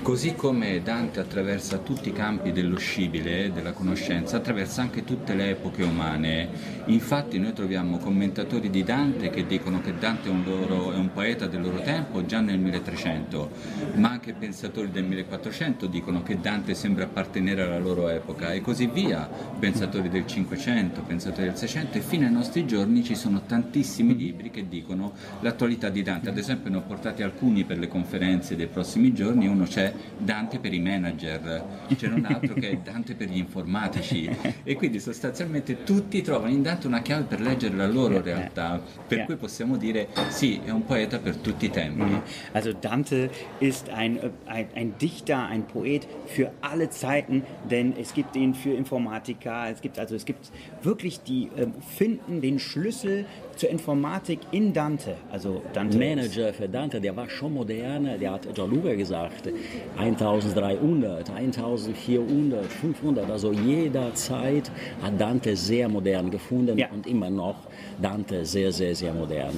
Così 0.00 0.34
come 0.34 0.82
Dante 0.82 1.20
attraversa 1.20 1.78
tutti 1.78 2.08
i 2.08 2.12
campi 2.12 2.52
dello 2.52 2.78
scibile, 2.78 3.52
della 3.52 3.72
conoscenza, 3.72 4.38
attraversa 4.38 4.80
anche 4.80 5.04
tutte 5.04 5.34
le 5.34 5.50
epoche 5.50 5.82
umane. 5.82 6.48
Infatti 6.86 7.38
noi 7.38 7.52
troviamo 7.52 7.98
commentatori 7.98 8.70
di 8.70 8.84
Dante 8.84 9.28
che 9.28 9.46
dicono 9.46 9.82
che 9.82 9.98
Dante 9.98 10.28
è 10.28 10.32
un, 10.32 10.44
loro- 10.44 10.92
è 10.92 10.96
un 10.96 11.12
poeta 11.12 11.46
del 11.46 11.60
loro 11.60 11.82
tempo 11.82 12.24
già 12.24 12.40
nel 12.40 12.58
1300, 12.58 13.50
ma 13.96 14.12
anche 14.12 14.32
pensatori 14.32 14.90
del 14.90 15.04
1400 15.04 15.86
dicono 15.86 16.22
che 16.22 16.40
Dante 16.40 16.72
sembra 16.72 17.04
appartenere 17.04 17.62
alla 17.62 17.78
loro 17.78 18.08
epoca 18.08 18.13
e 18.52 18.60
così 18.60 18.86
via. 18.86 19.28
Pensatori 19.58 20.08
del 20.08 20.26
500, 20.26 21.02
pensatori 21.02 21.46
del 21.46 21.56
600 21.56 21.98
e 21.98 22.00
fino 22.00 22.26
ai 22.26 22.32
nostri 22.32 22.66
giorni 22.66 23.02
ci 23.02 23.14
sono 23.14 23.42
tantissimi 23.46 24.16
libri 24.16 24.50
che 24.50 24.68
dicono 24.68 25.12
l'attualità 25.40 25.88
di 25.88 26.02
Dante. 26.02 26.28
Ad 26.28 26.38
esempio 26.38 26.70
ne 26.70 26.76
ho 26.76 26.82
portati 26.82 27.22
alcuni 27.22 27.64
per 27.64 27.78
le 27.78 27.88
conferenze 27.88 28.56
dei 28.56 28.66
prossimi 28.66 29.12
giorni, 29.12 29.46
uno 29.46 29.64
c'è 29.64 29.92
Dante 30.18 30.58
per 30.58 30.72
i 30.72 30.80
manager, 30.80 31.64
c'è 31.96 32.08
un 32.08 32.24
altro 32.24 32.54
che 32.54 32.70
è 32.70 32.76
Dante 32.76 33.14
per 33.14 33.28
gli 33.28 33.38
informatici 33.38 34.28
e 34.62 34.74
quindi 34.74 35.00
sostanzialmente 35.00 35.82
tutti 35.84 36.22
trovano 36.22 36.52
in 36.52 36.62
Dante 36.62 36.86
una 36.86 37.02
chiave 37.02 37.24
per 37.24 37.40
leggere 37.40 37.76
la 37.76 37.86
loro 37.86 38.20
realtà, 38.20 38.80
per 39.06 39.24
cui 39.24 39.36
possiamo 39.36 39.76
dire 39.76 40.08
sì, 40.28 40.60
è 40.64 40.70
un 40.70 40.84
poeta 40.84 41.18
per 41.18 41.36
tutti 41.36 41.66
i 41.66 41.70
tempi. 41.70 42.20
Also 42.52 42.72
Dante 42.72 43.30
ist 43.60 43.88
ein, 43.88 44.16
äh, 44.16 44.30
ein, 44.46 44.66
ein 44.74 44.94
Dichter, 44.98 45.46
ein 45.46 45.66
Poet 45.66 46.06
für 46.26 46.52
alle 46.60 46.90
Zeiten, 46.90 47.42
denn 47.68 47.94
es 48.04 48.12
gibt 48.12 48.36
ihn 48.36 48.54
für 48.54 48.70
Informatiker, 48.70 49.70
es 49.70 49.80
gibt 49.80 49.98
also 49.98 50.14
es 50.14 50.26
gibt 50.26 50.50
wirklich 50.82 51.22
die 51.22 51.50
ähm, 51.56 51.72
finden 51.96 52.42
den 52.42 52.58
Schlüssel 52.58 53.24
zur 53.56 53.70
Informatik 53.70 54.40
in 54.52 54.72
Dante. 54.72 55.14
Also 55.30 55.62
Dante 55.72 55.98
Manager 55.98 56.52
für 56.52 56.68
Dante, 56.68 57.00
der 57.00 57.14
war 57.16 57.28
schon 57.28 57.54
modern, 57.54 58.08
der 58.20 58.32
hat 58.32 58.52
Gianluca 58.54 58.94
gesagt, 58.94 59.48
1300, 59.96 61.30
1400, 61.30 62.66
500, 62.66 63.30
also 63.30 63.52
jederzeit 63.52 64.70
hat 65.02 65.20
Dante 65.20 65.56
sehr 65.56 65.88
modern 65.88 66.30
gefunden 66.30 66.78
Ja. 66.78 66.88
und 66.92 67.06
immer 67.06 67.30
noch 67.30 67.56
Dante 68.00 68.44
sehr, 68.44 68.72
sehr, 68.72 68.94
sehr 68.94 69.12
modern. 69.12 69.54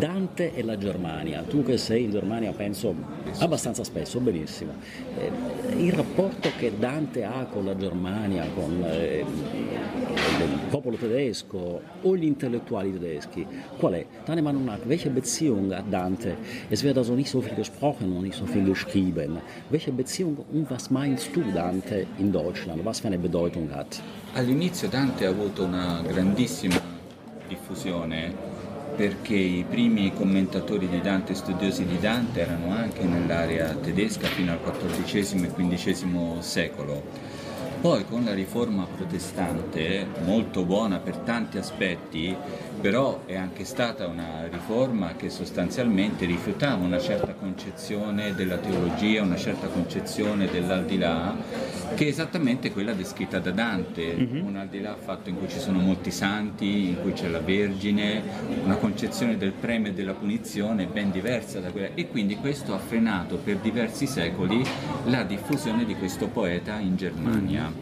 Dante 0.00 0.50
e 0.54 0.62
la 0.62 0.76
Germania, 0.76 1.42
tu 1.48 1.62
che 1.62 1.78
sei 1.78 2.04
in 2.04 2.10
Germania 2.10 2.52
penso 2.52 2.94
abbastanza 3.38 3.84
spesso, 3.84 4.20
benissimo. 4.20 4.72
Eh, 5.18 5.82
il 5.82 5.92
rapporto 5.92 6.50
che 6.58 6.72
Dante 6.78 7.24
ha 7.24 7.46
con 7.50 7.64
la 7.64 7.76
Germania, 7.76 8.46
con 8.54 8.84
eh, 8.84 9.24
il 9.24 10.58
popolo 10.70 10.96
tedesco 10.96 11.80
o 12.02 12.16
gli 12.16 12.24
intellettuali 12.24 12.92
tedeschi, 12.92 13.12
qual 13.78 13.94
è? 13.94 14.06
Deiner 14.26 14.42
Meinung 14.42 14.64
nach, 14.64 14.78
welche 14.86 15.10
Beziehung 15.10 15.72
hat 15.72 15.90
Dante? 15.90 16.36
Es 16.70 16.82
wird 16.82 16.96
also 16.98 17.14
nicht 17.14 17.30
so 17.30 17.40
viel 17.40 17.54
gesprochen 17.54 18.12
und 18.12 18.22
nicht 18.22 18.36
so 18.36 18.46
viel 18.46 18.64
geschrieben. 18.64 19.38
Welche 19.70 19.92
Beziehung 19.92 20.36
und 20.52 20.70
was 20.70 20.90
meinst 20.90 21.34
du 21.34 21.42
Dante 21.52 22.06
in 22.18 22.32
Deutschland? 22.32 22.84
Was 22.84 23.00
für 23.00 23.08
eine 23.08 23.18
Bedeutung 23.18 23.68
hat? 23.74 24.00
All'inizio 24.34 24.88
Dante 24.88 25.26
ha 25.26 25.30
avuto 25.30 25.64
una 25.64 26.02
grandissima 26.06 26.80
diffusione 27.48 28.32
perché 28.96 29.34
i 29.34 29.64
primi 29.68 30.12
commentatori 30.14 30.88
di 30.88 31.00
Dante, 31.00 31.34
studiosi 31.34 31.84
di 31.84 31.98
Dante, 31.98 32.40
erano 32.40 32.70
anche 32.70 33.02
nell'area 33.02 33.74
tedesca 33.74 34.26
fino 34.28 34.52
al 34.52 34.60
XIV 34.60 35.44
e 35.44 35.74
XV 35.74 36.38
secolo. 36.40 37.02
Poi 37.84 38.06
con 38.06 38.24
la 38.24 38.32
riforma 38.32 38.86
protestante, 38.86 40.06
molto 40.24 40.64
buona 40.64 41.00
per 41.00 41.18
tanti 41.18 41.58
aspetti, 41.58 42.34
però 42.80 43.24
è 43.26 43.36
anche 43.36 43.66
stata 43.66 44.06
una 44.06 44.48
riforma 44.50 45.16
che 45.16 45.28
sostanzialmente 45.28 46.24
rifiutava 46.24 46.82
una 46.82 46.98
certa 46.98 47.34
concezione 47.34 48.34
della 48.34 48.56
teologia, 48.56 49.20
una 49.20 49.36
certa 49.36 49.66
concezione 49.66 50.50
dell'aldilà, 50.50 51.36
che 51.94 52.06
è 52.06 52.08
esattamente 52.08 52.72
quella 52.72 52.94
descritta 52.94 53.38
da 53.38 53.50
Dante, 53.50 54.28
un 54.42 54.56
aldilà 54.56 54.96
fatto 54.96 55.28
in 55.28 55.36
cui 55.36 55.50
ci 55.50 55.58
sono 55.58 55.78
molti 55.78 56.10
santi, 56.10 56.88
in 56.88 57.02
cui 57.02 57.12
c'è 57.12 57.28
la 57.28 57.40
Vergine, 57.40 58.22
una 58.64 58.76
concezione 58.76 59.36
del 59.36 59.52
premio 59.52 59.90
e 59.90 59.94
della 59.94 60.14
punizione 60.14 60.86
ben 60.86 61.10
diversa 61.10 61.60
da 61.60 61.70
quella. 61.70 61.88
E 61.92 62.08
quindi 62.08 62.36
questo 62.36 62.72
ha 62.72 62.78
frenato 62.78 63.36
per 63.36 63.58
diversi 63.58 64.06
secoli 64.06 64.64
la 65.04 65.22
diffusione 65.22 65.84
di 65.84 65.94
questo 65.94 66.28
poeta 66.28 66.78
in 66.78 66.96
Germania. 66.96 67.73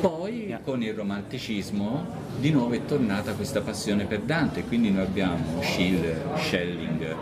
Poi 0.00 0.56
con 0.64 0.82
il 0.82 0.94
romanticismo 0.94 2.06
di 2.38 2.50
nuovo 2.50 2.74
è 2.74 2.84
tornata 2.84 3.32
questa 3.32 3.60
passione 3.60 4.04
per 4.04 4.20
Dante, 4.20 4.62
quindi 4.62 4.90
noi 4.90 5.04
abbiamo 5.04 5.62
Schiller, 5.62 6.34
Schelling, 6.36 7.16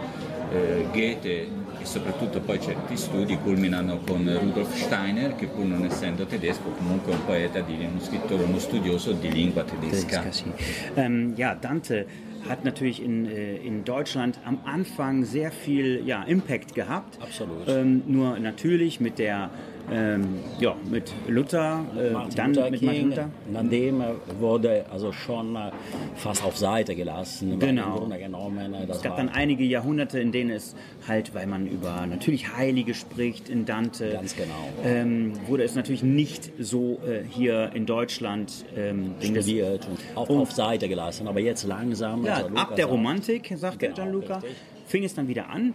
eh, 0.53 0.87
Goethe 0.93 1.49
e 1.79 1.85
soprattutto 1.85 2.41
poi 2.41 2.61
certi 2.61 2.97
studi 2.97 3.37
culminano 3.39 4.01
con 4.07 4.31
Rudolf 4.41 4.75
Steiner 4.75 5.35
che 5.37 5.47
pur 5.47 5.65
non 5.65 5.85
essendo 5.85 6.27
tedesco 6.27 6.71
comunque 6.71 7.13
è 7.13 7.15
un 7.15 7.25
poeta, 7.25 7.61
di, 7.61 7.75
uno 7.75 8.01
scrittore, 8.01 8.43
uno 8.43 8.59
studioso 8.59 9.13
di 9.13 9.31
lingua 9.31 9.65
tedesca. 9.65 10.21
Tedesca, 10.21 10.33
sì. 10.33 10.53
Ähm, 10.95 11.35
ja, 11.37 11.55
Dante 11.55 12.07
hat 12.49 12.65
natürlich 12.65 13.03
in, 13.03 13.27
äh, 13.27 13.57
in 13.57 13.85
Deutschland 13.85 14.39
am 14.45 14.59
Anfang 14.65 15.25
sehr 15.25 15.51
viel 15.51 16.03
ja, 16.05 16.23
Impact 16.25 16.75
gehabt. 16.75 17.19
Absolut. 17.21 17.69
Ähm, 17.69 18.03
nur 18.07 18.39
natürlich 18.39 19.01
mit 19.01 19.19
der 19.19 19.51
ähm, 19.91 20.41
ja, 20.59 20.75
mit 20.91 21.13
Luther, 21.29 21.85
äh, 21.97 22.13
dann 22.35 22.55
Luther 22.55 22.71
mit 22.71 22.83
Martin 22.83 23.11
Luther. 23.11 23.31
nachdem 23.53 24.03
wurde 24.41 24.87
also 24.91 25.13
schon 25.13 25.55
äh, 25.57 25.71
fast 26.17 26.45
auf 26.45 26.57
Seite 26.57 26.95
gelassen. 26.95 27.59
Genau. 27.59 28.07
Genommen, 28.07 28.75
äh, 28.75 28.87
Es 28.89 29.03
gab 29.03 29.17
dann 29.17 29.29
einige 29.29 29.65
Jahrhunderte, 29.65 30.19
in 30.19 30.33
denen 30.33 30.51
es 30.51 30.75
halt, 31.07 31.35
weil 31.35 31.47
man 31.47 31.67
über 31.67 32.07
natürlich 32.07 32.57
Heilige 32.57 32.95
spricht 32.95 33.49
in 33.49 33.65
Dante, 33.65 34.11
Ganz 34.13 34.35
genau. 34.35 34.55
ähm, 34.85 35.33
wurde 35.47 35.63
es 35.65 35.75
natürlich 35.75 36.03
nicht 36.03 36.51
so 36.59 36.99
äh, 37.07 37.23
hier 37.29 37.71
in 37.75 37.87
Deutschland 37.87 38.65
ähm, 38.77 39.15
studiert 39.21 39.87
und 39.89 39.99
auf, 40.17 40.31
auf 40.31 40.53
Seite 40.53 40.89
gelassen. 40.89 41.29
Aber 41.29 41.41
jetzt 41.41 41.65
langsam. 41.65 42.25
Ja, 42.25 42.41
Luca 42.41 42.63
ab 42.63 42.77
der 42.77 42.87
Romantik, 42.87 43.53
sagt 43.57 43.79
Genau, 43.79 43.95
Gianluca, 43.95 44.35
richtig. 44.37 44.57
fing 44.87 45.05
es 45.05 45.15
dann 45.15 45.29
wieder 45.29 45.51
an, 45.51 45.75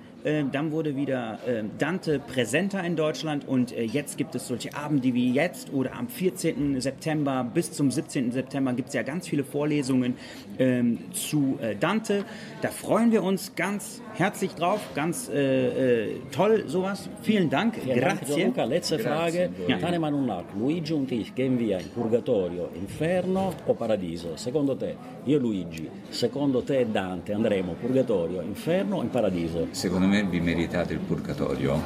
dann 0.51 0.71
wurde 0.71 0.95
wieder 0.95 1.39
äh, 1.47 1.63
Dante 1.77 2.19
präsenter 2.19 2.83
in 2.83 2.95
Deutschland 2.95 3.47
und 3.47 3.71
äh, 3.71 3.83
jetzt 3.83 4.17
gibt 4.17 4.35
es 4.35 4.47
solche 4.47 4.75
Abende 4.75 5.13
wie 5.13 5.31
jetzt 5.31 5.73
oder 5.73 5.93
am 5.93 6.07
14. 6.07 6.79
September 6.79 7.43
bis 7.43 7.71
zum 7.71 7.91
17. 7.91 8.31
September 8.31 8.73
gibt 8.73 8.89
es 8.89 8.93
ja 8.93 9.03
ganz 9.03 9.27
viele 9.27 9.43
Vorlesungen 9.43 10.15
ähm, 10.59 10.99
zu 11.11 11.57
äh, 11.61 11.75
Dante. 11.75 12.25
Da 12.61 12.69
freuen 12.69 13.11
wir 13.11 13.23
uns 13.23 13.55
ganz 13.55 14.01
herzlich 14.13 14.53
drauf, 14.53 14.79
ganz 14.95 15.29
äh, 15.29 16.09
äh, 16.09 16.15
toll 16.31 16.65
sowas. 16.67 17.09
Vielen 17.21 17.49
Dank, 17.49 17.75
Vielen 17.75 17.99
Dank, 17.99 18.19
grazie. 18.19 18.35
Gianluca. 18.35 18.63
Letzte 18.65 18.99
Frage. 18.99 19.49
Ja. 19.67 19.77
Tane 19.77 19.99
Manunak, 19.99 20.45
Luigi 20.57 20.93
und 20.93 21.11
ich, 21.11 21.33
gehen 21.33 21.57
wir 21.59 21.79
in 21.79 21.89
Purgatorio, 21.89 22.69
Inferno 22.75 23.53
o 23.65 23.73
Paradiso? 23.73 24.35
Secondo 24.35 24.75
te, 24.75 24.95
io 25.25 25.39
Luigi, 25.39 25.89
secondo 26.09 26.61
te 26.61 26.85
Dante 26.91 27.33
andremo 27.33 27.73
Purgatorio, 27.73 28.41
Inferno 28.41 28.97
o 28.97 29.01
in 29.01 29.09
Paradiso? 29.09 29.67
Secondo 29.71 30.07
me 30.07 30.10
vi 30.29 30.39
meritate 30.39 30.93
il 30.93 30.99
purgatorio 30.99 31.81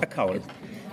A 0.00 0.06
cavolo. 0.06 0.40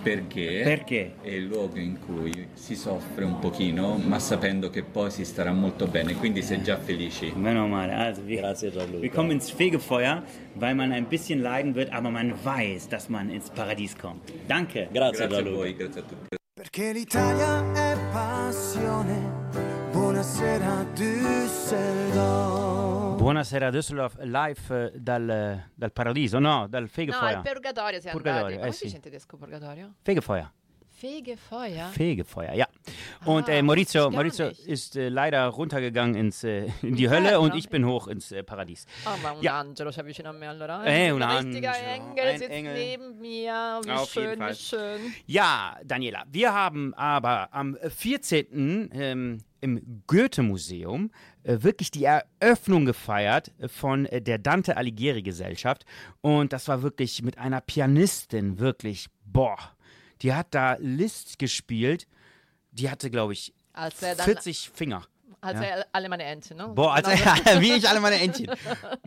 perché, 0.02 0.60
Perché? 0.64 1.14
è 1.20 1.28
il 1.30 1.46
luogo 1.46 1.78
in 1.78 1.98
cui 1.98 2.46
si 2.54 2.74
soffre 2.76 3.24
un 3.24 3.38
pochino, 3.40 3.96
ma 3.96 4.18
sapendo 4.20 4.70
che 4.70 4.82
poi 4.84 5.10
si 5.10 5.24
starà 5.24 5.52
molto 5.52 5.86
bene, 5.86 6.14
quindi 6.14 6.40
è 6.40 6.60
già 6.60 6.76
felici. 6.78 7.32
Meno 7.34 7.66
male. 7.66 7.92
Also 7.92 8.22
wir, 8.22 8.40
Grazie 8.40 8.70
Gianluca. 8.70 8.98
wir 9.00 9.10
kommen 9.10 9.32
ins 9.32 9.50
Fegefeuer, 9.50 10.22
weil 10.54 10.74
man 10.74 10.92
ein 10.92 11.06
bisschen 11.06 11.40
leiden 11.42 11.74
wird, 11.74 11.90
aber 11.92 12.10
man 12.10 12.32
weiß, 12.44 12.88
dass 12.88 13.08
man 13.08 13.30
ins 13.30 13.50
Paradies 13.50 13.96
kommt. 13.96 14.30
Danke. 14.46 14.88
Grazie 14.92 14.92
Grazie 14.92 15.24
a 15.24 15.28
Gianluca. 15.28 15.56
voi, 15.56 15.74
grazie 15.76 16.00
a 16.00 16.04
tutti. 16.04 16.36
Perché 16.54 16.92
l'Italia 16.92 17.64
è 17.74 17.96
passione. 18.12 19.34
Buonasera 19.92 20.86
Düsseldorf. 20.94 22.85
Buonasera 23.26 23.72
Düsseldorf, 23.72 24.14
live 24.22 24.70
eh, 24.70 24.92
dal, 25.00 25.64
dal 25.74 25.90
paradiso, 25.90 26.38
no, 26.38 26.68
dal 26.68 26.82
No, 26.82 26.88
Fegefeuer. 26.88 27.36
al 27.38 27.42
purgatorio 27.42 28.00
siamo 28.00 28.18
Purgatorio, 28.20 28.44
andati. 28.46 28.54
eh 28.54 28.60
Come 28.60 28.70
sì. 28.72 28.78
si 28.78 28.84
dice 28.84 28.96
in 28.98 29.02
tedesco 29.02 29.36
purgatorio? 29.36 29.94
Fegefeuer. 30.00 30.52
Fegefeuer? 30.88 31.88
Fegefeuer, 31.90 32.54
ja. 32.54 32.68
Und 33.24 33.48
Ah, 33.48 33.52
äh, 33.54 33.62
Maurizio, 33.62 34.10
Maurizio 34.10 34.46
nicht. 34.46 34.66
ist 34.68 34.94
äh, 34.96 35.08
leider 35.08 35.44
runtergegangen 35.48 36.14
ins, 36.14 36.44
äh, 36.44 36.68
in 36.82 36.94
die 36.94 37.08
Hölle 37.10 37.30
Inferno? 37.34 37.44
und 37.46 37.54
ich 37.56 37.68
bin 37.68 37.84
hoch 37.84 38.06
ins 38.06 38.30
äh, 38.30 38.44
Paradies. 38.44 38.86
Oh, 39.04 39.16
ma 39.20 39.32
un 39.32 39.42
Ja. 39.42 39.58
angelo 39.58 39.90
c'è 39.90 40.04
vicino 40.04 40.28
a 40.28 40.32
me 40.32 40.46
allora. 40.46 40.84
Eh, 40.84 41.10
un 41.10 41.20
ein 41.20 41.46
richtiger 41.46 41.74
Engel 41.76 42.26
ein 42.28 42.38
sitzt 42.38 42.50
Engel. 42.52 42.74
neben 42.74 43.18
mir. 43.20 43.80
Wie 43.82 43.90
Auf 43.90 44.08
schön, 44.08 44.38
wie 44.38 44.54
schön. 44.54 45.12
Ja, 45.26 45.76
Daniela, 45.84 46.22
wir 46.30 46.54
haben 46.54 46.94
aber 46.94 47.48
am 47.52 47.76
14. 47.88 48.88
Ähm, 48.92 49.38
im 49.60 50.02
Goethe-Museum 50.06 51.10
wirklich 51.46 51.90
die 51.90 52.04
Eröffnung 52.04 52.84
gefeiert 52.84 53.52
von 53.66 54.06
äh, 54.06 54.20
der 54.20 54.38
Dante 54.38 54.76
Alighieri 54.76 55.22
Gesellschaft. 55.22 55.84
Und 56.20 56.52
das 56.52 56.68
war 56.68 56.82
wirklich 56.82 57.22
mit 57.22 57.38
einer 57.38 57.60
Pianistin, 57.60 58.58
wirklich, 58.58 59.06
boah, 59.24 59.56
die 60.22 60.34
hat 60.34 60.48
da 60.50 60.76
Liszt 60.80 61.38
gespielt. 61.38 62.06
Die 62.72 62.90
hatte, 62.90 63.10
glaube 63.10 63.32
ich, 63.32 63.54
Als 63.72 64.02
er 64.02 64.16
dann, 64.16 64.24
40 64.24 64.70
Finger. 64.74 65.02
als 65.40 65.60
er 65.60 65.86
alle 65.92 66.08
meine 66.08 66.24
Entchen, 66.24 66.56
ne? 66.56 66.68
Boah, 66.68 66.94
also, 66.94 67.10
wie 67.60 67.72
ich 67.72 67.88
alle 67.88 68.00
meine 68.00 68.20
Entchen. 68.20 68.50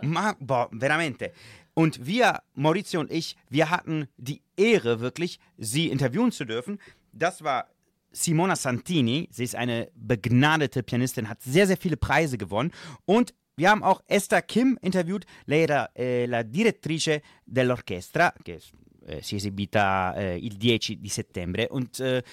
Ma, 0.02 0.36
boah, 0.40 0.70
veramente. 0.78 1.32
Und 1.74 2.06
wir, 2.06 2.42
Maurizio 2.56 3.00
und 3.00 3.12
ich, 3.12 3.38
wir 3.50 3.70
hatten 3.70 4.08
die 4.18 4.42
Ehre, 4.58 5.00
wirklich, 5.00 5.40
sie 5.58 5.90
interviewen 5.90 6.32
zu 6.32 6.46
dürfen. 6.46 6.80
Das 7.12 7.44
war 7.44 7.70
Simona 8.12 8.56
Santini. 8.56 9.28
Sie 9.32 9.44
ist 9.44 9.56
eine 9.56 9.90
begnadete 9.96 10.84
Pianistin, 10.84 11.30
hat 11.30 11.42
sehr, 11.42 11.68
sehr 11.68 11.78
viele 11.78 11.98
Preise 11.98 12.38
gewonnen. 12.38 12.72
Und 13.06 13.34
wir 13.60 13.70
haben 13.70 13.84
auch 13.84 14.02
Esther 14.08 14.42
Kim 14.42 14.78
interviewt. 14.82 15.26
Lei 15.46 15.64
era 15.64 15.90
eh, 15.94 16.26
la 16.26 16.44
direttrice 16.44 17.22
dell'orchestra, 17.46 18.34
che 18.42 18.62
eh, 19.06 19.22
si 19.22 19.36
è 19.36 19.38
esibita 19.38 20.16
eh, 20.16 20.38
il 20.38 20.58
10 20.58 21.00
di 21.00 21.10
settembre. 21.10 21.68
Und 21.70 22.00
eh, 22.00 22.24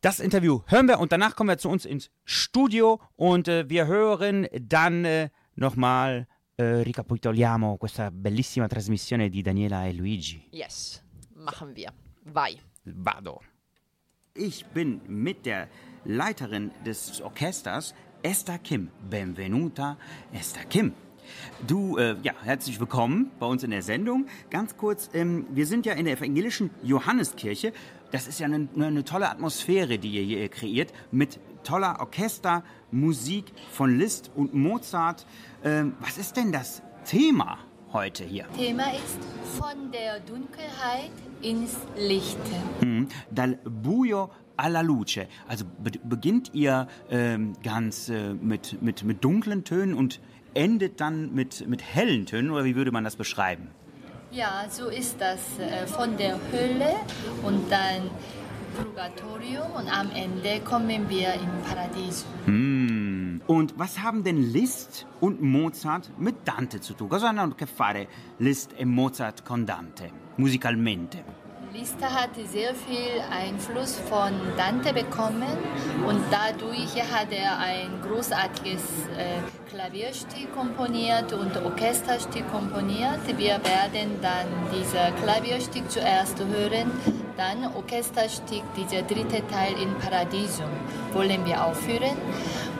das 0.00 0.18
Interview 0.18 0.62
hören 0.66 0.88
wir 0.88 0.98
und 0.98 1.12
danach 1.12 1.36
kommen 1.36 1.50
wir 1.50 1.58
zu 1.58 1.68
uns 1.68 1.84
ins 1.84 2.10
Studio 2.24 3.00
und 3.14 3.46
äh, 3.46 3.68
wir 3.68 3.86
hören 3.86 4.48
dann 4.60 5.30
nochmal, 5.54 6.26
ricapitoliamo 6.56 7.78
questa 7.78 8.12
bellissima 8.12 8.68
trasmissione 8.68 9.28
di 9.28 9.42
Daniela 9.42 9.86
e 9.86 9.92
Luigi. 9.92 10.46
Yes, 10.52 11.02
machen 11.34 11.74
wir. 11.74 11.92
Vai. 12.22 12.60
Vado. 12.84 13.40
Ich 14.36 14.66
bin 14.66 15.00
mit 15.06 15.46
der 15.46 15.68
Leiterin 16.04 16.72
des 16.84 17.22
Orchesters, 17.22 17.94
Esther 18.24 18.58
Kim. 18.58 18.90
Benvenuta, 19.08 19.96
Esther 20.32 20.64
Kim. 20.64 20.92
Du, 21.68 21.98
äh, 21.98 22.16
ja, 22.24 22.32
herzlich 22.42 22.80
willkommen 22.80 23.30
bei 23.38 23.46
uns 23.46 23.62
in 23.62 23.70
der 23.70 23.82
Sendung. 23.82 24.26
Ganz 24.50 24.76
kurz, 24.76 25.08
ähm, 25.14 25.46
wir 25.50 25.66
sind 25.66 25.86
ja 25.86 25.92
in 25.92 26.06
der 26.06 26.18
evangelischen 26.18 26.70
Johanneskirche. 26.82 27.72
Das 28.10 28.26
ist 28.26 28.40
ja 28.40 28.46
eine, 28.46 28.66
eine 28.74 29.04
tolle 29.04 29.30
Atmosphäre, 29.30 30.00
die 30.00 30.10
ihr 30.10 30.22
hier 30.22 30.48
kreiert, 30.48 30.92
mit 31.12 31.38
toller 31.62 32.00
Orchestermusik 32.00 33.52
von 33.70 33.96
Liszt 33.96 34.32
und 34.34 34.52
Mozart. 34.52 35.26
Ähm, 35.62 35.94
was 36.00 36.18
ist 36.18 36.36
denn 36.36 36.50
das 36.50 36.82
Thema 37.04 37.60
heute 37.92 38.24
hier? 38.24 38.48
Thema 38.56 38.92
ist 38.94 39.20
von 39.60 39.92
der 39.92 40.18
Dunkelheit 40.18 41.12
ins 41.44 41.76
Licht. 41.96 42.38
Mhm. 42.80 43.08
Dal 43.30 43.58
buio 43.64 44.30
alla 44.56 44.82
luce. 44.82 45.26
Also 45.48 45.64
be 45.78 45.90
beginnt 46.02 46.50
ihr 46.54 46.86
ähm, 47.10 47.54
ganz 47.62 48.08
äh, 48.08 48.34
mit, 48.34 48.80
mit, 48.82 49.02
mit 49.04 49.22
dunklen 49.22 49.64
Tönen 49.64 49.94
und 49.94 50.20
endet 50.54 51.00
dann 51.00 51.34
mit, 51.34 51.66
mit 51.68 51.82
hellen 51.82 52.26
Tönen 52.26 52.50
oder 52.50 52.64
wie 52.64 52.76
würde 52.76 52.92
man 52.92 53.04
das 53.04 53.16
beschreiben? 53.16 53.68
Ja, 54.30 54.64
so 54.68 54.88
ist 54.88 55.16
das 55.20 55.40
äh, 55.58 55.86
von 55.86 56.16
der 56.16 56.38
Hölle 56.52 56.94
und 57.44 57.70
dann 57.70 58.10
Purgatorium 58.76 59.70
und 59.76 59.88
am 59.88 60.10
Ende 60.10 60.60
kommen 60.64 61.08
wir 61.08 61.34
im 61.34 61.62
Paradies. 61.68 62.24
Hm. 62.46 62.93
Und 63.46 63.78
was 63.78 64.02
haben 64.02 64.24
denn 64.24 64.38
Liszt 64.38 65.06
und 65.20 65.42
Mozart 65.42 66.10
mit 66.18 66.36
Dante 66.44 66.80
zu 66.80 66.94
tun? 66.94 67.10
Cosa 67.10 67.28
hanno 67.28 67.42
a 67.42 67.54
che 67.54 67.66
fare 67.66 68.08
Liszt 68.38 68.72
e 68.74 68.86
Mozart 68.86 69.44
con 69.44 69.66
Dante, 69.66 70.10
musicalmente? 70.36 71.42
Liszt 71.74 72.00
hat 72.00 72.30
sehr 72.36 72.72
viel 72.72 73.20
Einfluss 73.30 73.96
von 74.08 74.32
Dante 74.56 74.94
bekommen 74.94 75.58
und 76.06 76.20
dadurch 76.30 76.94
hat 77.12 77.32
er 77.32 77.58
ein 77.58 78.00
großartiges 78.00 78.80
äh, 79.18 79.40
Klavierstück 79.68 80.54
komponiert 80.54 81.32
und 81.32 81.56
Orchesterstück 81.56 82.48
komponiert. 82.52 83.26
Wir 83.36 83.58
werden 83.64 84.20
dann 84.22 84.46
dieses 84.72 85.20
Klavierstück 85.20 85.90
zuerst 85.90 86.38
hören, 86.38 86.92
dann 87.36 87.64
Orchesterstück, 87.74 88.62
dieser 88.76 89.02
dritte 89.02 89.44
Teil 89.48 89.74
in 89.82 89.92
Paradiso 89.98 90.62
wollen 91.12 91.44
wir 91.44 91.64
aufführen. 91.64 92.16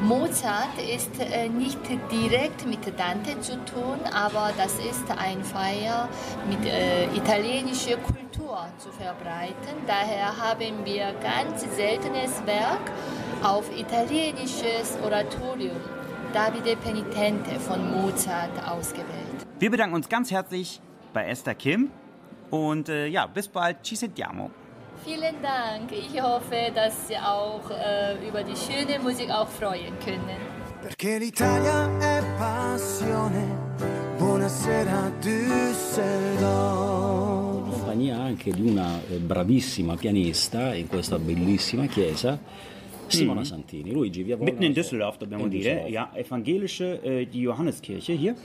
Mozart 0.05 0.78
ist 0.94 1.18
äh, 1.18 1.48
nicht 1.48 1.78
direkt 2.12 2.66
mit 2.66 2.86
Dante 2.98 3.40
zu 3.40 3.52
tun, 3.64 3.98
aber 4.12 4.52
das 4.55 4.74
ist 4.74 5.11
ein 5.16 5.42
Feier 5.42 6.11
mit 6.46 6.62
äh, 6.66 7.07
italienischer 7.16 7.96
Kultur 7.96 8.66
zu 8.76 8.90
verbreiten. 8.92 9.74
Daher 9.86 10.36
haben 10.36 10.84
wir 10.84 11.14
ganz 11.22 11.62
seltenes 11.74 12.44
Werk 12.44 12.92
auf 13.42 13.64
italienisches 13.74 14.98
Oratorium, 15.02 15.80
Davide 16.34 16.76
Penitente 16.76 17.59
von 17.59 17.90
Mozart 17.90 18.62
ausgewählt. 18.68 19.46
Wir 19.59 19.70
bedanken 19.70 19.94
uns 19.94 20.11
ganz 20.11 20.30
herzlich 20.30 20.82
bei 21.14 21.24
Esther 21.28 21.55
Kim 21.55 21.90
und 22.50 22.90
äh, 22.90 23.07
ja, 23.07 23.26
bis 23.26 23.48
bald. 23.48 23.82
Ci 23.82 23.96
sentiamo. 23.96 24.50
Vielen 25.05 25.42
Dank. 25.42 25.92
Ich 25.92 26.20
hoffe, 26.20 26.72
dass 26.74 27.09
Sie 27.09 27.16
auch 27.16 27.70
äh, 27.70 28.26
über 28.26 28.42
die 28.42 28.57
schöne 28.57 28.98
Musik 28.98 29.30
auch 29.30 29.48
freuen 29.48 29.98
können. 30.05 30.40
Perché 30.82 31.18
l'Italia 31.18 31.88
è 32.00 32.22
passione. 32.38 33.42
Buonasera 34.18 35.11
Düsseldorf. 35.20 37.05
compagnia 37.94 38.20
anche 38.20 38.50
di 38.50 38.62
una 38.68 39.00
eh, 39.09 39.18
bravissima 39.18 39.96
pianista 39.96 40.74
in 40.74 40.88
questa 40.88 41.18
bellissima 41.18 41.86
chiesa, 41.86 42.38
Simona 43.09 43.44
Santini. 43.44 43.92
Luigi, 43.92 44.24
wir 44.24 44.38
wollen 44.38 44.44
Mitten 44.44 44.62
in 44.62 44.74
Düsseldorf, 44.74 45.18
dobbiamo 45.18 45.44
in 45.44 45.50
dire. 45.50 45.70
Düsseldorf. 45.70 45.90
Ja, 45.90 46.11
evangelische, 46.14 47.02
äh, 47.02 47.26
die 47.26 47.40
Johanneskirche 47.42 48.12
hier. 48.12 48.36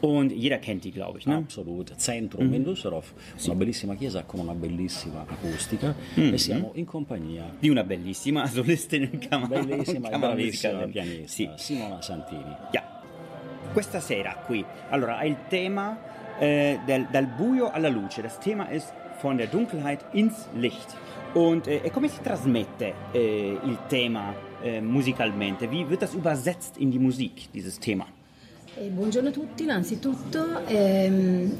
Und 0.00 0.32
jeder 0.32 0.58
kennt 0.58 0.84
die, 0.84 0.90
glaube 0.90 1.18
ich. 1.18 1.26
Ne? 1.26 1.36
Absolut, 1.36 1.92
Zentrum 1.98 2.52
in 2.52 2.64
Düsseldorf, 2.64 3.12
una 3.46 3.54
bellissima 3.54 3.94
chiesa 3.94 4.24
con 4.24 4.40
una 4.40 4.54
bellissima 4.54 5.26
acustica 5.28 5.94
e 6.14 6.38
siamo 6.38 6.72
in 6.74 6.84
compagnia 6.84 7.54
Di 7.58 7.68
una 7.68 7.84
bellissima 7.84 8.46
solistin 8.48 9.08
in 9.12 9.18
camera, 9.18 9.62
bellissima 9.62 10.08
camera 10.08 10.34
bravissima 10.34 10.72
musicale. 10.72 10.92
pianista 10.92 11.56
Sì. 11.56 11.74
Simona 11.74 12.02
Santini. 12.02 12.56
Ja. 12.72 12.98
Questa 13.72 14.00
sera 14.00 14.34
qui, 14.46 14.64
allora, 14.88 15.22
il 15.22 15.36
tema 15.48 15.96
äh, 16.40 16.80
del, 16.84 17.06
dal 17.10 17.26
buio 17.26 17.70
alla 17.70 17.88
luce. 17.88 18.22
Das 18.22 18.38
Thema 18.40 18.68
ist 18.70 18.92
von 19.20 19.36
der 19.36 19.46
Dunkelheit 19.46 20.04
ins 20.12 20.48
Licht. 20.54 20.96
Und 21.34 21.68
äh, 21.68 21.76
e 21.84 21.90
come 21.90 22.08
si 22.08 22.20
trasmette 22.22 22.92
äh, 23.14 23.52
il 23.52 23.78
tema 23.88 24.34
äh, 24.64 24.80
musicalmente? 24.80 25.70
Wie 25.70 25.88
wird 25.88 26.02
das 26.02 26.14
übersetzt 26.14 26.76
in 26.78 26.90
die 26.90 26.98
Musik, 26.98 27.48
dieses 27.52 27.78
Thema? 27.78 28.06
Eh, 28.76 28.86
buongiorno 28.88 29.28
a 29.30 29.32
tutti, 29.32 29.64
innanzitutto 29.64 30.64
ehm, 30.66 31.56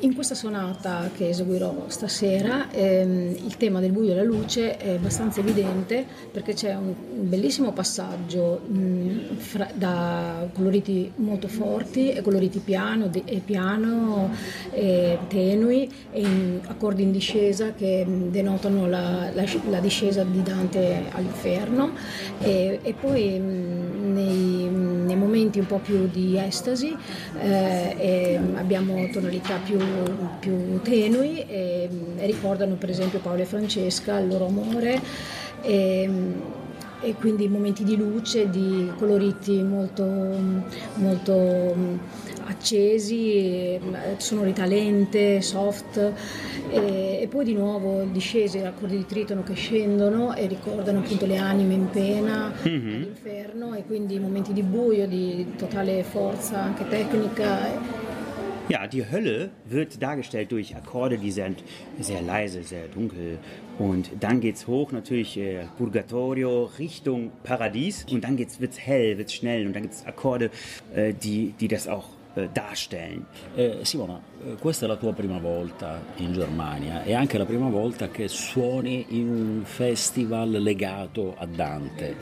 in 0.00 0.14
questa 0.14 0.34
sonata 0.34 1.10
che 1.14 1.28
eseguirò 1.28 1.84
stasera 1.88 2.70
ehm, 2.70 3.36
il 3.44 3.56
tema 3.58 3.80
del 3.80 3.92
buio 3.92 4.10
e 4.12 4.14
della 4.14 4.22
luce 4.26 4.76
è 4.76 4.94
abbastanza 4.94 5.40
evidente 5.40 6.04
perché 6.30 6.52
c'è 6.54 6.74
un, 6.74 6.94
bellissimo 7.28 7.72
passaggio 7.72 8.60
mh, 8.66 9.36
fra- 9.36 9.70
da 9.74 10.48
coloriti 10.52 11.10
molto 11.16 11.48
forti 11.48 12.12
e 12.12 12.20
coloriti 12.22 12.58
piano, 12.58 13.06
de- 13.08 13.22
e 13.24 13.40
piano 13.44 14.30
e 14.70 15.18
tenui 15.28 15.90
e 16.12 16.20
in 16.20 16.60
accordi 16.66 17.02
in 17.02 17.12
discesa 17.12 17.72
che 17.72 18.04
denotano 18.30 18.88
la, 18.88 19.30
la- 19.32 19.44
la 19.70 19.78
discesa 19.80 20.24
di 20.24 20.42
Dante 20.42 21.04
all'inferno. 21.12 21.92
E, 22.40 22.80
e 22.82 22.92
poi 22.94 23.38
mh, 23.38 24.12
nei, 24.12 24.68
nei 25.04 25.16
momenti 25.16 25.58
un 25.58 25.66
po' 25.66 25.78
più 25.78 26.08
di 26.10 26.38
estasi 26.38 26.96
eh, 27.40 27.94
e 27.98 28.40
abbiamo 28.54 29.08
tonalità 29.12 29.56
più, 29.64 29.78
più 30.40 30.80
tenui 30.82 31.44
e, 31.46 31.88
e 32.16 32.26
ricordano 32.26 32.74
per 32.74 32.90
esempio 32.90 33.20
Paolo 33.20 33.42
e 33.42 33.46
Francesca, 33.46 34.18
il 34.18 34.28
loro 34.28 34.46
amore. 34.46 35.00
E, 35.62 36.10
e 37.00 37.14
quindi 37.16 37.46
momenti 37.48 37.84
di 37.84 37.96
luce, 37.96 38.48
di 38.48 38.90
coloriti 38.96 39.62
molto, 39.62 40.04
molto 40.94 41.98
accesi, 42.46 43.32
e, 43.32 43.80
sonorità 44.18 44.64
lente, 44.64 45.40
soft 45.40 46.12
e, 46.70 47.18
e 47.22 47.28
poi 47.28 47.44
di 47.44 47.54
nuovo 47.54 48.04
discese, 48.04 48.64
accordi 48.64 48.96
di 48.96 49.06
tritono 49.06 49.42
che 49.42 49.54
scendono 49.54 50.34
e 50.34 50.46
ricordano 50.46 51.00
appunto 51.00 51.26
le 51.26 51.36
anime 51.36 51.74
in 51.74 51.90
pena 51.90 52.52
all'inferno 52.62 53.74
e 53.74 53.84
quindi 53.84 54.18
momenti 54.18 54.52
di 54.52 54.62
buio, 54.62 55.06
di 55.06 55.54
totale 55.56 56.02
forza 56.02 56.60
anche 56.60 56.86
tecnica. 56.88 58.12
Ja, 58.68 58.86
die 58.86 59.04
Hölle 59.10 59.50
wird 59.66 60.02
dargestellt 60.02 60.50
durch 60.50 60.74
Akkorde, 60.74 61.18
die 61.18 61.32
sind 61.32 61.62
sehr 62.00 62.22
leise, 62.22 62.62
sehr 62.62 62.88
dunkel. 62.88 63.38
Und 63.78 64.10
dann 64.20 64.40
geht's 64.40 64.66
hoch, 64.66 64.90
natürlich 64.90 65.36
äh, 65.36 65.66
Purgatorio 65.76 66.70
Richtung 66.78 67.30
Paradies. 67.42 68.06
Und 68.10 68.24
dann 68.24 68.36
geht's, 68.36 68.60
wird's 68.60 68.78
hell, 68.78 69.18
wird's 69.18 69.34
schnell. 69.34 69.66
Und 69.66 69.74
dann 69.74 69.82
gibt's 69.82 70.06
Akkorde, 70.06 70.50
äh, 70.94 71.12
die, 71.12 71.52
die 71.60 71.68
das 71.68 71.88
auch 71.88 72.08
äh, 72.34 72.48
darstellen. 72.52 73.26
Eh, 73.54 73.78
Simona, 73.82 74.20
eh, 74.44 74.56
questa 74.58 74.84
è 74.84 74.88
la 74.88 74.96
tua 74.96 75.12
prima 75.12 75.38
volta 75.38 76.00
in 76.16 76.32
Germania 76.32 77.02
e 77.02 77.14
anche 77.14 77.38
la 77.38 77.44
prima 77.44 77.68
volta 77.68 78.08
che 78.08 78.28
suoni 78.28 79.06
in 79.08 79.28
un 79.28 79.64
festival 79.64 80.50
legato 80.50 81.34
a 81.36 81.46
Dante. 81.46 82.16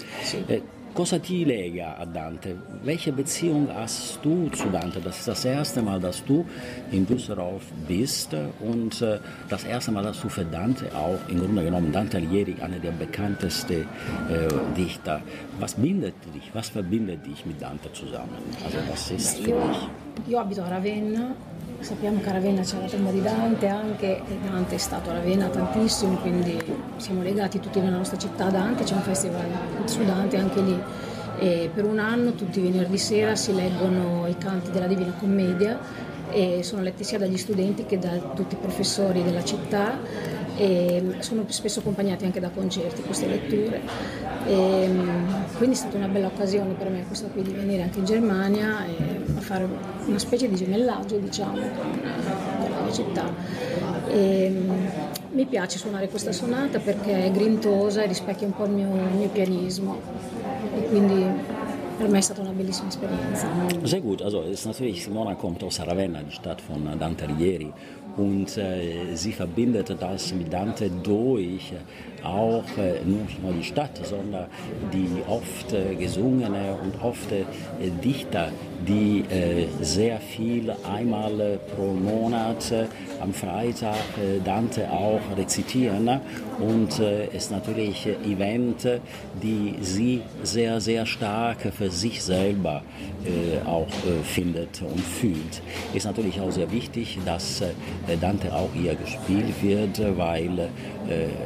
Eh, 0.47 0.63
cosa 0.93 1.19
ti 1.19 1.45
lega 1.45 1.97
a 1.99 2.05
Dante? 2.05 2.57
Welche 2.83 3.13
Beziehung 3.13 3.69
hast 3.75 4.19
du 4.23 4.49
zu 4.51 4.69
Dante? 4.69 5.01
Das 5.01 5.19
ist 5.19 5.29
das 5.29 5.45
erste 5.45 5.83
Mal, 5.83 6.01
dass 6.01 6.25
du 6.25 6.45
in 6.91 7.07
Düsseldorf 7.07 7.63
bist 7.89 8.35
und 8.61 9.01
äh, 9.03 9.19
das 9.49 9.65
erste 9.65 9.93
Mal, 9.93 10.03
dass 10.03 10.21
du 10.21 10.29
für 10.29 10.45
Dante 10.45 10.87
auch, 10.95 11.19
im 11.29 11.41
Grunde 11.41 11.65
genommen 11.65 11.93
Dante 11.93 12.19
Alighieri, 12.19 12.57
einer 12.61 12.79
der 12.79 12.93
bekanntesten 12.93 13.83
äh, 13.83 14.49
Dichter. 14.77 15.23
Was 15.59 15.75
bindet 15.75 16.15
dich, 16.35 16.51
was 16.53 16.69
verbindet 16.69 17.27
dich 17.27 17.45
mit 17.47 17.61
Dante 17.61 17.93
zusammen? 17.93 18.37
Also 18.65 18.79
was 18.91 19.11
ist 19.11 19.39
für 19.39 19.53
dich? 19.53 19.89
io 20.29 20.39
abito 20.39 20.63
a 20.63 20.69
Ravenna, 20.69 21.35
sappiamo 21.83 22.21
che 22.21 22.29
a 22.29 22.33
Ravenna 22.33 22.63
c'è 22.63 22.79
la 22.81 22.87
tomba 22.87 23.11
di 23.11 23.21
Dante 23.21 23.67
anche, 23.67 24.19
e 24.19 24.39
Dante 24.49 24.77
è 24.77 24.79
stato 24.79 25.11
a 25.11 25.15
Ravenna 25.15 25.49
tantissimo, 25.49 26.17
quindi 26.17 26.59
siamo 26.97 27.23
legati 27.23 27.59
tutti 27.59 27.81
nella 27.81 27.97
nostra 27.97 28.17
città 28.17 28.47
a 28.47 28.51
Dante, 28.51 28.85
c'è 28.85 28.95
un 28.95 29.03
festival 29.03 29.47
su 29.85 30.05
Dante 30.05 30.37
anche 30.37 30.61
lì. 30.61 30.81
E 31.39 31.71
per 31.75 31.85
un 31.85 31.99
anno 31.99 32.35
tutti 32.35 32.61
i 32.61 32.63
venerdì 32.63 32.99
sera 32.99 33.35
si 33.35 33.53
leggono 33.53 34.29
i 34.29 34.37
canti 34.39 34.71
della 34.71 34.87
Divina 34.87 35.13
Commedia 35.19 35.79
e 36.31 36.63
sono 36.63 36.83
letti 36.83 37.03
sia 37.03 37.19
dagli 37.19 37.37
studenti 37.37 37.85
che 37.85 37.99
da 37.99 38.11
tutti 38.35 38.55
i 38.55 38.59
professori 38.59 39.25
della 39.25 39.43
città 39.43 39.99
e 40.57 41.17
sono 41.21 41.45
spesso 41.49 41.81
accompagnati 41.81 42.25
anche 42.25 42.41
da 42.41 42.51
concerti 42.51 43.03
queste 43.03 43.27
letture. 43.27 43.81
E, 44.47 44.91
quindi 45.57 45.77
è 45.77 45.79
stata 45.79 45.97
una 45.97 46.09
bella 46.09 46.27
occasione 46.27 46.75
per 46.75 46.91
me 46.91 47.05
questa 47.07 47.29
qui 47.29 47.43
di 47.43 47.53
venire 47.53 47.83
anche 47.83 47.99
in 47.99 48.05
Germania 48.05 48.85
e 48.87 49.21
a 49.37 49.41
fare 49.41 49.67
una 50.07 50.19
specie 50.19 50.49
di 50.49 50.55
gemellaggio 50.55 51.17
diciamo 51.19 51.53
con, 51.53 52.01
la 52.03 52.81
mia 52.83 52.93
città. 52.93 53.33
E, 54.09 54.61
mi 55.33 55.47
piace 55.47 55.79
suonare 55.79 56.09
questa 56.09 56.33
sonata 56.33 56.79
perché 56.79 57.25
è 57.25 57.31
grintosa 57.31 58.03
e 58.03 58.07
rispecchia 58.07 58.47
un 58.47 58.55
po' 58.55 58.65
il 58.65 58.73
mio, 58.73 58.95
il 58.95 59.17
mio 59.17 59.29
pianismo 59.29 59.99
e 60.77 60.85
quindi 60.89 61.25
per 61.97 62.09
me 62.09 62.19
è 62.19 62.21
stata 62.21 62.41
una 62.41 62.51
bellissima 62.51 62.89
esperienza. 62.89 63.47
Sehr 63.85 64.03
gut, 64.03 64.23
also 64.23 64.43
ist 64.43 64.67
natürlich, 64.67 65.03
Simona 65.03 65.35
kommt 65.37 65.63
aus 65.63 65.79
Ravenna, 65.79 66.23
die 66.23 66.33
Stadt 66.33 66.61
von 66.61 66.97
Dante 66.99 67.25
Alighieri. 67.25 67.73
Und 68.17 68.59
äh, 68.59 69.15
sie 69.15 69.33
verbindet 69.33 69.97
das 69.99 70.35
mit 70.35 70.53
Dante 70.53 70.91
durch 70.91 71.73
äh, 71.73 72.12
auch 72.25 72.65
äh, 72.79 73.05
nicht 73.05 73.43
nur 73.43 73.53
die 73.53 73.65
Stadt, 73.65 73.99
sondern 74.03 74.47
die 74.93 75.23
oft 75.29 75.73
äh, 75.73 75.95
gesungene 75.95 76.77
und 76.83 77.03
oft 77.03 77.31
äh, 77.33 77.45
Dichter, 78.05 78.51
die 78.87 79.25
äh, 79.31 79.67
sehr 79.81 80.19
viel 80.19 80.75
einmal 80.91 81.59
pro 81.75 81.93
Monat 81.93 82.73
am 83.21 83.33
Freitag 83.33 83.97
Dante 84.45 84.91
auch 84.91 85.21
rezitieren. 85.37 86.21
Und 86.59 86.99
äh, 86.99 87.27
ist 87.29 87.51
natürlich 87.51 88.07
Event, 88.07 88.89
die 89.43 89.75
sie 89.81 90.23
sehr, 90.43 90.81
sehr 90.81 91.07
stark 91.07 91.59
für 91.77 91.91
sich 91.91 92.23
selber 92.23 92.83
auch 93.67 93.89
findet 94.25 94.83
und 94.83 95.01
fühlt. 95.01 95.63
Ist 95.95 96.07
natürlich 96.07 96.41
auch 96.41 96.51
sehr 96.51 96.71
wichtig, 96.73 97.19
dass 97.25 97.63
Dante 98.21 98.53
auch 98.53 98.71
hier 98.75 98.95
gespielt 98.97 99.63
wird, 99.63 100.19
weil 100.19 100.69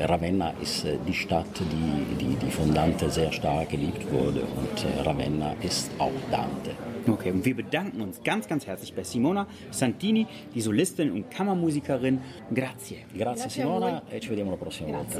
Ravenna 0.07 0.53
ist 0.61 0.85
äh, 0.85 0.99
die 1.07 1.15
Stadt, 1.15 1.47
die, 1.59 2.17
die, 2.17 2.37
die 2.37 2.51
von 2.51 2.73
Dante 2.75 3.11
sehr 3.11 3.33
stark 3.33 3.71
geliebt 3.71 4.11
wurde. 4.13 4.41
Und 4.41 4.85
äh, 4.85 5.03
Ravenna 5.03 5.55
ist 5.63 5.91
auch 5.99 6.13
Dante. 6.31 6.73
Okay, 7.09 7.31
und 7.31 7.45
wir 7.45 7.55
bedanken 7.55 8.01
uns 8.01 8.21
ganz, 8.23 8.49
ganz 8.49 8.67
herzlich 8.67 8.95
bei 8.95 9.05
Simona 9.05 9.47
Santini, 9.71 10.27
die 10.55 10.61
Solistin 10.61 11.13
und 11.13 11.31
Kammermusikerin. 11.31 12.21
Grazie. 12.53 13.05
Grazie, 13.17 13.49
Simona 13.49 14.03
e 14.11 14.21
ci 14.21 14.29
vediamo 14.29 14.51
la 14.51 14.57
prossima 14.57 14.97
volta. 14.97 15.19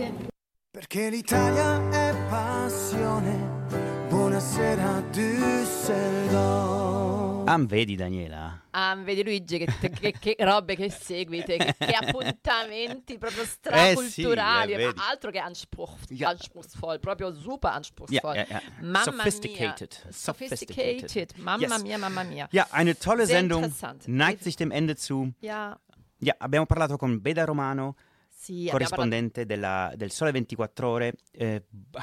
Perché 0.71 1.09
l'Italia 1.09 1.89
è 1.91 2.15
passione. 2.29 3.33
Buonasera 4.09 5.03
Düsseldorf. 5.13 6.76
Am 7.47 7.67
vedi, 7.67 7.97
Daniela? 7.97 8.63
Ah, 8.71 8.95
vedi 8.97 9.23
Luigi 9.25 9.59
che, 9.59 9.91
che- 9.91 10.13
che 10.19 10.37
robe 10.41 10.75
che 10.77 10.91
seguite, 10.91 11.57
che, 11.57 11.75
che 11.79 11.93
appuntamenti 11.95 13.19
proprio 13.19 13.45
straculturali, 13.45 14.73
Eh 14.73 14.77
sì, 14.77 14.83
eh, 14.83 14.93
ma 14.95 15.09
altro 15.09 15.31
che 15.31 15.39
anspruch, 15.39 16.11
Ja. 16.11 16.29
anspruchsvoll, 16.31 16.99
proprio 17.01 17.33
super 17.35 17.71
anspruchsvoll. 17.73 18.35
Ja, 18.35 18.47
ja. 18.49 18.63
Mamma 18.81 19.03
Sophisticated. 19.03 19.99
Mia. 20.05 20.13
Sophisticated. 20.13 20.99
Sophisticated. 21.09 21.33
Mamma 21.39 21.67
Yes. 21.67 21.83
mia, 21.83 21.99
mamma 21.99 22.23
mia. 22.23 22.49
Ja, 22.51 22.67
eine 22.71 22.97
tolle 22.99 23.27
Sehr 23.27 23.37
Sendung 23.39 23.73
neigt 24.07 24.43
sich 24.43 24.57
dem 24.57 24.71
Ende 24.71 24.97
zu. 24.97 25.33
Ja, 25.41 25.79
Ja, 26.19 26.35
abbiamo 26.39 26.65
parlato 26.65 26.97
con 26.97 27.21
Beda 27.21 27.45
Romano, 27.45 27.95
sì, 28.31 28.69
Korrespondente 28.71 29.45
della, 29.45 29.93
del 29.97 30.11
Sole 30.11 30.33
24 30.33 30.83
Ore. 30.87 31.13
Äh, 31.33 31.61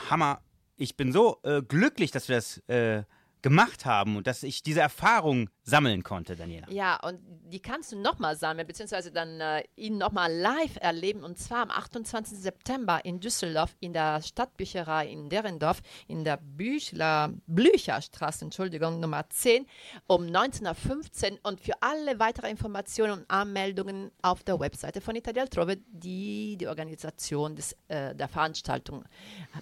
Hammer. 0.09 0.39
Ich 0.75 0.95
bin 0.95 1.11
so 1.11 1.39
äh, 1.43 1.61
glücklich, 1.63 2.11
dass 2.11 2.27
wir 2.27 2.35
das 2.35 2.57
äh, 2.67 3.03
gemacht 3.43 3.85
haben 3.85 4.15
und 4.15 4.25
dass 4.25 4.41
ich 4.41 4.63
diese 4.63 4.81
Erfahrung 4.81 5.49
sammeln 5.63 6.03
konnte, 6.03 6.35
Daniela. 6.35 6.67
Ja, 6.69 6.99
und 7.03 7.19
die 7.45 7.61
kannst 7.61 7.91
du 7.91 7.97
nochmal 7.97 8.35
sammeln, 8.35 8.67
beziehungsweise 8.67 9.11
dann 9.11 9.39
äh, 9.39 9.63
ihn 9.75 9.97
nochmal 9.97 10.31
live 10.31 10.77
erleben. 10.81 11.23
Und 11.23 11.37
zwar 11.37 11.59
am 11.59 11.71
28. 11.71 12.37
September 12.37 13.03
in 13.05 13.19
Düsseldorf 13.19 13.75
in 13.79 13.93
der 13.93 14.21
Stadtbücherei 14.21 15.07
in 15.07 15.29
Derendorf 15.29 15.81
in 16.07 16.25
der 16.25 16.37
Büchler, 16.37 17.33
Blücherstraße, 17.47 18.45
Entschuldigung, 18.45 18.99
Nummer 18.99 19.29
10 19.29 19.65
um 20.07 20.23
19.15 20.23 21.31
Uhr. 21.31 21.39
Und 21.43 21.61
für 21.61 21.81
alle 21.81 22.19
weitere 22.19 22.49
Informationen 22.49 23.19
und 23.19 23.29
Anmeldungen 23.29 24.11
auf 24.21 24.43
der 24.43 24.59
Webseite 24.59 24.99
von 24.99 25.15
Italia 25.15 25.43
Altrove, 25.43 25.77
die 25.87 26.57
die 26.57 26.67
Organisation 26.67 27.55
des, 27.55 27.73
äh, 27.87 28.13
der 28.13 28.27
Veranstaltung 28.27 29.05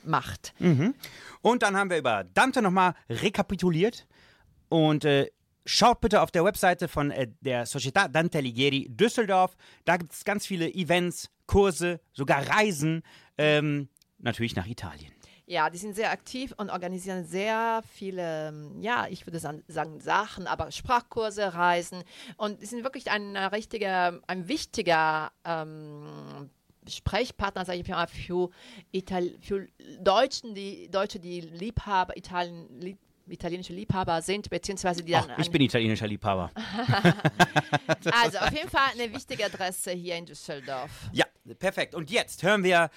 macht. 0.04 0.54
Mhm. 0.58 0.96
Und 1.42 1.62
dann 1.62 1.78
haben 1.78 1.92
wir 1.92 1.98
über 1.98 2.24
Dante 2.24 2.62
nochmal 2.62 2.96
rekapituliert. 3.10 4.08
Und 4.70 5.06
äh, 5.06 5.30
schaut 5.66 6.02
bitte 6.02 6.22
auf 6.22 6.32
der 6.32 6.44
Webseite 6.44 6.88
von 6.88 7.12
äh, 7.12 7.28
der 7.42 7.66
Società 7.66 8.08
Dante 8.08 8.40
Alighieri 8.40 8.88
Düsseldorf. 8.90 9.56
Da 9.86 9.98
gibt 9.98 10.14
es 10.14 10.24
ganz 10.24 10.46
viele 10.46 10.74
Events, 10.74 11.30
Kurse, 11.46 12.00
sogar 12.14 12.48
Reisen. 12.48 13.04
Ähm, 13.38 13.90
natürlich 14.20 14.56
nach 14.56 14.68
Italien. 14.68 15.12
Ja, 15.46 15.70
die 15.70 15.78
sind 15.78 15.96
sehr 15.96 16.12
aktiv 16.12 16.54
und 16.56 16.70
organisieren 16.70 17.26
sehr 17.26 17.82
viele, 17.94 18.50
ähm, 18.50 18.82
ja, 18.82 19.08
ich 19.10 19.28
würde 19.28 19.40
sagen 19.40 20.00
Sachen, 20.00 20.48
aber 20.48 20.72
Sprachkurse, 20.72 21.54
Reisen 21.54 22.04
und 22.38 22.62
die 22.62 22.66
sind 22.66 22.84
wirklich 22.84 23.12
ein 23.12 23.36
äh, 23.36 23.46
richtiger, 23.46 24.22
ein 24.28 24.48
wichtiger 24.48 25.32
ähm, 25.44 26.50
Sprechpartner, 26.88 27.66
sage 27.66 27.80
ich 27.80 27.88
mal, 27.90 28.08
für, 28.08 28.50
Ital 28.92 29.36
für 29.42 29.68
Deutschen, 30.00 30.56
die 30.56 30.90
Deutsche, 30.90 31.20
die 31.20 31.42
Liebhaber, 31.42 32.16
Italien 32.16 32.80
lieb 32.80 32.98
italienische 33.28 33.74
Liebhaber 33.74 34.22
sind, 34.22 34.50
beziehungsweise 34.50 35.04
die 35.04 35.16
Ach, 35.16 35.26
dann. 35.26 35.40
ich 35.40 35.50
bin 35.50 35.62
italienischer 35.62 36.08
Liebhaber. 36.08 36.52
also 38.24 38.38
auf 38.40 38.52
jeden 38.52 38.70
Fall 38.70 38.90
eine 38.94 39.14
wichtige 39.14 39.46
Adresse 39.46 39.92
hier 39.92 40.16
in 40.16 40.26
Düsseldorf. 40.26 40.92
Ja, 41.14 41.26
perfekt. 41.60 41.96
Und 41.96 42.12
jetzt 42.12 42.44
hören 42.44 42.64
wir 42.64 42.90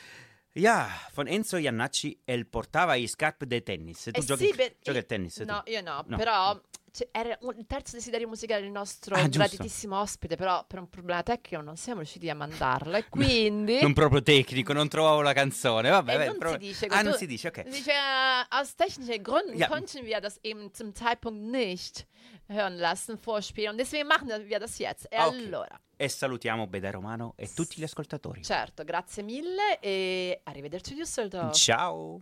ja, 0.54 0.88
von 1.14 1.26
Enzo 1.26 1.56
Iannacci, 1.56 2.20
El 2.24 2.46
portava 2.46 2.94
i 2.96 3.06
scarpe 3.08 3.46
de 3.46 3.62
tennis. 3.62 4.04
Tu 4.04 4.10
Eh 4.20 4.24
giochi, 4.24 4.44
sì, 4.46 4.52
beh, 4.54 4.76
giochi 4.80 4.98
eh, 4.98 5.00
a 5.00 5.04
tennis? 5.04 5.34
tu? 5.34 5.44
No, 5.44 5.62
io 5.66 5.80
no, 5.82 6.04
No. 6.06 6.16
però 6.16 6.60
cioè, 6.92 7.08
era 7.10 7.36
un- 7.40 7.56
il 7.58 7.66
terzo 7.66 7.96
desiderio 7.96 8.28
musicale 8.28 8.62
del 8.62 8.70
nostro 8.70 9.16
Ah, 9.16 9.26
graditissimo 9.26 9.98
ospite, 10.00 10.36
però 10.36 10.64
per 10.64 10.78
un 10.78 10.88
problema 10.88 11.24
tecnico 11.24 11.60
non 11.60 11.76
siamo 11.76 11.98
riusciti 12.00 12.30
a 12.30 12.36
mandarlo 12.36 12.96
e 12.96 13.04
quindi... 13.10 13.80
Non 13.80 13.92
proprio 13.94 14.22
tecnico, 14.22 14.72
non 14.72 14.86
trovavo 14.88 15.20
la 15.20 15.32
canzone. 15.32 15.90
Vabbè, 15.90 16.14
Eh, 16.14 16.18
beh, 16.18 16.26
non 16.26 16.38
pro- 16.38 16.52
si 16.52 16.58
dice, 16.58 16.86
Ah, 16.86 17.02
du- 17.02 17.08
non 17.08 17.18
si 17.18 17.26
dice, 17.26 17.48
ok. 17.48 17.62
Dice, 17.64 17.90
äh, 17.90 18.46
aus 18.50 18.74
technischen 18.76 19.22
Gründen 19.24 19.56
Ja. 19.58 19.66
konnten 19.66 20.04
wir 20.04 20.20
das 20.20 20.38
eben 20.44 20.72
zum 20.72 20.94
Zeitpunkt 20.94 21.40
nicht 21.50 22.06
hören 22.48 22.76
lassen, 22.76 23.16
vorspielen. 23.18 23.70
Und 23.72 23.78
deswegen 23.78 24.06
machen 24.08 24.28
wir 24.28 24.58
das 24.58 24.78
jetzt. 24.78 25.06
E 25.10 25.16
Ah, 25.16 25.28
ok. 25.28 25.34
allora, 25.34 25.80
E 25.96 26.08
salutiamo 26.08 26.66
Beda 26.66 26.90
Romano 26.90 27.34
e 27.36 27.48
tutti 27.54 27.80
gli 27.80 27.84
ascoltatori. 27.84 28.42
certo, 28.42 28.84
grazie 28.84 29.22
mille 29.22 29.78
e 29.80 30.40
arrivederci 30.44 30.94
Düsseldorf. 30.94 31.54
Ciao. 31.56 32.20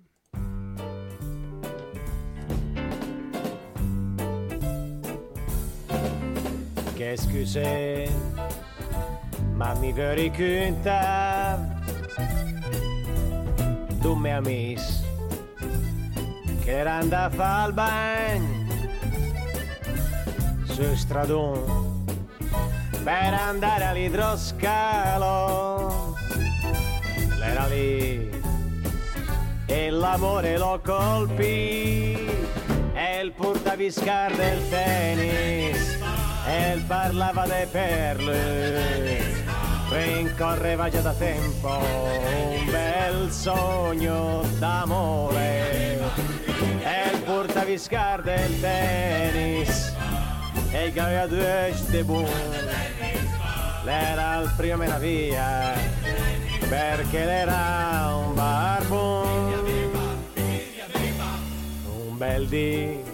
Qu'est-ce 6.97 7.27
que 7.29 7.45
c'est 7.45 8.09
Mammi 9.57 9.93
veri 9.93 10.31
cunta 10.31 11.59
Tu 14.01 14.15
mi 14.15 14.31
amis 14.31 15.03
Che 16.65 16.83
randa 16.83 17.29
fa 17.31 17.65
il 17.67 17.73
bagno 17.73 18.62
Su 20.73 20.95
stradone 20.95 21.61
Per 23.05 23.35
andare 23.35 23.85
all'idroscalo. 23.85 24.57
L'era 27.39 27.67
lì. 27.67 28.31
E 29.67 29.91
l'amore 29.91 30.57
lo 30.57 30.81
colpì. 30.83 32.15
E 32.95 33.21
il 33.23 33.33
portaviscar 33.33 34.35
del 34.35 34.67
tennis. 34.71 35.99
E 36.47 36.73
il 36.73 36.83
parlava 36.85 37.45
de 37.45 37.69
perle. 37.71 39.21
Rincorreva 39.91 40.89
già 40.89 41.03
da 41.03 41.13
tempo 41.13 41.69
Un 41.69 42.65
bel 42.71 43.31
sogno 43.31 44.41
d'amore. 44.59 45.99
E 46.81 47.11
il 47.13 47.21
portaviscar 47.25 48.23
del 48.23 48.59
tennis 48.59 49.92
E 50.73 50.87
il 50.87 50.99
aveva 50.99 51.27
due 51.27 51.73
stebù 51.75 52.25
L'era 53.85 54.41
il 54.41 54.53
primo 54.57 54.77
mena 54.79 54.99
via 54.99 55.73
Perché 56.69 57.25
l'era 57.25 58.17
un 58.17 58.35
barbone 58.35 59.51
un 62.09 62.17
bel 62.17 62.47
dì 62.47 63.11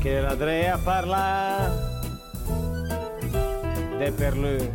che 0.00 0.20
l'Andrea 0.20 0.78
parla 0.78 1.96
de 3.98 4.12
per 4.12 4.36
lui. 4.36 4.70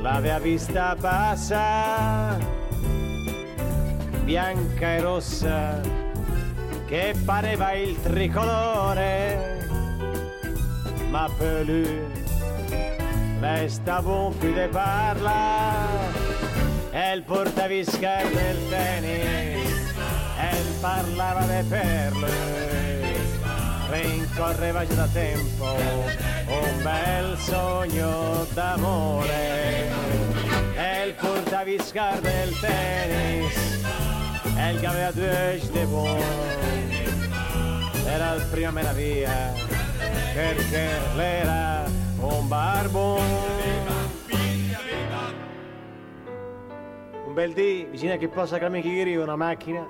L'aveva 0.00 0.38
vista 0.38 0.94
passa 1.00 2.36
bianca 4.24 4.92
e 4.92 5.00
rossa 5.00 5.80
che 6.88 7.14
pareva 7.24 7.72
il 7.72 8.00
tricolore 8.00 9.58
ma 11.10 11.28
per 11.36 11.64
lui 11.64 12.26
un 14.04 14.36
più 14.38 14.52
de 14.52 14.68
parla. 14.68 15.86
E 16.90 17.14
il 17.14 17.22
portaviscar 17.22 18.26
del 18.26 18.68
tennis 18.68 19.94
e 20.40 20.56
parlava 20.80 21.44
de 21.44 21.64
perle 21.68 23.16
rincorreva 23.90 24.86
già 24.86 24.94
da 24.94 25.06
tempo 25.06 25.64
un 25.64 26.82
bel 26.82 27.38
sogno 27.38 28.46
d'amore. 28.52 29.90
E 30.74 31.06
il 31.06 31.14
portaviscar 31.14 32.20
del 32.20 32.58
tennis 32.58 34.17
e 34.58 34.72
il 34.72 34.80
che 34.80 34.86
aveva 34.86 35.12
due 35.12 35.58
stebon 35.60 36.20
era 38.04 38.34
il 38.34 38.44
primo 38.50 38.72
meraviglia 38.72 39.52
perché 40.34 40.88
l'era 41.14 41.84
un 42.18 42.48
barbone 42.48 43.86
un 47.26 47.34
bel 47.34 47.52
dì 47.52 47.86
vicino 47.88 48.14
a 48.14 48.16
che 48.16 48.28
possa 48.28 48.58
camminare 48.58 49.16
una 49.16 49.36
macchina. 49.36 49.86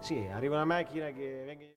Sì 0.00 0.28
arriva 0.32 0.56
una 0.56 0.64
macchina 0.64 1.10
che 1.10 1.76